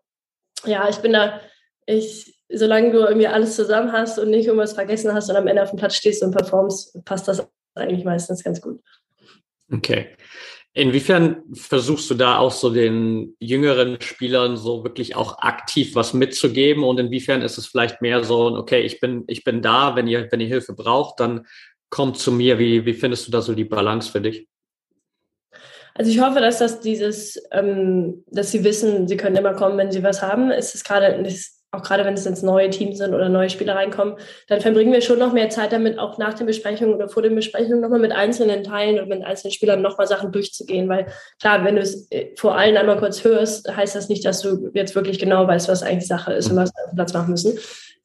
ja, 0.66 0.88
ich 0.88 1.00
bin 1.00 1.12
da, 1.12 1.42
ich, 1.86 2.34
solange 2.48 2.94
du 2.94 3.00
irgendwie 3.00 3.28
alles 3.28 3.58
zusammen 3.58 3.92
hast 3.92 4.20
und 4.20 4.30
nicht 4.30 4.46
irgendwas 4.46 4.72
vergessen 4.72 5.14
hast 5.14 5.30
und 5.30 5.36
am 5.36 5.48
Ende 5.48 5.64
auf 5.64 5.72
dem 5.72 5.80
Platz 5.80 5.96
stehst 5.96 6.24
und 6.24 6.32
performst, 6.32 7.04
passt 7.04 7.28
das 7.28 7.46
eigentlich 7.76 8.06
meistens 8.06 8.44
ganz 8.44 8.62
gut. 8.62 8.82
Okay. 9.72 10.16
Inwiefern 10.74 11.42
versuchst 11.54 12.10
du 12.10 12.16
da 12.16 12.38
auch 12.38 12.52
so 12.52 12.70
den 12.70 13.36
jüngeren 13.40 14.02
Spielern 14.02 14.58
so 14.58 14.84
wirklich 14.84 15.16
auch 15.16 15.40
aktiv 15.40 15.96
was 15.96 16.14
mitzugeben 16.14 16.84
und 16.84 17.00
inwiefern 17.00 17.42
ist 17.42 17.58
es 17.58 17.68
vielleicht 17.68 18.02
mehr 18.02 18.26
so, 18.26 18.48
okay, 18.58 18.82
ich 18.82 19.00
bin, 19.00 19.24
ich 19.28 19.46
bin 19.46 19.62
da, 19.62 19.96
wenn 19.96 20.08
ihr, 20.08 20.28
wenn 20.32 20.42
ihr 20.42 20.48
Hilfe 20.48 20.74
braucht, 20.74 21.22
dann 21.22 21.46
kommt 21.90 22.18
zu 22.18 22.32
mir. 22.32 22.60
Wie, 22.60 22.86
wie 22.86 22.94
findest 22.94 23.26
du 23.26 23.32
da 23.32 23.42
so 23.42 23.54
die 23.54 23.64
Balance 23.64 24.12
für 24.12 24.20
dich? 24.20 24.50
Also 25.94 26.12
ich 26.12 26.20
hoffe, 26.20 26.42
dass 26.42 26.60
das 26.60 26.82
dieses, 26.82 27.42
ähm, 27.52 28.26
dass 28.28 28.52
sie 28.52 28.66
wissen, 28.66 29.08
sie 29.08 29.16
können 29.16 29.38
immer 29.38 29.54
kommen, 29.54 29.78
wenn 29.78 29.94
sie 29.94 30.04
was 30.04 30.22
haben. 30.22 30.52
Es 30.52 30.76
ist 30.76 30.84
gerade, 30.84 31.24
auch 31.76 31.84
gerade 31.84 32.06
wenn 32.06 32.14
es 32.14 32.26
ins 32.26 32.42
neue 32.42 32.70
Team 32.70 32.94
sind 32.94 33.14
oder 33.14 33.30
neue 33.30 33.50
Spieler 33.50 33.76
reinkommen, 33.76 34.16
dann 34.48 34.62
verbringen 34.62 34.94
wir 34.94 35.02
schon 35.02 35.20
noch 35.20 35.34
mehr 35.34 35.50
Zeit 35.50 35.72
damit, 35.72 36.00
auch 36.00 36.18
nach 36.18 36.34
den 36.34 36.48
Besprechungen 36.48 36.96
oder 36.96 37.10
vor 37.10 37.24
den 37.24 37.36
Besprechungen 37.36 37.82
nochmal 37.82 38.00
mit 38.00 38.12
einzelnen 38.12 38.64
Teilen 38.64 39.00
und 39.00 39.10
mit 39.10 39.24
einzelnen 39.24 39.52
Spielern 39.52 39.82
nochmal 39.82 40.08
Sachen 40.08 40.32
durchzugehen. 40.32 40.90
Weil 40.90 41.08
klar, 41.40 41.64
wenn 41.64 41.76
du 41.76 41.82
es 41.82 42.10
äh, 42.12 42.36
vor 42.36 42.58
allen 42.58 42.78
einmal 42.78 42.98
kurz 42.98 43.24
hörst, 43.24 43.76
heißt 43.76 43.96
das 43.96 44.10
nicht, 44.10 44.26
dass 44.26 44.42
du 44.42 44.70
jetzt 44.74 44.96
wirklich 44.96 45.20
genau 45.20 45.48
weißt, 45.48 45.68
was 45.68 45.84
eigentlich 45.84 46.08
Sache 46.08 46.34
ist 46.34 46.50
und 46.50 46.58
was 46.58 46.72
wir 46.76 46.84
auf 46.84 46.92
dem 46.92 46.96
Platz 46.96 47.14
machen 47.14 47.32
müssen. 47.32 47.58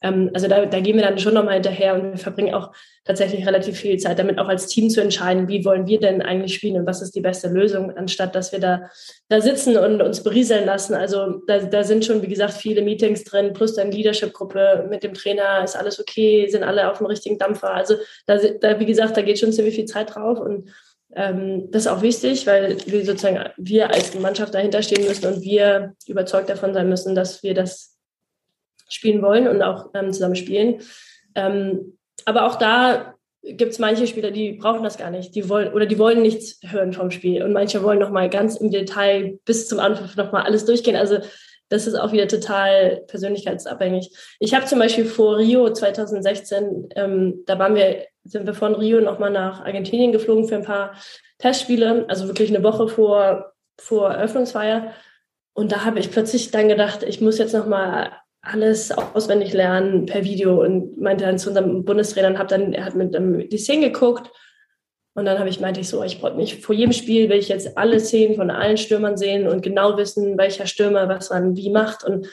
Ähm, 0.02 0.30
also 0.34 0.48
da, 0.48 0.66
da 0.66 0.80
gehen 0.80 0.96
wir 0.96 1.02
dann 1.02 1.18
schon 1.18 1.34
nochmal 1.34 1.54
hinterher 1.54 1.94
und 1.94 2.12
wir 2.12 2.18
verbringen 2.18 2.54
auch 2.54 2.72
tatsächlich 3.04 3.46
relativ 3.46 3.78
viel 3.78 3.98
Zeit 3.98 4.18
damit, 4.18 4.38
auch 4.38 4.48
als 4.48 4.66
Team 4.66 4.90
zu 4.90 5.00
entscheiden, 5.00 5.48
wie 5.48 5.64
wollen 5.64 5.86
wir 5.86 6.00
denn 6.00 6.22
eigentlich 6.22 6.54
spielen 6.54 6.76
und 6.76 6.86
was 6.86 7.02
ist 7.02 7.14
die 7.14 7.20
beste 7.20 7.48
Lösung, 7.48 7.96
anstatt 7.96 8.34
dass 8.34 8.52
wir 8.52 8.60
da, 8.60 8.90
da 9.28 9.40
sitzen 9.40 9.76
und 9.76 10.02
uns 10.02 10.22
berieseln 10.22 10.66
lassen. 10.66 10.94
Also 10.94 11.40
da, 11.46 11.58
da 11.58 11.82
sind 11.84 12.04
schon, 12.04 12.22
wie 12.22 12.28
gesagt, 12.28 12.54
viele 12.54 12.82
Meetings 12.82 13.24
drin, 13.24 13.52
plus 13.52 13.74
dann 13.74 13.92
Leadership-Gruppe 13.92 14.86
mit 14.88 15.02
dem 15.02 15.14
Trainer, 15.14 15.62
ist 15.64 15.76
alles 15.76 16.00
okay, 16.00 16.48
sind 16.48 16.62
alle 16.62 16.90
auf 16.90 16.98
dem 16.98 17.06
richtigen 17.06 17.38
Dampfer. 17.38 17.74
Also 17.74 17.96
da, 18.26 18.36
da 18.36 18.80
wie 18.80 18.86
gesagt, 18.86 19.16
da 19.16 19.22
geht 19.22 19.38
schon 19.38 19.52
ziemlich 19.52 19.74
viel 19.74 19.86
Zeit 19.86 20.14
drauf 20.14 20.38
und 20.38 20.70
ähm, 21.16 21.70
das 21.70 21.86
ist 21.86 21.88
auch 21.88 22.02
wichtig, 22.02 22.46
weil 22.46 22.76
wir 22.86 23.04
sozusagen, 23.04 23.50
wir 23.56 23.90
als 23.90 24.14
Mannschaft 24.14 24.54
dahinter 24.54 24.82
stehen 24.82 25.06
müssen 25.06 25.26
und 25.26 25.42
wir 25.42 25.94
überzeugt 26.06 26.48
davon 26.48 26.72
sein 26.72 26.88
müssen, 26.88 27.14
dass 27.14 27.42
wir 27.42 27.54
das 27.54 27.89
spielen 28.90 29.22
wollen 29.22 29.48
und 29.48 29.62
auch 29.62 29.90
ähm, 29.94 30.12
zusammen 30.12 30.36
spielen. 30.36 30.80
Ähm, 31.34 31.96
aber 32.24 32.46
auch 32.46 32.56
da 32.56 33.14
gibt 33.42 33.72
es 33.72 33.78
manche 33.78 34.06
Spieler, 34.06 34.30
die 34.30 34.52
brauchen 34.52 34.84
das 34.84 34.98
gar 34.98 35.10
nicht. 35.10 35.34
Die 35.34 35.48
wollen 35.48 35.72
oder 35.72 35.86
die 35.86 35.98
wollen 35.98 36.22
nichts 36.22 36.60
hören 36.62 36.92
vom 36.92 37.10
Spiel. 37.10 37.42
Und 37.42 37.52
manche 37.52 37.82
wollen 37.82 37.98
nochmal 37.98 38.28
ganz 38.28 38.56
im 38.56 38.70
Detail 38.70 39.38
bis 39.44 39.68
zum 39.68 39.80
Anfang 39.80 40.10
nochmal 40.16 40.42
alles 40.42 40.64
durchgehen. 40.66 40.96
Also 40.96 41.18
das 41.70 41.86
ist 41.86 41.94
auch 41.94 42.12
wieder 42.12 42.26
total 42.26 43.04
persönlichkeitsabhängig. 43.06 44.10
Ich 44.40 44.54
habe 44.54 44.66
zum 44.66 44.80
Beispiel 44.80 45.04
vor 45.04 45.38
Rio 45.38 45.72
2016, 45.72 46.88
ähm, 46.96 47.44
da 47.46 47.58
waren 47.58 47.76
wir, 47.76 48.06
sind 48.24 48.44
wir 48.46 48.54
von 48.54 48.74
Rio 48.74 49.00
nochmal 49.00 49.30
nach 49.30 49.64
Argentinien 49.64 50.10
geflogen 50.10 50.48
für 50.48 50.56
ein 50.56 50.64
paar 50.64 50.94
Testspiele, 51.38 52.06
also 52.08 52.26
wirklich 52.26 52.50
eine 52.50 52.64
Woche 52.64 52.88
vor, 52.88 53.52
vor 53.78 54.10
Eröffnungsfeier. 54.10 54.92
Und 55.52 55.70
da 55.70 55.84
habe 55.84 56.00
ich 56.00 56.10
plötzlich 56.10 56.50
dann 56.50 56.68
gedacht, 56.68 57.04
ich 57.04 57.20
muss 57.20 57.38
jetzt 57.38 57.54
nochmal 57.54 58.12
alles 58.42 58.90
auswendig 58.92 59.52
lernen 59.52 60.06
per 60.06 60.24
Video 60.24 60.62
und 60.62 60.98
meinte 60.98 61.24
dann 61.24 61.38
zu 61.38 61.50
unserem 61.50 61.84
Bundestrainer 61.84 62.28
und 62.28 62.38
habe 62.38 62.48
dann, 62.48 62.72
er 62.72 62.84
hat 62.84 62.94
mit 62.94 63.14
ähm, 63.14 63.48
die 63.48 63.58
Szenen 63.58 63.82
geguckt 63.82 64.30
und 65.14 65.26
dann 65.26 65.38
habe 65.38 65.48
ich 65.48 65.60
meinte 65.60 65.80
ich 65.80 65.88
so, 65.88 66.02
ich 66.02 66.20
brauche 66.20 66.36
nicht 66.36 66.64
vor 66.64 66.74
jedem 66.74 66.92
Spiel 66.92 67.28
will 67.28 67.38
ich 67.38 67.48
jetzt 67.48 67.76
alle 67.76 68.00
Szenen 68.00 68.36
von 68.36 68.50
allen 68.50 68.78
Stürmern 68.78 69.16
sehen 69.16 69.46
und 69.46 69.62
genau 69.62 69.96
wissen, 69.98 70.38
welcher 70.38 70.66
Stürmer 70.66 71.08
was 71.08 71.30
wann 71.30 71.56
wie 71.56 71.70
macht 71.70 72.04
und 72.04 72.28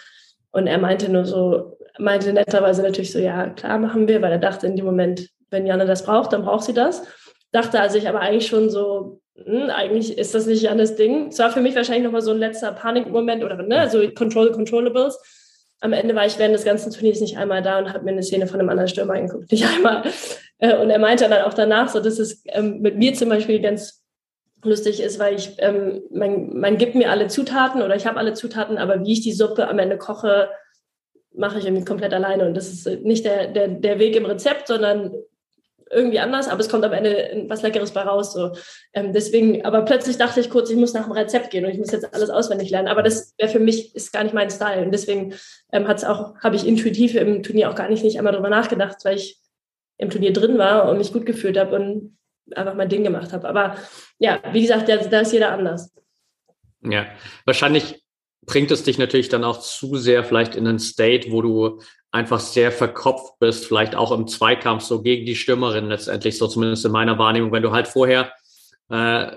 und 0.51 0.65
er 0.65 0.77
meinte 0.77 1.11
nur 1.11 1.25
so, 1.25 1.77
meinte 1.99 2.33
netterweise 2.33 2.81
natürlich 2.81 3.11
so, 3.11 3.19
ja, 3.19 3.49
klar 3.49 3.77
machen 3.77 4.07
wir, 4.07 4.21
weil 4.21 4.31
er 4.31 4.39
dachte 4.39 4.67
in 4.67 4.75
dem 4.75 4.85
Moment, 4.85 5.29
wenn 5.49 5.65
Janne 5.65 5.85
das 5.85 6.03
braucht, 6.03 6.33
dann 6.33 6.43
braucht 6.43 6.63
sie 6.63 6.73
das. 6.73 7.03
Dachte 7.51 7.79
also 7.79 7.97
ich 7.97 8.07
aber 8.07 8.21
eigentlich 8.21 8.47
schon 8.47 8.69
so, 8.69 9.21
hm, 9.35 9.69
eigentlich 9.69 10.17
ist 10.17 10.33
das 10.33 10.45
nicht 10.45 10.63
Jannes 10.63 10.95
Ding. 10.95 11.27
Es 11.27 11.39
war 11.39 11.51
für 11.51 11.61
mich 11.61 11.75
wahrscheinlich 11.75 12.05
nochmal 12.05 12.21
so 12.21 12.31
ein 12.31 12.39
letzter 12.39 12.71
Panikmoment 12.71 13.43
oder 13.43 13.61
ne, 13.61 13.89
so 13.89 14.01
Control 14.11 14.51
Controllables. 14.51 15.19
Am 15.79 15.93
Ende 15.93 16.15
war 16.15 16.25
ich 16.25 16.39
während 16.39 16.55
des 16.55 16.65
ganzen 16.65 16.91
Turniers 16.91 17.21
nicht 17.21 17.37
einmal 17.37 17.61
da 17.61 17.77
und 17.77 17.93
habe 17.93 18.03
mir 18.03 18.11
eine 18.11 18.23
Szene 18.23 18.47
von 18.47 18.59
einem 18.59 18.69
anderen 18.69 18.87
Stürmer 18.87 19.13
angeguckt. 19.13 19.51
Nicht 19.51 19.65
einmal. 19.65 20.03
Äh, 20.59 20.77
und 20.77 20.89
er 20.89 20.99
meinte 20.99 21.29
dann 21.29 21.43
auch 21.43 21.53
danach 21.53 21.89
so, 21.89 21.99
dass 21.99 22.19
es 22.19 22.43
ähm, 22.47 22.79
mit 22.79 22.97
mir 22.97 23.13
zum 23.13 23.29
Beispiel 23.29 23.61
ganz 23.61 24.03
lustig 24.63 25.01
ist, 25.01 25.19
weil 25.19 25.35
ich, 25.35 25.55
ähm, 25.59 26.01
man, 26.11 26.57
man 26.57 26.77
gibt 26.77 26.95
mir 26.95 27.11
alle 27.11 27.27
Zutaten 27.27 27.81
oder 27.81 27.95
ich 27.95 28.07
habe 28.07 28.17
alle 28.17 28.33
Zutaten, 28.33 28.77
aber 28.77 29.03
wie 29.03 29.13
ich 29.13 29.21
die 29.21 29.33
Suppe 29.33 29.67
am 29.67 29.79
Ende 29.79 29.97
koche, 29.97 30.49
mache 31.33 31.59
ich 31.59 31.65
irgendwie 31.65 31.85
komplett 31.85 32.13
alleine. 32.13 32.47
Und 32.47 32.55
das 32.55 32.69
ist 32.69 32.87
nicht 33.03 33.25
der, 33.25 33.47
der, 33.47 33.67
der 33.67 33.99
Weg 33.99 34.15
im 34.15 34.25
Rezept, 34.25 34.67
sondern 34.67 35.13
irgendwie 35.91 36.19
anders, 36.19 36.47
aber 36.47 36.59
es 36.59 36.69
kommt 36.69 36.83
am 36.83 36.93
Ende 36.93 37.45
was 37.47 37.61
Leckeres 37.61 37.91
bei 37.91 38.01
raus. 38.01 38.33
So. 38.33 38.51
Ähm, 38.93 39.13
deswegen, 39.13 39.65
aber 39.65 39.83
plötzlich 39.83 40.17
dachte 40.17 40.39
ich 40.39 40.49
kurz, 40.49 40.69
ich 40.69 40.77
muss 40.77 40.93
nach 40.93 41.03
dem 41.03 41.13
Rezept 41.13 41.51
gehen 41.51 41.65
und 41.65 41.71
ich 41.71 41.77
muss 41.77 41.91
jetzt 41.91 42.13
alles 42.13 42.29
auswendig 42.29 42.69
lernen. 42.69 42.87
Aber 42.87 43.03
das 43.03 43.33
wäre 43.37 43.49
für 43.49 43.59
mich 43.59 43.95
ist 43.95 44.11
gar 44.11 44.23
nicht 44.23 44.33
mein 44.33 44.49
Style. 44.49 44.83
Und 44.83 44.91
deswegen 44.91 45.33
ähm, 45.71 45.87
hat's 45.87 46.03
auch, 46.03 46.35
habe 46.41 46.55
ich 46.55 46.67
intuitiv 46.67 47.15
im 47.15 47.43
Turnier 47.43 47.69
auch 47.69 47.75
gar 47.75 47.89
nicht, 47.89 48.03
nicht 48.03 48.17
einmal 48.17 48.33
drüber 48.33 48.49
nachgedacht, 48.49 48.97
weil 49.03 49.15
ich 49.15 49.39
im 49.97 50.09
Turnier 50.09 50.33
drin 50.33 50.57
war 50.57 50.89
und 50.89 50.97
mich 50.97 51.13
gut 51.13 51.25
gefühlt 51.25 51.57
habe 51.57 51.75
und 51.75 52.17
einfach 52.55 52.75
mein 52.75 52.89
Ding 52.89 53.03
gemacht 53.03 53.33
habe. 53.33 53.47
Aber 53.47 53.75
ja, 54.19 54.39
wie 54.51 54.61
gesagt, 54.61 54.89
da, 54.89 54.97
da 54.97 55.21
ist 55.21 55.33
jeder 55.33 55.51
anders. 55.51 55.93
Ja, 56.83 57.05
wahrscheinlich 57.45 58.03
bringt 58.45 58.71
es 58.71 58.83
dich 58.83 58.97
natürlich 58.97 59.29
dann 59.29 59.43
auch 59.43 59.59
zu 59.59 59.97
sehr 59.97 60.23
vielleicht 60.23 60.55
in 60.55 60.67
einen 60.67 60.79
State, 60.79 61.31
wo 61.31 61.41
du 61.41 61.81
einfach 62.11 62.39
sehr 62.39 62.71
verkopft 62.71 63.39
bist, 63.39 63.65
vielleicht 63.65 63.95
auch 63.95 64.11
im 64.11 64.27
Zweikampf 64.27 64.83
so 64.83 65.01
gegen 65.01 65.25
die 65.25 65.35
Stürmerin 65.35 65.87
letztendlich, 65.87 66.37
so 66.37 66.47
zumindest 66.47 66.85
in 66.85 66.91
meiner 66.91 67.17
Wahrnehmung, 67.17 67.51
wenn 67.51 67.63
du 67.63 67.71
halt 67.71 67.87
vorher 67.87 68.31
äh, 68.89 69.27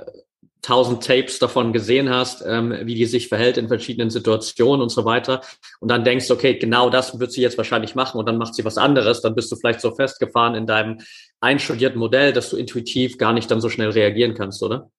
tausend 0.63 1.05
Tapes 1.05 1.39
davon 1.39 1.73
gesehen 1.73 2.11
hast, 2.11 2.45
ähm, 2.47 2.75
wie 2.85 2.95
die 2.95 3.07
sich 3.07 3.29
verhält 3.29 3.57
in 3.57 3.69
verschiedenen 3.69 4.11
Situationen 4.11 4.83
und 4.83 4.91
so 4.91 5.05
weiter 5.05 5.41
und 5.81 5.89
dann 5.89 6.05
denkst, 6.05 6.31
okay, 6.31 6.59
genau 6.59 6.91
das 6.91 7.19
wird 7.19 7.33
sie 7.33 7.41
jetzt 7.41 7.57
wahrscheinlich 7.57 7.95
machen 7.95 8.19
und 8.19 8.27
dann 8.27 8.37
macht 8.37 8.55
sie 8.55 8.65
was 8.65 8.77
anderes, 8.77 9.23
dann 9.23 9.35
bist 9.35 9.51
du 9.51 9.57
vielleicht 9.57 9.81
so 9.81 9.95
festgefahren 9.95 10.55
in 10.55 10.67
deinem 10.67 10.99
einstudierten 11.41 11.99
Modell, 11.99 12.33
dass 12.33 12.51
du 12.51 12.57
intuitiv 12.57 13.17
gar 13.17 13.33
nicht 13.33 13.51
dann 13.51 13.61
so 13.61 13.71
schnell 13.71 13.91
reagieren 13.91 14.35
kannst, 14.35 14.63
oder? 14.63 14.91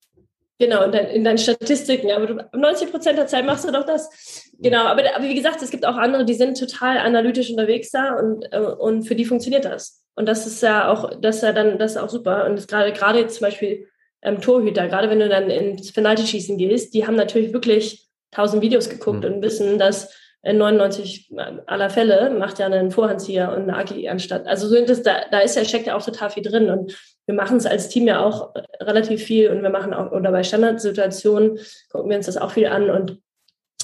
Genau, 0.62 0.84
in, 0.84 0.92
dein, 0.92 1.08
in 1.08 1.24
deinen 1.24 1.40
Statistiken. 1.40 2.12
Aber 2.12 2.28
du, 2.28 2.36
90 2.56 2.92
Prozent 2.92 3.18
der 3.18 3.26
Zeit 3.26 3.48
machst 3.48 3.68
du 3.68 3.72
doch 3.72 3.84
das. 3.84 4.52
Genau, 4.60 4.84
aber, 4.84 5.02
aber 5.16 5.24
wie 5.24 5.34
gesagt, 5.34 5.60
es 5.64 5.72
gibt 5.72 5.88
auch 5.88 5.96
andere, 5.96 6.24
die 6.24 6.36
sind 6.36 6.56
total 6.56 7.00
analytisch 7.00 7.50
unterwegs 7.50 7.90
da 7.90 8.14
und, 8.14 8.46
äh, 8.52 8.60
und 8.60 9.02
für 9.02 9.16
die 9.16 9.26
funktioniert 9.26 9.66
das. 9.66 10.04
Und 10.14 10.28
das 10.28 10.46
ist 10.46 10.62
ja 10.62 10.92
auch, 10.92 11.20
das 11.20 11.38
ist 11.38 11.42
ja 11.42 11.52
dann, 11.52 11.80
das 11.80 11.94
ist 11.94 11.98
auch 11.98 12.10
super. 12.10 12.46
Und 12.46 12.68
gerade, 12.68 12.94
gerade 12.94 13.18
jetzt 13.18 13.40
zum 13.40 13.48
Beispiel 13.48 13.88
ähm, 14.22 14.40
Torhüter, 14.40 14.88
gerade 14.88 15.10
wenn 15.10 15.18
du 15.18 15.30
dann 15.30 15.50
ins 15.50 15.92
Penalty-Schießen 15.94 16.60
gehst, 16.60 16.94
die 16.94 17.08
haben 17.08 17.16
natürlich 17.16 17.54
wirklich 17.54 18.08
tausend 18.30 18.62
Videos 18.62 18.88
geguckt 18.88 19.24
mhm. 19.24 19.34
und 19.34 19.42
wissen, 19.42 19.80
dass 19.80 20.14
in 20.44 20.58
99 20.58 21.32
aller 21.68 21.90
Fälle 21.90 22.32
macht 22.32 22.58
ja 22.58 22.66
einen 22.66 22.90
Vorhandzieher 22.90 23.50
und 23.56 23.64
eine 23.64 23.78
Agi 23.78 24.10
anstatt. 24.10 24.48
Also 24.48 24.68
so 24.68 24.86
das, 24.86 25.04
da, 25.04 25.26
da 25.30 25.40
ist 25.40 25.56
ja, 25.56 25.64
steckt 25.64 25.86
ja 25.86 25.96
auch 25.96 26.04
total 26.04 26.32
viel 26.32 26.42
drin. 26.42 26.72
Und 26.72 26.98
wir 27.28 27.36
machen 27.36 27.58
es 27.58 27.68
als 27.68 27.90
Team 27.90 28.08
ja 28.08 28.24
auch 28.24 28.54
relativ 28.80 29.24
viel 29.24 29.52
und 29.52 29.62
wir 29.62 29.70
machen 29.70 29.94
auch, 29.94 30.12
oder 30.12 30.32
bei 30.32 30.44
Standardsituationen 30.44 31.60
gucken 31.92 32.10
wir 32.10 32.18
uns 32.18 32.26
das 32.26 32.38
auch 32.38 32.52
viel 32.52 32.66
an. 32.68 32.90
Und 32.90 33.20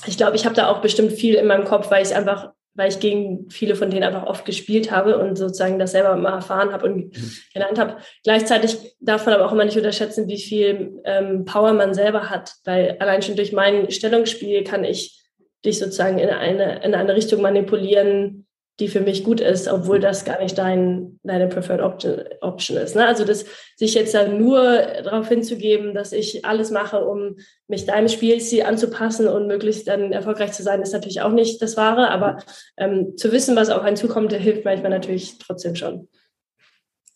ich 0.07 0.17
glaube, 0.17 0.35
ich 0.35 0.45
habe 0.45 0.55
da 0.55 0.69
auch 0.69 0.81
bestimmt 0.81 1.11
viel 1.11 1.35
in 1.35 1.45
meinem 1.45 1.65
Kopf, 1.65 1.91
weil 1.91 2.03
ich 2.03 2.15
einfach, 2.15 2.49
weil 2.73 2.89
ich 2.89 2.99
gegen 2.99 3.51
viele 3.51 3.75
von 3.75 3.91
denen 3.91 4.03
einfach 4.03 4.25
oft 4.25 4.43
gespielt 4.43 4.89
habe 4.89 5.19
und 5.19 5.35
sozusagen 5.35 5.77
das 5.77 5.91
selber 5.91 6.15
mal 6.15 6.33
erfahren 6.33 6.71
habe 6.71 6.87
und 6.87 6.95
mhm. 7.15 7.31
gelernt 7.53 7.77
habe. 7.77 7.97
Gleichzeitig 8.23 8.95
darf 8.99 9.27
man 9.27 9.35
aber 9.35 9.45
auch 9.45 9.51
immer 9.51 9.65
nicht 9.65 9.77
unterschätzen, 9.77 10.27
wie 10.27 10.41
viel 10.41 11.01
ähm, 11.05 11.45
Power 11.45 11.73
man 11.73 11.93
selber 11.93 12.31
hat, 12.31 12.53
weil 12.65 12.97
allein 12.99 13.21
schon 13.21 13.35
durch 13.35 13.53
mein 13.53 13.91
Stellungsspiel 13.91 14.63
kann 14.63 14.83
ich 14.83 15.26
dich 15.65 15.79
sozusagen 15.79 16.19
in 16.19 16.29
eine, 16.29 16.83
in 16.83 16.95
eine 16.95 17.15
Richtung 17.15 17.41
manipulieren, 17.41 18.47
die 18.79 18.87
für 18.87 19.01
mich 19.01 19.23
gut 19.23 19.41
ist, 19.41 19.67
obwohl 19.67 19.99
das 19.99 20.23
gar 20.23 20.41
nicht 20.41 20.57
dein, 20.57 21.19
deine 21.23 21.47
Preferred 21.47 21.81
Option, 21.81 22.23
Option 22.41 22.77
ist. 22.77 22.95
Ne? 22.95 23.07
Also 23.07 23.25
das, 23.25 23.45
sich 23.75 23.95
jetzt 23.95 24.13
dann 24.13 24.37
nur 24.37 24.61
darauf 25.03 25.27
hinzugeben, 25.29 25.95
dass 25.95 26.13
ich 26.13 26.45
alles 26.45 26.69
mache, 26.69 27.03
um 27.03 27.37
mich 27.67 27.85
deinem 27.87 28.07
Spielstil 28.07 28.63
anzupassen 28.63 29.27
und 29.27 29.47
möglichst 29.47 29.87
dann 29.87 30.11
erfolgreich 30.11 30.51
zu 30.51 30.61
sein, 30.61 30.81
ist 30.83 30.93
natürlich 30.93 31.21
auch 31.21 31.31
nicht 31.31 31.59
das 31.61 31.75
Wahre. 31.75 32.11
Aber 32.11 32.37
ähm, 32.77 33.17
zu 33.17 33.31
wissen, 33.31 33.55
was 33.55 33.69
auf 33.69 33.81
einen 33.81 33.97
zukommt, 33.97 34.31
hilft 34.31 34.63
manchmal 34.63 34.91
natürlich 34.91 35.39
trotzdem 35.39 35.75
schon. 35.75 36.07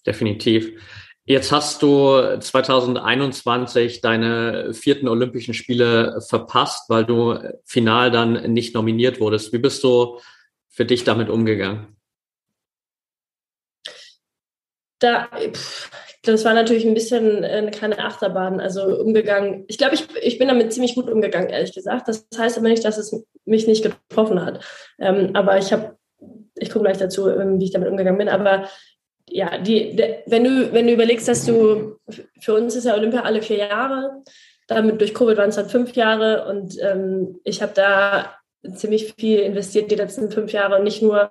Definitiv. 0.07 0.73
Jetzt 1.25 1.51
hast 1.51 1.83
du 1.83 2.39
2021 2.39 4.01
deine 4.01 4.73
vierten 4.73 5.07
Olympischen 5.07 5.53
Spiele 5.53 6.19
verpasst, 6.27 6.89
weil 6.89 7.05
du 7.05 7.37
final 7.63 8.09
dann 8.09 8.51
nicht 8.51 8.73
nominiert 8.73 9.19
wurdest. 9.19 9.53
Wie 9.53 9.59
bist 9.59 9.83
du 9.83 10.19
für 10.67 10.85
dich 10.85 11.03
damit 11.03 11.29
umgegangen? 11.29 11.95
Da, 14.97 15.29
das 16.23 16.43
war 16.43 16.55
natürlich 16.55 16.85
ein 16.85 16.95
bisschen 16.95 17.43
eine 17.43 17.71
kleine 17.71 17.99
Achterbahn, 17.99 18.59
also 18.59 18.83
umgegangen. 18.83 19.65
Ich 19.67 19.77
glaube, 19.77 19.95
ich, 19.95 20.07
ich 20.21 20.39
bin 20.39 20.47
damit 20.47 20.73
ziemlich 20.73 20.95
gut 20.95 21.09
umgegangen, 21.09 21.49
ehrlich 21.49 21.73
gesagt. 21.73 22.07
Das 22.07 22.27
heißt 22.35 22.57
aber 22.57 22.67
nicht, 22.67 22.83
dass 22.83 22.97
es 22.97 23.15
mich 23.45 23.67
nicht 23.67 23.83
getroffen 23.83 24.43
hat. 24.43 24.63
Ähm, 24.99 25.31
aber 25.35 25.59
ich 25.59 25.71
habe, 25.71 25.97
ich 26.55 26.71
komme 26.71 26.85
gleich 26.85 26.97
dazu, 26.97 27.29
ähm, 27.29 27.59
wie 27.59 27.65
ich 27.65 27.71
damit 27.71 27.89
umgegangen 27.89 28.17
bin. 28.17 28.29
Aber 28.29 28.67
ja, 29.29 29.57
die, 29.57 29.95
de, 29.95 30.19
wenn 30.25 30.43
du, 30.43 30.73
wenn 30.73 30.87
du 30.87 30.93
überlegst, 30.93 31.27
dass 31.27 31.45
du, 31.45 31.97
für 32.39 32.53
uns 32.53 32.75
ist 32.75 32.85
ja 32.85 32.95
Olympia 32.95 33.21
alle 33.21 33.41
vier 33.41 33.57
Jahre, 33.57 34.23
damit 34.67 35.01
durch 35.01 35.13
Covid 35.13 35.37
waren 35.37 35.49
es 35.49 35.55
dann 35.55 35.69
fünf 35.69 35.95
Jahre 35.95 36.47
und 36.47 36.77
ähm, 36.81 37.39
ich 37.43 37.61
habe 37.61 37.73
da 37.73 38.35
ziemlich 38.75 39.13
viel 39.17 39.39
investiert 39.39 39.91
die 39.91 39.95
letzten 39.95 40.31
fünf 40.31 40.51
Jahre, 40.51 40.81
nicht 40.81 41.01
nur 41.01 41.29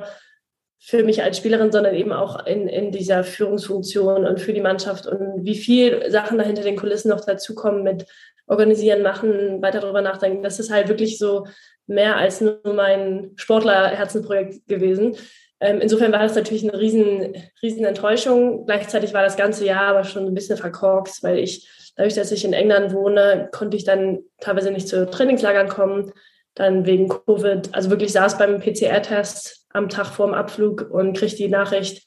für 0.83 1.05
mich 1.05 1.23
als 1.23 1.37
Spielerin, 1.37 1.71
sondern 1.71 1.95
eben 1.95 2.13
auch 2.13 2.47
in, 2.47 2.67
in 2.67 2.91
dieser 2.91 3.23
Führungsfunktion 3.23 4.27
und 4.27 4.41
für 4.41 4.55
die 4.55 4.63
Mannschaft 4.63 5.07
und 5.07 5.45
wie 5.45 5.55
viel 5.55 6.11
Sachen 6.11 6.39
da 6.39 6.45
hinter 6.45 6.63
den 6.63 6.77
Kulissen 6.77 7.11
noch 7.11 7.25
dazukommen 7.25 7.83
mit 7.83 8.07
organisieren, 8.47 9.03
machen, 9.03 9.63
weiter 9.63 9.81
darüber 9.81 10.01
nachdenken. 10.01 10.43
Das 10.43 10.59
ist 10.59 10.73
halt 10.73 10.89
wirklich 10.89 11.19
so 11.19 11.47
mehr 11.87 12.17
als 12.17 12.41
nur 12.41 12.61
mein 12.65 13.33
Sportler-Herzenprojekt 13.37 14.67
gewesen. 14.67 15.17
Ähm, 15.61 15.81
insofern 15.81 16.13
war 16.13 16.21
das 16.21 16.35
natürlich 16.35 16.63
eine 16.63 16.79
riesen, 16.79 17.35
riesen 17.63 17.85
Enttäuschung. 17.85 18.67
Gleichzeitig 18.67 19.13
war 19.13 19.23
das 19.23 19.37
ganze 19.37 19.67
Jahr 19.67 19.89
aber 19.89 20.05
schon 20.05 20.27
ein 20.27 20.35
bisschen 20.35 20.57
verkorkst, 20.57 21.23
weil 21.23 21.39
ich, 21.39 21.69
dadurch, 21.97 22.15
dass 22.15 22.33
ich 22.33 22.45
in 22.45 22.53
England 22.53 22.95
wohne, 22.95 23.49
konnte 23.53 23.77
ich 23.77 23.85
dann 23.85 24.21
teilweise 24.41 24.71
nicht 24.71 24.89
zu 24.89 25.09
Trainingslagern 25.09 25.69
kommen 25.69 26.13
dann 26.55 26.87
wegen 26.87 27.09
Covid, 27.09 27.71
also 27.73 27.91
wirklich 27.91 28.13
saß 28.13 28.39
beim 28.39 28.61
PCR-Test 28.61 29.67
am 29.73 29.89
Tag 29.89 30.07
vor 30.07 30.27
dem 30.27 30.35
Abflug 30.35 30.89
und 30.91 31.17
kriegte 31.17 31.37
die 31.37 31.49
Nachricht, 31.49 32.07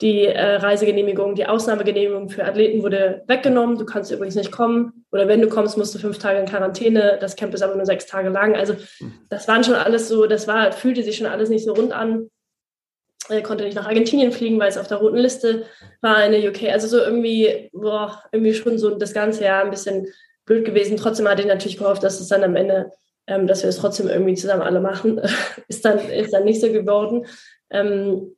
die 0.00 0.26
äh, 0.26 0.56
Reisegenehmigung, 0.56 1.34
die 1.34 1.46
Ausnahmegenehmigung 1.46 2.28
für 2.28 2.44
Athleten 2.44 2.84
wurde 2.84 3.24
weggenommen. 3.26 3.78
Du 3.78 3.84
kannst 3.84 4.12
übrigens 4.12 4.36
nicht 4.36 4.52
kommen. 4.52 5.04
Oder 5.10 5.26
wenn 5.26 5.40
du 5.40 5.48
kommst, 5.48 5.76
musst 5.76 5.92
du 5.92 5.98
fünf 5.98 6.18
Tage 6.18 6.38
in 6.38 6.46
Quarantäne. 6.46 7.18
Das 7.20 7.34
Camp 7.34 7.52
ist 7.52 7.62
aber 7.62 7.74
nur 7.74 7.86
sechs 7.86 8.06
Tage 8.06 8.28
lang. 8.28 8.54
Also 8.54 8.76
das 9.28 9.48
waren 9.48 9.64
schon 9.64 9.74
alles 9.74 10.06
so, 10.06 10.26
das 10.26 10.46
war, 10.46 10.70
fühlte 10.70 11.02
sich 11.02 11.16
schon 11.16 11.26
alles 11.26 11.48
nicht 11.48 11.64
so 11.64 11.72
rund 11.72 11.92
an. 11.92 12.30
Er 13.28 13.42
konnte 13.42 13.64
nicht 13.64 13.76
nach 13.76 13.86
Argentinien 13.86 14.32
fliegen, 14.32 14.58
weil 14.58 14.68
es 14.68 14.78
auf 14.78 14.88
der 14.88 14.98
roten 14.98 15.18
Liste 15.18 15.64
war 16.00 16.24
in 16.24 16.32
der 16.32 16.50
UK. 16.50 16.64
Also 16.72 16.86
so 16.86 16.98
irgendwie, 16.98 17.70
boah, 17.72 18.22
irgendwie 18.32 18.54
schon 18.54 18.78
so 18.78 18.90
das 18.90 19.12
ganze 19.12 19.44
Jahr 19.44 19.64
ein 19.64 19.70
bisschen 19.70 20.06
blöd 20.46 20.64
gewesen. 20.64 20.96
Trotzdem 20.96 21.28
hatte 21.28 21.42
ich 21.42 21.48
natürlich 21.48 21.76
gehofft, 21.76 22.02
dass 22.02 22.20
es 22.20 22.28
dann 22.28 22.42
am 22.42 22.56
Ende 22.56 22.90
ähm, 23.28 23.46
dass 23.46 23.62
wir 23.62 23.68
es 23.68 23.76
trotzdem 23.76 24.08
irgendwie 24.08 24.34
zusammen 24.34 24.62
alle 24.62 24.80
machen, 24.80 25.20
ist 25.68 25.84
dann, 25.84 25.98
ist 25.98 26.32
dann 26.32 26.44
nicht 26.44 26.60
so 26.60 26.72
geworden. 26.72 27.26
Ähm, 27.70 28.34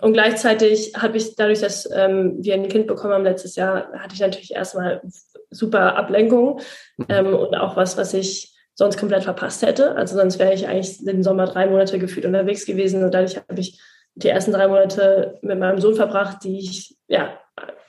und 0.00 0.12
gleichzeitig 0.12 0.92
habe 0.96 1.16
ich 1.16 1.34
dadurch, 1.34 1.60
dass 1.60 1.88
ähm, 1.92 2.36
wir 2.38 2.54
ein 2.54 2.68
Kind 2.68 2.86
bekommen 2.86 3.14
haben 3.14 3.24
letztes 3.24 3.56
Jahr, 3.56 3.92
hatte 3.94 4.14
ich 4.14 4.20
natürlich 4.20 4.54
erstmal 4.54 5.02
super 5.50 5.96
Ablenkung 5.96 6.60
mhm. 6.96 7.06
ähm, 7.08 7.34
und 7.34 7.56
auch 7.56 7.76
was, 7.76 7.98
was 7.98 8.14
ich 8.14 8.54
sonst 8.74 8.96
komplett 8.96 9.24
verpasst 9.24 9.62
hätte. 9.62 9.96
Also 9.96 10.14
sonst 10.16 10.38
wäre 10.38 10.54
ich 10.54 10.68
eigentlich 10.68 11.04
den 11.04 11.24
Sommer 11.24 11.46
drei 11.46 11.66
Monate 11.66 11.98
gefühlt 11.98 12.26
unterwegs 12.26 12.64
gewesen 12.64 13.02
und 13.02 13.12
dadurch 13.12 13.36
habe 13.36 13.60
ich 13.60 13.80
die 14.18 14.28
ersten 14.28 14.52
drei 14.52 14.68
Monate 14.68 15.38
mit 15.42 15.58
meinem 15.58 15.80
Sohn 15.80 15.94
verbracht, 15.94 16.44
die 16.44 16.58
ich 16.58 16.96
ja 17.06 17.38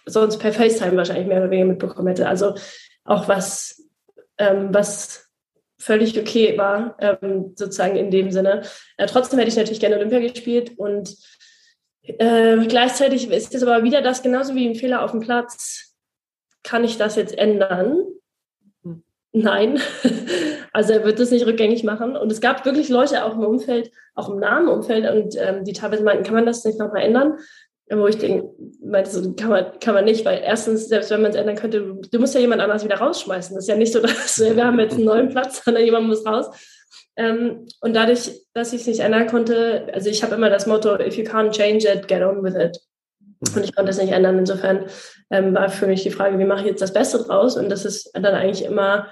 sonst 0.05 0.37
per 0.37 0.53
FaceTime 0.53 0.97
wahrscheinlich 0.97 1.27
mehr 1.27 1.39
oder 1.39 1.49
weniger 1.49 1.69
mitbekommen 1.69 2.07
hätte. 2.07 2.27
Also 2.27 2.55
auch 3.03 3.27
was, 3.27 3.83
ähm, 4.37 4.69
was 4.71 5.29
völlig 5.77 6.19
okay 6.19 6.57
war, 6.57 6.95
ähm, 6.99 7.53
sozusagen 7.55 7.95
in 7.95 8.11
dem 8.11 8.31
Sinne. 8.31 8.63
Äh, 8.97 9.07
trotzdem 9.07 9.39
hätte 9.39 9.49
ich 9.49 9.57
natürlich 9.57 9.79
gerne 9.79 9.95
Olympia 9.97 10.19
gespielt 10.19 10.77
und 10.77 11.15
äh, 12.01 12.57
gleichzeitig 12.67 13.29
ist 13.29 13.55
es 13.55 13.63
aber 13.63 13.83
wieder 13.83 14.01
das, 14.01 14.21
genauso 14.21 14.55
wie 14.55 14.67
ein 14.67 14.75
Fehler 14.75 15.03
auf 15.03 15.11
dem 15.11 15.21
Platz, 15.21 15.95
kann 16.63 16.83
ich 16.83 16.97
das 16.97 17.15
jetzt 17.15 17.37
ändern? 17.37 18.03
Nein. 19.31 19.79
Also 20.71 20.93
er 20.93 21.03
wird 21.03 21.19
das 21.19 21.31
nicht 21.31 21.47
rückgängig 21.47 21.83
machen. 21.83 22.15
Und 22.15 22.31
es 22.31 22.41
gab 22.41 22.63
wirklich 22.63 22.89
Leute 22.89 23.25
auch 23.25 23.33
im 23.33 23.43
Umfeld, 23.43 23.91
auch 24.13 24.29
im 24.29 24.39
nahen 24.39 24.67
Umfeld, 24.67 25.09
und 25.09 25.35
ähm, 25.35 25.65
die 25.65 25.73
teilweise 25.73 26.03
meinten, 26.03 26.23
kann 26.23 26.35
man 26.35 26.45
das 26.45 26.63
nicht 26.63 26.77
nochmal 26.77 27.01
ändern? 27.01 27.39
Wo 27.89 28.05
ich 28.05 28.19
denke, 28.19 28.51
meinte 28.83 29.09
so, 29.09 29.33
kann 29.33 29.49
man, 29.49 29.79
kann 29.79 29.95
man 29.95 30.05
nicht, 30.05 30.25
weil 30.25 30.41
erstens, 30.45 30.87
selbst 30.87 31.09
wenn 31.09 31.23
man 31.23 31.31
es 31.31 31.37
ändern 31.37 31.55
könnte, 31.55 31.81
du, 31.81 32.01
du 32.01 32.19
musst 32.19 32.35
ja 32.35 32.39
jemand 32.39 32.61
anders 32.61 32.83
wieder 32.83 32.97
rausschmeißen. 32.97 33.55
Das 33.55 33.63
ist 33.63 33.67
ja 33.67 33.75
nicht 33.75 33.91
so, 33.91 33.99
dass 34.01 34.39
wir 34.39 34.63
haben 34.63 34.79
jetzt 34.79 34.93
einen 34.93 35.05
neuen 35.05 35.29
Platz, 35.29 35.65
sondern 35.65 35.83
jemand 35.83 36.07
muss 36.07 36.23
raus. 36.23 36.45
Ähm, 37.15 37.65
und 37.81 37.95
dadurch, 37.95 38.31
dass 38.53 38.71
ich 38.71 38.81
es 38.81 38.87
nicht 38.87 38.99
ändern 38.99 39.25
konnte, 39.25 39.87
also 39.91 40.09
ich 40.09 40.21
habe 40.21 40.35
immer 40.35 40.51
das 40.51 40.67
Motto, 40.67 40.99
if 40.99 41.17
you 41.17 41.25
can't 41.25 41.51
change 41.51 41.91
it, 41.91 42.07
get 42.07 42.21
on 42.21 42.43
with 42.43 42.55
it. 42.55 42.79
Und 43.55 43.63
ich 43.63 43.75
konnte 43.75 43.89
es 43.89 43.97
nicht 43.97 44.13
ändern. 44.13 44.37
Insofern 44.37 44.85
ähm, 45.31 45.55
war 45.55 45.69
für 45.69 45.87
mich 45.87 46.03
die 46.03 46.11
Frage, 46.11 46.37
wie 46.37 46.45
mache 46.45 46.61
ich 46.61 46.67
jetzt 46.67 46.81
das 46.81 46.93
Beste 46.93 47.17
draus? 47.17 47.57
Und 47.57 47.69
das 47.69 47.85
ist 47.85 48.11
dann 48.13 48.25
eigentlich 48.35 48.65
immer 48.65 49.07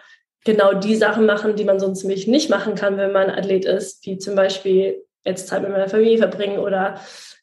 genau 0.47 0.73
die 0.73 0.95
Sachen 0.95 1.25
machen, 1.25 1.55
die 1.55 1.65
man 1.65 1.79
sonst 1.79 2.03
nämlich 2.03 2.25
nicht 2.25 2.49
machen 2.49 2.73
kann, 2.73 2.97
wenn 2.97 3.11
man 3.11 3.29
Athlet 3.29 3.65
ist, 3.65 4.03
wie 4.05 4.17
zum 4.17 4.35
Beispiel 4.35 5.03
jetzt 5.25 5.47
Zeit 5.47 5.61
mit 5.61 5.71
meiner 5.71 5.89
Familie 5.89 6.17
verbringen 6.17 6.57
oder 6.57 6.99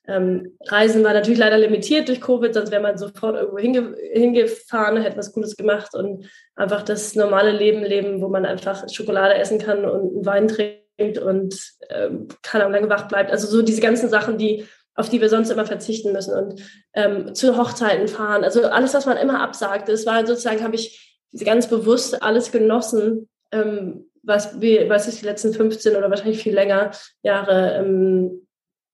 ähm, 0.06 0.56
Reisen 0.66 1.04
war 1.04 1.12
natürlich 1.12 1.38
leider 1.38 1.58
limitiert 1.58 2.08
durch 2.08 2.20
Covid, 2.20 2.52
sonst 2.52 2.70
wäre 2.70 2.82
man 2.82 2.98
sofort 2.98 3.36
irgendwo 3.36 3.58
hinge 3.58 3.94
hingefahren, 4.12 5.00
hätte 5.00 5.18
was 5.18 5.32
Gutes 5.32 5.56
gemacht 5.56 5.94
und 5.94 6.28
einfach 6.56 6.82
das 6.82 7.14
normale 7.14 7.52
Leben 7.52 7.84
leben, 7.84 8.20
wo 8.20 8.28
man 8.28 8.46
einfach 8.46 8.88
Schokolade 8.90 9.34
essen 9.34 9.58
kann 9.58 9.84
und 9.84 10.24
Wein 10.24 10.48
trinkt 10.48 11.18
und 11.18 11.54
ähm, 11.90 12.28
keine 12.42 12.64
Ahnung, 12.64 12.74
lange 12.80 12.90
wach 12.90 13.08
bleibt. 13.08 13.30
Also 13.30 13.46
so 13.46 13.62
diese 13.62 13.80
ganzen 13.80 14.08
Sachen, 14.08 14.38
die 14.38 14.64
auf 14.94 15.08
die 15.08 15.20
wir 15.20 15.28
sonst 15.28 15.50
immer 15.50 15.66
verzichten 15.66 16.12
müssen 16.12 16.34
und 16.34 16.62
ähm, 16.94 17.34
zu 17.34 17.56
Hochzeiten 17.56 18.08
fahren. 18.08 18.44
Also 18.44 18.64
alles, 18.66 18.94
was 18.94 19.06
man 19.06 19.16
immer 19.16 19.40
absagt. 19.40 19.88
Es 19.88 20.06
war 20.06 20.24
sozusagen, 20.24 20.62
habe 20.62 20.76
ich 20.76 21.13
ganz 21.42 21.68
bewusst 21.68 22.22
alles 22.22 22.52
genossen, 22.52 23.28
ähm, 23.50 24.10
was, 24.22 24.60
wir, 24.60 24.88
was 24.88 25.08
ich 25.08 25.20
die 25.20 25.26
letzten 25.26 25.52
15 25.52 25.96
oder 25.96 26.10
wahrscheinlich 26.10 26.42
viel 26.42 26.54
länger 26.54 26.92
Jahre 27.22 27.76
ähm, 27.78 28.46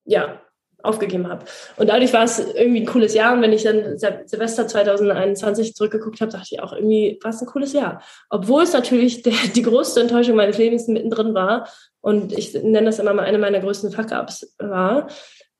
ja, 0.05 0.41
aufgegeben 0.83 1.27
habe. 1.27 1.45
Und 1.77 1.89
dadurch 1.89 2.13
war 2.13 2.23
es 2.23 2.39
irgendwie 2.39 2.81
ein 2.81 2.85
cooles 2.85 3.13
Jahr. 3.13 3.33
Und 3.33 3.41
wenn 3.41 3.53
ich 3.53 3.63
dann 3.63 3.97
Silvester 3.97 4.67
2021 4.67 5.75
zurückgeguckt 5.75 6.21
habe, 6.21 6.31
dachte 6.31 6.47
ich 6.51 6.59
auch 6.61 6.73
irgendwie, 6.73 7.19
war 7.21 7.31
es 7.31 7.41
ein 7.41 7.47
cooles 7.47 7.73
Jahr. 7.73 8.01
Obwohl 8.29 8.63
es 8.63 8.73
natürlich 8.73 9.21
der, 9.21 9.33
die 9.55 9.61
größte 9.61 10.01
Enttäuschung 10.01 10.35
meines 10.35 10.57
Lebens 10.57 10.87
mittendrin 10.87 11.33
war. 11.33 11.67
Und 12.01 12.33
ich 12.33 12.53
nenne 12.53 12.85
das 12.85 12.99
immer 12.99 13.13
mal 13.13 13.23
eine 13.23 13.37
meiner 13.37 13.59
größten 13.59 13.91
Fuck-Ups 13.91 14.55
war. 14.57 15.07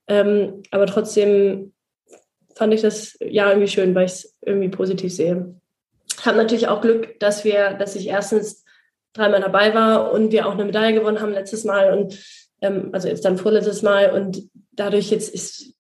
Ähm, 0.08 0.64
aber 0.72 0.88
trotzdem 0.88 1.74
fand 2.56 2.74
ich 2.74 2.82
das 2.82 3.18
ja 3.22 3.50
irgendwie 3.50 3.68
schön, 3.68 3.96
weil 3.96 4.06
ich 4.06 4.12
es 4.12 4.38
irgendwie 4.42 4.70
positiv 4.70 5.14
sehe. 5.14 5.56
Ich 6.22 6.28
habe 6.28 6.38
natürlich 6.38 6.68
auch 6.68 6.82
Glück, 6.82 7.20
dass 7.20 7.44
wir, 7.44 7.74
dass 7.74 7.96
ich 7.96 8.08
erstens 8.08 8.64
dreimal 9.14 9.42
dabei 9.42 9.74
war 9.74 10.12
und 10.12 10.32
wir 10.32 10.48
auch 10.48 10.54
eine 10.54 10.66
Medaille 10.66 10.94
gewonnen 10.94 11.20
haben 11.20 11.34
letztes 11.34 11.64
Mal 11.64 11.92
und 11.92 12.24
ähm, 12.62 12.90
also 12.92 13.08
jetzt 13.08 13.26
dann 13.26 13.40
vorletztes 13.40 13.82
Mal 13.82 14.12
und 14.12 14.44
dadurch 14.72 15.10
jetzt 15.10 15.34
ist 15.34 15.74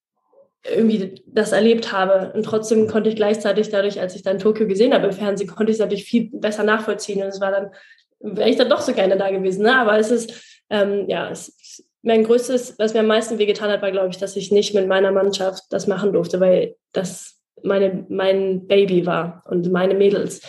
irgendwie 0.68 1.24
das 1.28 1.52
erlebt 1.52 1.92
habe. 1.92 2.34
Und 2.34 2.44
trotzdem 2.44 2.88
konnte 2.88 3.10
ich 3.12 3.16
gleichzeitig 3.16 3.70
dadurch, 3.70 4.02
als 4.02 4.16
ich 4.16 4.24
dann 4.24 4.39
Tokio 4.39 4.66
gesehen 4.66 4.96
habe 4.96 5.06
im 5.08 5.14
Fernsehen, 5.14 5.48
konnte 5.48 5.72
ich 5.72 5.76
es 5.76 5.80
natürlich 5.80 6.06
viel 6.06 6.32
besser 6.34 6.64
nachvollziehen. 6.64 7.22
Und 7.22 7.30
es 7.30 7.39
war 7.39 7.52
dann, 7.52 7.72
wäre 8.20 8.50
ich 8.50 8.56
dann 8.56 8.70
doch 8.70 8.82
so 8.82 8.94
gerne 8.94 9.18
da 9.18 9.30
gewesen. 9.30 9.62
Ne? 9.62 9.76
Aber 9.76 10.00
es 10.00 10.10
ist, 10.10 10.34
ähm, 10.72 11.08
ja, 11.08 11.30
es 11.30 11.86
mein 12.02 12.24
größtes, 12.24 12.80
was 12.80 12.96
mir 12.96 13.02
am 13.02 13.08
meisten 13.08 13.38
wehgetan 13.38 13.70
hat, 13.70 13.84
war, 13.84 13.92
glaube 13.92 14.10
ich, 14.10 14.18
dass 14.18 14.36
ich 14.36 14.52
nicht 14.52 14.74
mit 14.74 14.88
meiner 14.88 15.12
Mannschaft 15.12 15.66
das 15.70 15.86
machen 15.86 16.14
durfte, 16.14 16.39
weil 16.39 16.76
das 16.94 17.41
meine, 17.64 18.05
mein 18.09 18.68
Baby 18.68 19.05
war 19.05 19.43
und 19.47 19.72
meine 19.72 19.93
Mädels. 19.93 20.41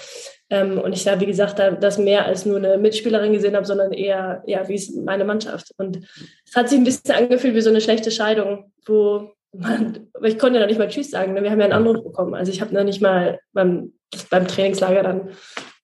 Ähm, 0.50 0.78
und 0.78 0.92
ich 0.92 1.04
da, 1.04 1.18
wie 1.18 1.26
gesagt, 1.26 1.58
da, 1.58 1.70
das 1.70 1.98
mehr 1.98 2.26
als 2.26 2.44
nur 2.44 2.58
eine 2.58 2.76
Mitspielerin 2.76 3.32
gesehen 3.32 3.56
habe, 3.56 3.66
sondern 3.66 3.92
eher, 3.92 4.42
ja, 4.46 4.68
wie 4.68 4.74
es 4.74 4.94
meine 4.94 5.24
Mannschaft. 5.24 5.72
Und 5.78 6.00
es 6.46 6.54
hat 6.54 6.68
sich 6.68 6.78
ein 6.78 6.84
bisschen 6.84 7.14
angefühlt 7.14 7.54
wie 7.54 7.62
so 7.62 7.70
eine 7.70 7.80
schlechte 7.80 8.10
Scheidung, 8.10 8.70
wo 8.86 9.30
man, 9.52 10.08
ich 10.22 10.38
konnte 10.38 10.58
ja 10.58 10.60
noch 10.60 10.68
nicht 10.68 10.78
mal 10.78 10.88
Tschüss 10.88 11.10
sagen. 11.10 11.34
Ne? 11.34 11.42
Wir 11.42 11.50
haben 11.50 11.58
ja 11.58 11.66
einen 11.66 11.74
Anruf 11.74 12.04
bekommen. 12.04 12.34
Also 12.34 12.52
ich 12.52 12.60
habe 12.60 12.74
noch 12.74 12.84
nicht 12.84 13.00
mal 13.00 13.38
beim, 13.52 13.92
beim 14.30 14.46
Trainingslager 14.46 15.02
dann, 15.02 15.30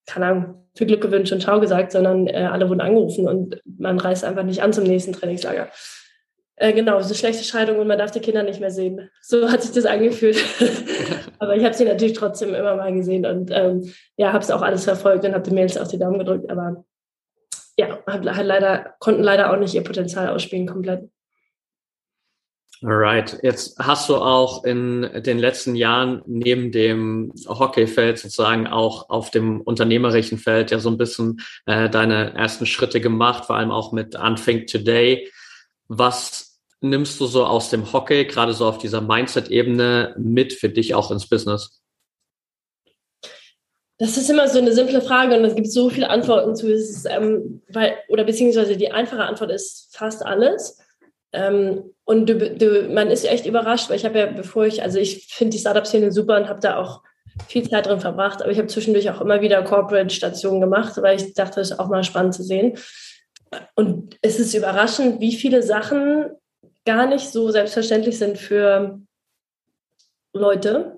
keine 0.06 0.26
Ahnung, 0.26 0.68
viel 0.76 0.86
Glück 0.86 1.00
gewünscht 1.00 1.32
und 1.32 1.42
Ciao 1.42 1.60
gesagt, 1.60 1.92
sondern 1.92 2.26
äh, 2.26 2.48
alle 2.50 2.68
wurden 2.68 2.80
angerufen 2.80 3.26
und 3.26 3.60
man 3.64 3.98
reist 3.98 4.24
einfach 4.24 4.44
nicht 4.44 4.62
an 4.62 4.72
zum 4.72 4.84
nächsten 4.84 5.12
Trainingslager. 5.12 5.68
Äh, 6.60 6.72
genau, 6.72 7.00
so 7.02 7.14
schlechte 7.14 7.44
Scheidung 7.44 7.78
und 7.78 7.86
man 7.86 7.98
darf 7.98 8.10
die 8.10 8.20
Kinder 8.20 8.42
nicht 8.42 8.58
mehr 8.58 8.72
sehen. 8.72 9.10
So 9.22 9.48
hat 9.48 9.62
sich 9.62 9.72
das 9.72 9.86
angefühlt. 9.86 10.36
Aber 11.38 11.54
ich 11.54 11.64
habe 11.64 11.74
sie 11.74 11.84
natürlich 11.84 12.14
trotzdem 12.14 12.52
immer 12.52 12.74
mal 12.74 12.92
gesehen 12.92 13.24
und 13.26 13.50
ähm, 13.52 13.92
ja, 14.16 14.32
habe 14.32 14.42
es 14.42 14.50
auch 14.50 14.62
alles 14.62 14.84
verfolgt 14.84 15.24
und 15.24 15.34
habe 15.34 15.44
den 15.44 15.54
Mails 15.54 15.78
auch 15.78 15.86
die 15.86 15.98
Daumen 15.98 16.18
gedrückt. 16.18 16.50
Aber 16.50 16.84
ja, 17.76 18.00
hat, 18.06 18.26
hat 18.26 18.46
leider, 18.46 18.94
konnten 18.98 19.22
leider 19.22 19.52
auch 19.52 19.58
nicht 19.58 19.74
ihr 19.74 19.84
Potenzial 19.84 20.30
ausspielen 20.30 20.66
komplett. 20.66 21.08
Alright, 22.82 23.38
jetzt 23.42 23.78
hast 23.78 24.08
du 24.08 24.16
auch 24.16 24.62
in 24.62 25.02
den 25.24 25.38
letzten 25.38 25.74
Jahren 25.74 26.22
neben 26.26 26.70
dem 26.70 27.32
Hockeyfeld 27.48 28.18
sozusagen 28.18 28.68
auch 28.68 29.10
auf 29.10 29.30
dem 29.30 29.60
unternehmerischen 29.60 30.38
Feld 30.38 30.70
ja 30.70 30.78
so 30.78 30.88
ein 30.88 30.98
bisschen 30.98 31.40
äh, 31.66 31.88
deine 31.90 32.34
ersten 32.34 32.66
Schritte 32.66 33.00
gemacht, 33.00 33.46
vor 33.46 33.56
allem 33.56 33.72
auch 33.72 33.92
mit 33.92 34.16
Unthink 34.16 34.68
Today. 34.68 35.28
Was 35.88 36.47
nimmst 36.80 37.20
du 37.20 37.26
so 37.26 37.44
aus 37.44 37.70
dem 37.70 37.92
Hockey, 37.92 38.24
gerade 38.24 38.52
so 38.52 38.66
auf 38.66 38.78
dieser 38.78 39.00
Mindset-Ebene, 39.00 40.14
mit 40.18 40.52
für 40.52 40.68
dich 40.68 40.94
auch 40.94 41.10
ins 41.10 41.28
Business? 41.28 41.82
Das 43.98 44.16
ist 44.16 44.30
immer 44.30 44.46
so 44.46 44.58
eine 44.58 44.72
simple 44.72 45.00
Frage 45.00 45.36
und 45.36 45.44
es 45.44 45.56
gibt 45.56 45.72
so 45.72 45.90
viele 45.90 46.08
Antworten 46.08 46.54
zu. 46.54 46.72
Ist, 46.72 47.04
ähm, 47.10 47.62
weil, 47.68 47.96
oder 48.08 48.24
beziehungsweise 48.24 48.76
die 48.76 48.92
einfache 48.92 49.24
Antwort 49.24 49.50
ist 49.50 49.96
fast 49.96 50.24
alles. 50.24 50.78
Ähm, 51.32 51.94
und 52.04 52.28
du, 52.28 52.56
du, 52.56 52.88
man 52.88 53.10
ist 53.10 53.24
echt 53.24 53.44
überrascht, 53.44 53.90
weil 53.90 53.96
ich 53.96 54.04
habe 54.04 54.18
ja, 54.18 54.26
bevor 54.26 54.66
ich, 54.66 54.82
also 54.82 54.98
ich 54.98 55.26
finde 55.26 55.56
die 55.56 55.58
Startup-Szene 55.58 56.12
super 56.12 56.36
und 56.36 56.48
habe 56.48 56.60
da 56.60 56.76
auch 56.78 57.02
viel 57.48 57.68
Zeit 57.68 57.86
drin 57.86 58.00
verbracht, 58.00 58.40
aber 58.40 58.50
ich 58.50 58.58
habe 58.58 58.68
zwischendurch 58.68 59.10
auch 59.10 59.20
immer 59.20 59.40
wieder 59.40 59.62
Corporate-Stationen 59.62 60.60
gemacht, 60.60 60.94
weil 61.02 61.16
ich 61.16 61.34
dachte, 61.34 61.60
es 61.60 61.72
ist 61.72 61.78
auch 61.78 61.88
mal 61.88 62.04
spannend 62.04 62.34
zu 62.34 62.42
sehen. 62.42 62.78
Und 63.74 64.16
es 64.22 64.38
ist 64.38 64.54
überraschend, 64.54 65.20
wie 65.20 65.34
viele 65.34 65.62
Sachen 65.62 66.30
gar 66.88 67.06
nicht 67.06 67.30
so 67.30 67.50
selbstverständlich 67.50 68.18
sind 68.18 68.38
für 68.38 68.98
Leute. 70.32 70.96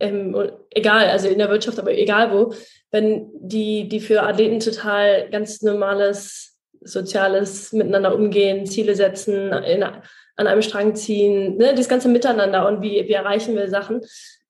Ähm, 0.00 0.36
egal, 0.70 1.06
also 1.06 1.28
in 1.28 1.38
der 1.38 1.48
Wirtschaft, 1.48 1.78
aber 1.78 1.92
egal 1.92 2.32
wo, 2.32 2.52
wenn 2.90 3.30
die, 3.34 3.88
die 3.88 4.00
für 4.00 4.24
Athleten 4.24 4.58
total 4.58 5.30
ganz 5.30 5.62
normales 5.62 6.58
soziales 6.80 7.72
Miteinander 7.72 8.16
umgehen, 8.16 8.66
Ziele 8.66 8.96
setzen, 8.96 9.52
in, 9.52 9.84
an 9.84 10.46
einem 10.46 10.62
Strang 10.62 10.96
ziehen, 10.96 11.56
ne, 11.56 11.72
das 11.72 11.88
ganze 11.88 12.08
Miteinander 12.08 12.66
und 12.66 12.82
wie, 12.82 13.06
wie 13.06 13.12
erreichen 13.12 13.54
wir 13.54 13.68
Sachen. 13.68 14.00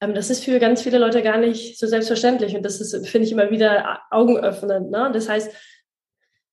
Ähm, 0.01 0.15
das 0.15 0.31
ist 0.31 0.43
für 0.43 0.59
ganz 0.59 0.81
viele 0.81 0.99
Leute 0.99 1.23
gar 1.23 1.37
nicht 1.37 1.79
so 1.79 1.87
selbstverständlich 1.87 2.57
und 2.57 2.63
das 2.63 2.81
ist, 2.81 3.07
finde 3.09 3.27
ich, 3.27 3.33
immer 3.33 3.51
wieder 3.51 4.01
augenöffnend. 4.11 4.91
Ne? 4.91 5.11
Das 5.13 5.29
heißt, 5.29 5.53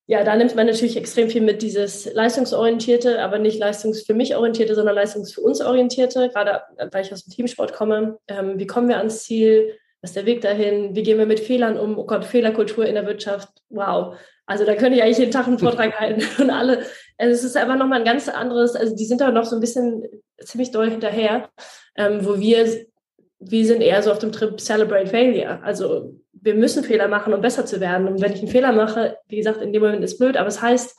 ja, 0.07 0.23
da 0.23 0.35
nimmt 0.35 0.55
man 0.55 0.67
natürlich 0.67 0.97
extrem 0.97 1.29
viel 1.29 1.41
mit, 1.41 1.63
dieses 1.63 2.11
leistungsorientierte, 2.13 3.21
aber 3.21 3.39
nicht 3.39 3.57
leistungs 3.57 4.03
für 4.03 4.13
mich 4.13 4.35
orientierte, 4.35 4.75
sondern 4.75 4.95
leistungs 4.95 5.33
für 5.33 5.41
uns 5.41 5.61
orientierte, 5.61 6.29
gerade 6.29 6.61
weil 6.91 7.03
ich 7.03 7.11
aus 7.11 7.25
dem 7.25 7.33
Teamsport 7.33 7.73
komme. 7.73 8.19
Ähm, 8.27 8.59
wie 8.59 8.67
kommen 8.67 8.87
wir 8.87 8.97
ans 8.97 9.23
Ziel? 9.23 9.77
Was 10.01 10.11
ist 10.11 10.17
der 10.17 10.27
Weg 10.27 10.41
dahin? 10.41 10.95
Wie 10.95 11.01
gehen 11.01 11.17
wir 11.17 11.25
mit 11.25 11.39
Fehlern 11.39 11.79
um? 11.79 11.97
Oh 11.97 12.05
Gott, 12.05 12.23
Fehlerkultur 12.23 12.85
in 12.85 12.93
der 12.93 13.07
Wirtschaft. 13.07 13.49
Wow. 13.69 14.15
Also 14.45 14.63
da 14.63 14.75
könnte 14.75 14.97
ich 14.97 15.03
eigentlich 15.03 15.17
jeden 15.17 15.31
Tag 15.31 15.47
einen 15.47 15.57
Vortrag 15.57 15.93
halten 15.99 16.23
und 16.39 16.51
alle. 16.51 16.85
Also 17.17 17.33
es 17.33 17.43
ist 17.43 17.57
einfach 17.57 17.75
nochmal 17.75 17.99
ein 17.99 18.05
ganz 18.05 18.29
anderes, 18.29 18.75
also 18.75 18.95
die 18.95 19.05
sind 19.05 19.21
da 19.21 19.31
noch 19.31 19.45
so 19.45 19.55
ein 19.55 19.61
bisschen 19.61 20.03
ziemlich 20.39 20.69
doll 20.69 20.91
hinterher, 20.91 21.49
ähm, 21.95 22.23
wo 22.23 22.39
wir, 22.39 22.85
wir 23.39 23.65
sind 23.65 23.81
eher 23.81 24.01
so 24.01 24.11
auf 24.11 24.19
dem 24.19 24.31
Trip 24.31 24.59
Celebrate 24.59 25.07
Failure. 25.07 25.61
Also 25.63 26.15
wir 26.33 26.55
müssen 26.55 26.83
Fehler 26.83 27.07
machen, 27.07 27.33
um 27.33 27.41
besser 27.41 27.65
zu 27.65 27.79
werden. 27.79 28.07
Und 28.07 28.21
wenn 28.21 28.33
ich 28.33 28.39
einen 28.39 28.47
Fehler 28.47 28.71
mache, 28.71 29.17
wie 29.27 29.37
gesagt, 29.37 29.61
in 29.61 29.73
dem 29.73 29.81
Moment 29.81 30.03
ist 30.03 30.17
blöd, 30.17 30.37
aber 30.37 30.47
es 30.47 30.61
heißt, 30.61 30.95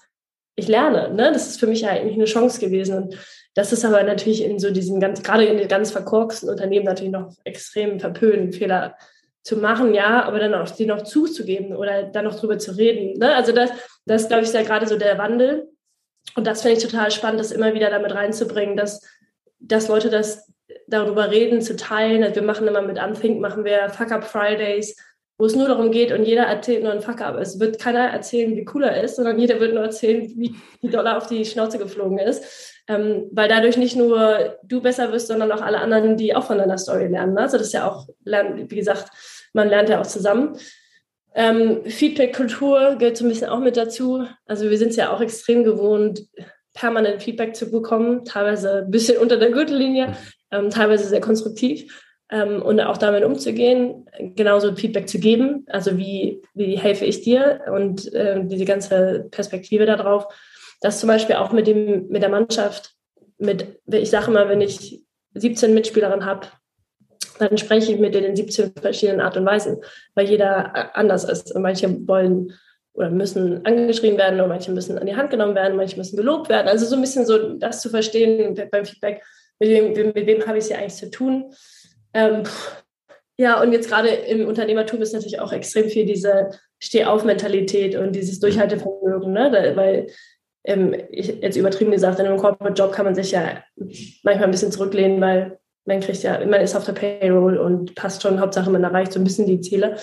ich 0.56 0.68
lerne. 0.68 1.14
Ne? 1.14 1.32
Das 1.32 1.46
ist 1.46 1.60
für 1.60 1.66
mich 1.66 1.82
ja 1.82 1.90
eigentlich 1.90 2.14
eine 2.14 2.24
Chance 2.24 2.60
gewesen. 2.60 2.96
Und 2.96 3.18
das 3.54 3.72
ist 3.72 3.84
aber 3.84 4.02
natürlich 4.02 4.42
in 4.42 4.58
so 4.58 4.70
diesen 4.70 5.00
ganz, 5.00 5.22
gerade 5.22 5.44
in 5.44 5.58
den 5.58 5.68
ganz 5.68 5.90
verkorksten 5.90 6.48
Unternehmen 6.48 6.86
natürlich 6.86 7.12
noch 7.12 7.32
extrem 7.44 8.00
verpönt, 8.00 8.54
Fehler 8.56 8.96
zu 9.42 9.56
machen, 9.56 9.94
ja, 9.94 10.24
aber 10.24 10.40
dann 10.40 10.54
auch 10.54 10.68
die 10.68 10.86
noch 10.86 11.02
zuzugeben 11.02 11.76
oder 11.76 12.02
dann 12.02 12.24
noch 12.24 12.34
drüber 12.34 12.58
zu 12.58 12.72
reden. 12.76 13.16
Ne? 13.18 13.32
Also 13.32 13.52
das, 13.52 13.70
das 14.04 14.26
glaube 14.26 14.42
ich, 14.42 14.48
ist 14.48 14.54
ja 14.54 14.62
gerade 14.62 14.88
so 14.88 14.98
der 14.98 15.18
Wandel. 15.18 15.68
Und 16.34 16.48
das 16.48 16.62
finde 16.62 16.78
ich 16.78 16.82
total 16.82 17.12
spannend, 17.12 17.38
das 17.38 17.52
immer 17.52 17.72
wieder 17.72 17.88
damit 17.88 18.12
reinzubringen, 18.12 18.76
dass, 18.76 19.00
dass 19.60 19.86
Leute 19.86 20.10
das 20.10 20.52
darüber 20.88 21.30
reden, 21.30 21.62
zu 21.62 21.76
teilen. 21.76 22.22
Also 22.22 22.36
wir 22.36 22.42
machen 22.42 22.66
immer 22.66 22.82
mit 22.82 23.02
Unthink, 23.02 23.40
machen 23.40 23.64
wir 23.64 23.88
Fuck-Up 23.90 24.24
Fridays, 24.24 24.96
wo 25.38 25.46
es 25.46 25.54
nur 25.54 25.68
darum 25.68 25.90
geht 25.90 26.12
und 26.12 26.24
jeder 26.24 26.44
erzählt 26.44 26.82
nur 26.82 26.92
ein 26.92 27.00
Fuck-Up. 27.00 27.36
Es 27.36 27.60
wird 27.60 27.78
keiner 27.78 28.08
erzählen, 28.08 28.56
wie 28.56 28.66
cool 28.74 28.84
er 28.84 29.02
ist, 29.02 29.16
sondern 29.16 29.38
jeder 29.38 29.60
wird 29.60 29.74
nur 29.74 29.82
erzählen, 29.82 30.22
wie, 30.36 30.54
wie 30.80 30.88
doll 30.88 31.06
er 31.06 31.16
auf 31.16 31.26
die 31.26 31.44
Schnauze 31.44 31.78
geflogen 31.78 32.18
ist. 32.18 32.82
Ähm, 32.88 33.28
weil 33.32 33.48
dadurch 33.48 33.76
nicht 33.76 33.96
nur 33.96 34.58
du 34.62 34.80
besser 34.80 35.12
wirst, 35.12 35.26
sondern 35.26 35.50
auch 35.50 35.60
alle 35.60 35.78
anderen, 35.78 36.16
die 36.16 36.36
auch 36.36 36.44
von 36.44 36.58
deiner 36.58 36.78
Story 36.78 37.08
lernen. 37.08 37.36
Also 37.36 37.58
das 37.58 37.68
ist 37.68 37.72
ja 37.72 37.90
auch, 37.90 38.06
wie 38.24 38.76
gesagt, 38.76 39.10
man 39.52 39.68
lernt 39.68 39.88
ja 39.88 40.00
auch 40.00 40.06
zusammen. 40.06 40.56
Ähm, 41.34 41.84
Feedback-Kultur 41.84 42.96
gehört 42.98 43.16
so 43.16 43.24
ein 43.24 43.28
bisschen 43.28 43.48
auch 43.48 43.58
mit 43.58 43.76
dazu. 43.76 44.24
Also 44.46 44.70
wir 44.70 44.78
sind 44.78 44.90
es 44.90 44.96
ja 44.96 45.12
auch 45.12 45.20
extrem 45.20 45.64
gewohnt, 45.64 46.22
permanent 46.72 47.22
Feedback 47.22 47.56
zu 47.56 47.70
bekommen, 47.70 48.24
teilweise 48.24 48.84
ein 48.84 48.90
bisschen 48.90 49.18
unter 49.18 49.36
der 49.36 49.50
Gürtellinie, 49.50 50.16
ähm, 50.56 50.70
teilweise 50.70 51.08
sehr 51.08 51.20
konstruktiv. 51.20 52.02
Ähm, 52.28 52.60
und 52.60 52.80
auch 52.80 52.96
damit 52.96 53.22
umzugehen, 53.22 54.08
genauso 54.34 54.74
Feedback 54.74 55.08
zu 55.08 55.20
geben, 55.20 55.64
also 55.68 55.96
wie, 55.96 56.42
wie 56.54 56.76
helfe 56.76 57.04
ich 57.04 57.22
dir 57.22 57.60
und 57.72 58.12
äh, 58.14 58.44
diese 58.44 58.64
ganze 58.64 59.28
Perspektive 59.30 59.86
darauf. 59.86 60.26
Das 60.80 60.98
zum 60.98 61.06
Beispiel 61.06 61.36
auch 61.36 61.52
mit, 61.52 61.68
dem, 61.68 62.08
mit 62.08 62.22
der 62.22 62.28
Mannschaft, 62.28 62.94
mit, 63.38 63.78
ich 63.86 64.10
sage 64.10 64.32
mal, 64.32 64.48
wenn 64.48 64.60
ich 64.60 65.04
17 65.34 65.72
Mitspielerinnen 65.72 66.26
habe, 66.26 66.48
dann 67.38 67.58
spreche 67.58 67.92
ich 67.92 68.00
mit 68.00 68.14
denen 68.14 68.28
in 68.28 68.36
17 68.36 68.72
verschiedenen 68.80 69.20
Art 69.20 69.36
und 69.36 69.46
Weisen, 69.46 69.80
weil 70.14 70.28
jeder 70.28 70.96
anders 70.96 71.24
ist. 71.24 71.54
Und 71.54 71.62
manche 71.62 72.08
wollen 72.08 72.52
oder 72.94 73.10
müssen 73.10 73.64
angeschrieben 73.64 74.18
werden 74.18 74.40
oder 74.40 74.48
manche 74.48 74.72
müssen 74.72 74.98
an 74.98 75.06
die 75.06 75.16
Hand 75.16 75.30
genommen 75.30 75.54
werden, 75.54 75.76
manche 75.76 75.98
müssen 75.98 76.16
gelobt 76.16 76.48
werden. 76.48 76.66
Also 76.66 76.86
so 76.86 76.96
ein 76.96 77.02
bisschen 77.02 77.26
so 77.26 77.54
das 77.58 77.82
zu 77.82 77.90
verstehen 77.90 78.58
beim 78.70 78.86
Feedback, 78.86 79.22
mit 79.58 79.68
wem, 79.68 80.12
mit 80.12 80.26
wem 80.26 80.46
habe 80.46 80.58
ich 80.58 80.64
es 80.64 80.68
hier 80.68 80.78
eigentlich 80.78 80.94
zu 80.94 81.10
tun. 81.10 81.52
Ähm, 82.14 82.44
ja, 83.38 83.60
und 83.60 83.72
jetzt 83.72 83.88
gerade 83.88 84.08
im 84.08 84.46
Unternehmertum 84.48 85.02
ist 85.02 85.12
natürlich 85.12 85.40
auch 85.40 85.52
extrem 85.52 85.88
viel 85.88 86.06
diese 86.06 86.50
Steh-auf-Mentalität 86.78 87.94
und 87.96 88.12
dieses 88.12 88.40
Durchhaltevermögen, 88.40 89.32
ne? 89.32 89.72
weil 89.76 90.06
ähm, 90.64 90.94
ich, 91.10 91.28
jetzt 91.28 91.56
übertrieben 91.56 91.92
gesagt, 91.92 92.18
in 92.18 92.26
einem 92.26 92.38
Corporate-Job 92.38 92.92
kann 92.92 93.04
man 93.04 93.14
sich 93.14 93.30
ja 93.30 93.62
manchmal 94.22 94.44
ein 94.44 94.50
bisschen 94.50 94.72
zurücklehnen, 94.72 95.20
weil 95.20 95.58
man 95.84 96.00
kriegt 96.00 96.22
ja, 96.22 96.44
man 96.44 96.60
ist 96.60 96.74
auf 96.74 96.84
der 96.84 96.92
Payroll 96.92 97.58
und 97.58 97.94
passt 97.94 98.22
schon, 98.22 98.40
Hauptsache 98.40 98.70
man 98.70 98.82
erreicht 98.82 99.12
so 99.12 99.20
ein 99.20 99.24
bisschen 99.24 99.46
die 99.46 99.60
Ziele. 99.60 99.96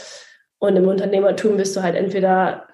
Und 0.60 0.78
im 0.78 0.88
Unternehmertum 0.88 1.58
bist 1.58 1.76
du 1.76 1.84
halt 1.84 1.96
entweder, 1.96 2.68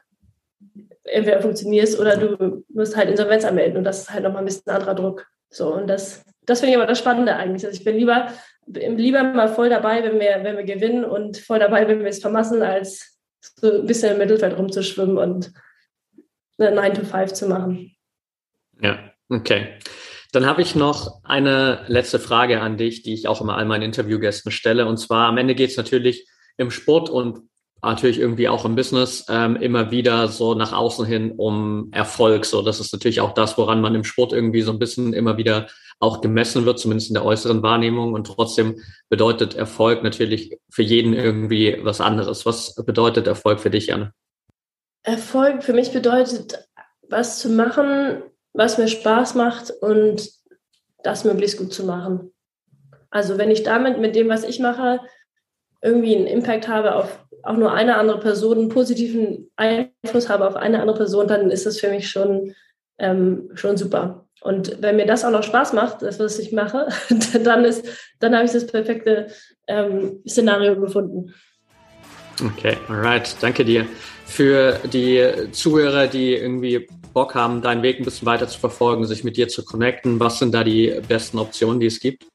entweder 1.04 1.42
funktionierst 1.42 2.00
oder 2.00 2.18
du 2.18 2.64
musst 2.70 2.96
halt 2.96 3.10
Insolvenz 3.10 3.46
anmelden 3.46 3.78
und 3.78 3.84
das 3.84 4.02
ist 4.02 4.14
halt 4.14 4.24
nochmal 4.24 4.44
ein 4.44 4.46
bisschen 4.46 4.72
anderer 4.72 4.94
Druck. 4.94 5.26
So, 5.50 5.74
und 5.74 5.88
das, 5.88 6.24
das 6.50 6.60
finde 6.60 6.72
ich 6.72 6.78
aber 6.78 6.88
das 6.88 7.00
Spannende 7.00 7.36
eigentlich. 7.36 7.66
Also 7.66 7.78
ich 7.78 7.86
bin 7.86 7.95
lieber, 7.95 8.34
lieber 8.66 9.24
mal 9.24 9.50
voll 9.50 9.70
dabei, 9.70 10.04
wenn 10.04 10.20
wir, 10.20 10.39
wenn 10.43 10.58
wir 10.58 10.64
gewinnen 10.64 11.06
und 11.06 11.38
voll 11.38 11.60
dabei, 11.60 11.88
wenn 11.88 12.00
wir 12.00 12.08
es 12.08 12.20
vermassen, 12.20 12.62
als 12.62 13.20
so 13.41 13.82
ein 13.82 13.86
bisschen 13.86 14.14
im 14.14 14.18
Mittelfeld 14.18 14.58
rumzuschwimmen 14.58 15.18
und 15.18 15.54
eine 16.58 16.72
9 16.72 16.93
to 16.95 17.06
5 17.06 17.34
zu 17.34 17.47
machen. 17.47 17.95
Ja, 18.82 19.12
okay. 19.30 19.78
Dann 20.32 20.45
habe 20.45 20.62
ich 20.62 20.76
noch 20.76 21.24
eine 21.24 21.84
letzte 21.88 22.20
Frage 22.20 22.62
an 22.62 22.78
dich, 22.78 23.02
die 23.02 23.14
ich 23.14 23.28
auch 23.28 23.41
immer 23.41 23.58
all 23.58 23.66
meinen 23.66 23.84
Interviewgästen 23.84 24.52
stelle. 24.52 24.86
Und 24.86 24.97
zwar 24.97 25.28
am 25.28 25.38
Ende 25.38 25.56
geht 25.56 25.72
es 25.72 25.78
natürlich 25.78 26.28
im 26.58 26.72
Sport 26.72 27.10
und 27.10 27.50
natürlich 27.82 28.20
irgendwie 28.20 28.50
auch 28.50 28.66
im 28.66 28.76
Business 28.76 29.26
ähm, 29.30 29.56
immer 29.56 29.92
wieder 29.92 30.28
so 30.28 30.54
nach 30.54 30.74
außen 30.74 31.06
hin 31.06 31.32
um 31.38 31.90
Erfolg. 31.92 32.46
So, 32.46 32.62
das 32.62 32.80
ist 32.80 32.94
natürlich 32.94 33.22
auch 33.22 33.34
das, 33.34 33.58
woran 33.58 33.82
man 33.82 33.96
im 33.96 34.04
Sport 34.04 34.34
irgendwie 34.34 34.62
so 34.62 34.72
ein 34.72 34.80
bisschen 34.80 35.14
immer 35.14 35.38
wieder 35.38 35.68
auch 36.00 36.22
gemessen 36.22 36.66
wird, 36.66 36.80
zumindest 36.80 37.10
in 37.10 37.14
der 37.14 37.26
äußeren 37.26 37.62
Wahrnehmung. 37.62 38.14
Und 38.14 38.28
trotzdem 38.28 38.82
bedeutet 39.10 39.56
Erfolg 39.56 40.04
natürlich 40.04 40.58
für 40.70 40.84
jeden 40.84 41.14
irgendwie 41.14 41.80
was 41.84 42.02
anderes. 42.02 42.46
Was 42.46 42.76
bedeutet 42.76 43.28
Erfolg 43.28 43.60
für 43.60 43.70
dich, 43.70 43.88
Janne? 43.88 44.14
Erfolg 45.04 45.64
für 45.64 45.74
mich 45.74 45.92
bedeutet, 45.92 46.68
was 47.10 47.40
zu 47.40 47.50
machen, 47.50 48.24
was 48.54 48.78
mir 48.78 48.88
Spaß 48.88 49.36
macht 49.36 49.72
und 49.82 50.30
das 51.04 51.24
möglichst 51.24 51.58
gut 51.58 51.74
zu 51.74 51.86
machen. 51.86 52.32
Also 53.10 53.38
wenn 53.38 53.52
ich 53.52 53.64
damit 53.64 54.00
mit 54.00 54.16
dem, 54.16 54.30
was 54.30 54.44
ich 54.44 54.60
mache, 54.60 55.00
irgendwie 55.82 56.16
einen 56.16 56.28
Impact 56.28 56.68
habe 56.68 56.96
auf 56.96 57.26
auch 57.44 57.58
nur 57.58 57.74
eine 57.74 57.98
andere 57.98 58.20
Person, 58.20 58.58
einen 58.58 58.70
positiven 58.70 59.50
Einfluss 59.56 60.30
habe 60.30 60.48
auf 60.48 60.56
eine 60.56 60.82
andere 60.82 60.98
Person, 60.98 61.28
dann 61.28 61.52
ist 61.52 61.66
das 61.66 61.80
für 61.80 61.90
mich 61.90 62.10
schon, 62.10 62.56
ähm, 62.98 63.50
schon 63.54 63.78
super. 63.78 64.26
Und 64.42 64.82
wenn 64.82 64.96
mir 64.96 65.06
das 65.06 65.26
auch 65.26 65.32
noch 65.32 65.44
Spaß 65.44 65.74
macht, 65.74 66.02
das, 66.02 66.20
was 66.20 66.40
ich 66.40 66.52
mache, 66.52 66.88
dann, 67.44 67.66
ist, 67.66 67.86
dann 68.20 68.36
habe 68.36 68.46
ich 68.46 68.52
das 68.52 68.68
perfekte 68.68 69.28
ähm, 69.68 70.22
Szenario 70.28 70.80
gefunden. 70.80 71.34
Okay, 72.42 72.78
alright, 72.88 73.36
danke 73.42 73.66
dir. 73.66 73.86
Für 74.26 74.80
die 74.94 75.52
Zuhörer, 75.52 76.08
die 76.08 76.36
irgendwie 76.36 76.88
Bock 77.14 77.36
haben, 77.36 77.62
deinen 77.62 77.84
Weg 77.84 78.00
ein 78.00 78.06
bisschen 78.06 78.28
weiter 78.28 78.48
zu 78.48 78.60
verfolgen, 78.60 79.06
sich 79.06 79.24
mit 79.24 79.36
dir 79.36 79.48
zu 79.50 79.66
connecten, 79.66 80.20
was 80.20 80.40
sind 80.40 80.54
da 80.54 80.64
die 80.64 81.02
besten 81.08 81.40
Optionen, 81.40 81.80
die 81.80 81.88
es 81.88 82.00
gibt? 82.00 82.26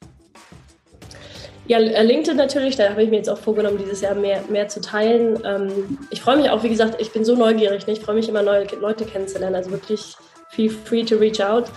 Ja, 1.67 1.79
LinkedIn 1.79 2.37
natürlich, 2.37 2.77
da 2.77 2.91
habe 2.91 3.03
ich 3.03 3.11
mir 3.11 3.17
jetzt 3.17 3.31
auch 3.31 3.39
vorgenommen, 3.39 3.79
dieses 3.79 4.03
Jahr 4.03 4.15
mehr, 4.15 4.43
mehr 4.51 4.69
zu 4.69 4.83
teilen. 4.83 5.39
Ähm, 5.47 5.99
ich 6.11 6.21
freue 6.21 6.37
mich 6.37 6.51
auch, 6.51 6.63
wie 6.63 6.69
gesagt, 6.69 7.01
ich 7.01 7.11
bin 7.11 7.25
so 7.25 7.37
neugierig, 7.37 7.87
ne? 7.87 7.95
ich 7.95 8.01
freue 8.01 8.17
mich 8.17 8.29
immer, 8.29 8.43
neue 8.43 8.67
Leute 8.81 9.07
kennenzulernen. 9.07 9.57
Also 9.57 9.71
wirklich 9.71 10.15
feel 10.51 10.71
free 10.71 11.05
to 11.05 11.17
reach 11.17 11.43
out. 11.43 11.71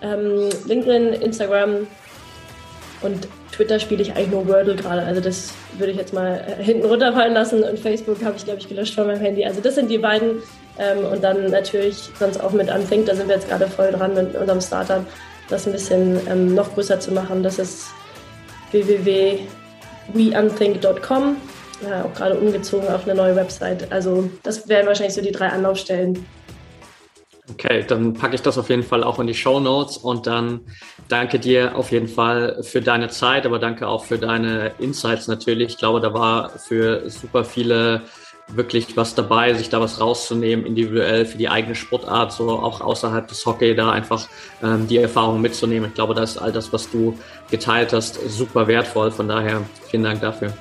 Ähm, 0.00 0.48
LinkedIn, 0.66 1.12
Instagram 1.20 1.86
und 3.02 3.28
Twitter 3.52 3.78
spiele 3.78 4.02
ich 4.02 4.12
eigentlich 4.12 4.30
nur 4.30 4.48
Wordle 4.48 4.76
gerade. 4.76 5.02
Also 5.02 5.20
das 5.20 5.52
würde 5.76 5.92
ich 5.92 5.98
jetzt 5.98 6.14
mal 6.14 6.42
äh, 6.58 6.62
hinten 6.62 6.86
runterfallen 6.86 7.34
lassen. 7.34 7.62
Und 7.64 7.78
Facebook 7.78 8.24
habe 8.24 8.36
ich, 8.36 8.44
glaube 8.44 8.60
ich, 8.60 8.68
gelöscht 8.68 8.94
von 8.94 9.06
meinem 9.06 9.20
Handy. 9.20 9.44
Also 9.44 9.60
das 9.60 9.74
sind 9.74 9.90
die 9.90 9.98
beiden. 9.98 10.42
Ähm, 10.78 11.04
und 11.04 11.22
dann 11.22 11.50
natürlich 11.50 11.96
sonst 12.18 12.40
auch 12.42 12.52
mit 12.52 12.70
Unthink. 12.74 13.06
Da 13.06 13.14
sind 13.14 13.28
wir 13.28 13.36
jetzt 13.36 13.48
gerade 13.48 13.68
voll 13.68 13.92
dran 13.92 14.14
mit 14.14 14.34
unserem 14.34 14.62
Startup, 14.62 15.04
das 15.50 15.66
ein 15.66 15.72
bisschen 15.72 16.18
ähm, 16.28 16.54
noch 16.54 16.72
größer 16.74 16.98
zu 16.98 17.12
machen. 17.12 17.42
Das 17.42 17.58
ist 17.58 17.88
www.weunthink.com. 18.74 21.36
Ja, 21.88 22.04
auch 22.04 22.12
gerade 22.14 22.36
umgezogen 22.36 22.88
auf 22.88 23.04
eine 23.04 23.14
neue 23.14 23.36
Website. 23.36 23.92
Also 23.92 24.28
das 24.42 24.68
wären 24.68 24.86
wahrscheinlich 24.86 25.14
so 25.14 25.22
die 25.22 25.32
drei 25.32 25.48
Anlaufstellen. 25.48 26.26
Okay, 27.50 27.84
dann 27.86 28.14
packe 28.14 28.36
ich 28.36 28.42
das 28.42 28.56
auf 28.56 28.70
jeden 28.70 28.82
Fall 28.82 29.04
auch 29.04 29.18
in 29.18 29.26
die 29.26 29.34
Show 29.34 29.60
Notes 29.60 29.98
und 29.98 30.26
dann 30.26 30.60
danke 31.08 31.38
dir 31.38 31.76
auf 31.76 31.92
jeden 31.92 32.08
Fall 32.08 32.62
für 32.62 32.80
deine 32.80 33.08
Zeit, 33.08 33.44
aber 33.44 33.58
danke 33.58 33.86
auch 33.86 34.04
für 34.04 34.18
deine 34.18 34.72
Insights 34.78 35.28
natürlich. 35.28 35.72
Ich 35.72 35.78
glaube, 35.78 36.00
da 36.00 36.14
war 36.14 36.58
für 36.58 37.10
super 37.10 37.44
viele 37.44 38.00
wirklich 38.48 38.96
was 38.96 39.14
dabei, 39.14 39.54
sich 39.54 39.70
da 39.70 39.80
was 39.80 40.00
rauszunehmen, 40.00 40.66
individuell 40.66 41.24
für 41.26 41.38
die 41.38 41.48
eigene 41.48 41.74
Sportart, 41.74 42.32
so 42.32 42.50
auch 42.50 42.80
außerhalb 42.80 43.26
des 43.26 43.44
Hockey 43.46 43.74
da 43.74 43.90
einfach 43.90 44.28
ähm, 44.62 44.86
die 44.86 44.98
Erfahrung 44.98 45.40
mitzunehmen. 45.40 45.88
Ich 45.88 45.94
glaube, 45.94 46.14
das 46.14 46.32
ist 46.32 46.38
all 46.38 46.52
das, 46.52 46.72
was 46.72 46.90
du 46.90 47.18
geteilt 47.50 47.92
hast, 47.92 48.18
super 48.30 48.66
wertvoll. 48.66 49.10
Von 49.10 49.28
daher 49.28 49.62
vielen 49.88 50.04
Dank 50.04 50.20
dafür. 50.20 50.52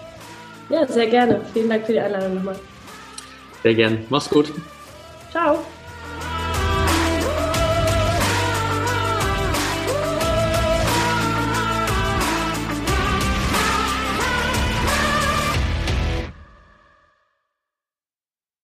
Ja, 0.70 0.88
sehr 0.88 1.08
gerne. 1.08 1.42
Vielen 1.54 1.70
Dank 1.70 1.86
für 1.86 1.94
die 1.94 2.00
Einladung 2.00 2.36
nochmal. 2.36 2.56
Sehr 3.64 3.76
gern. 3.76 4.06
Mach's 4.10 4.30
gut. 4.30 4.52
Ciao. 5.32 5.60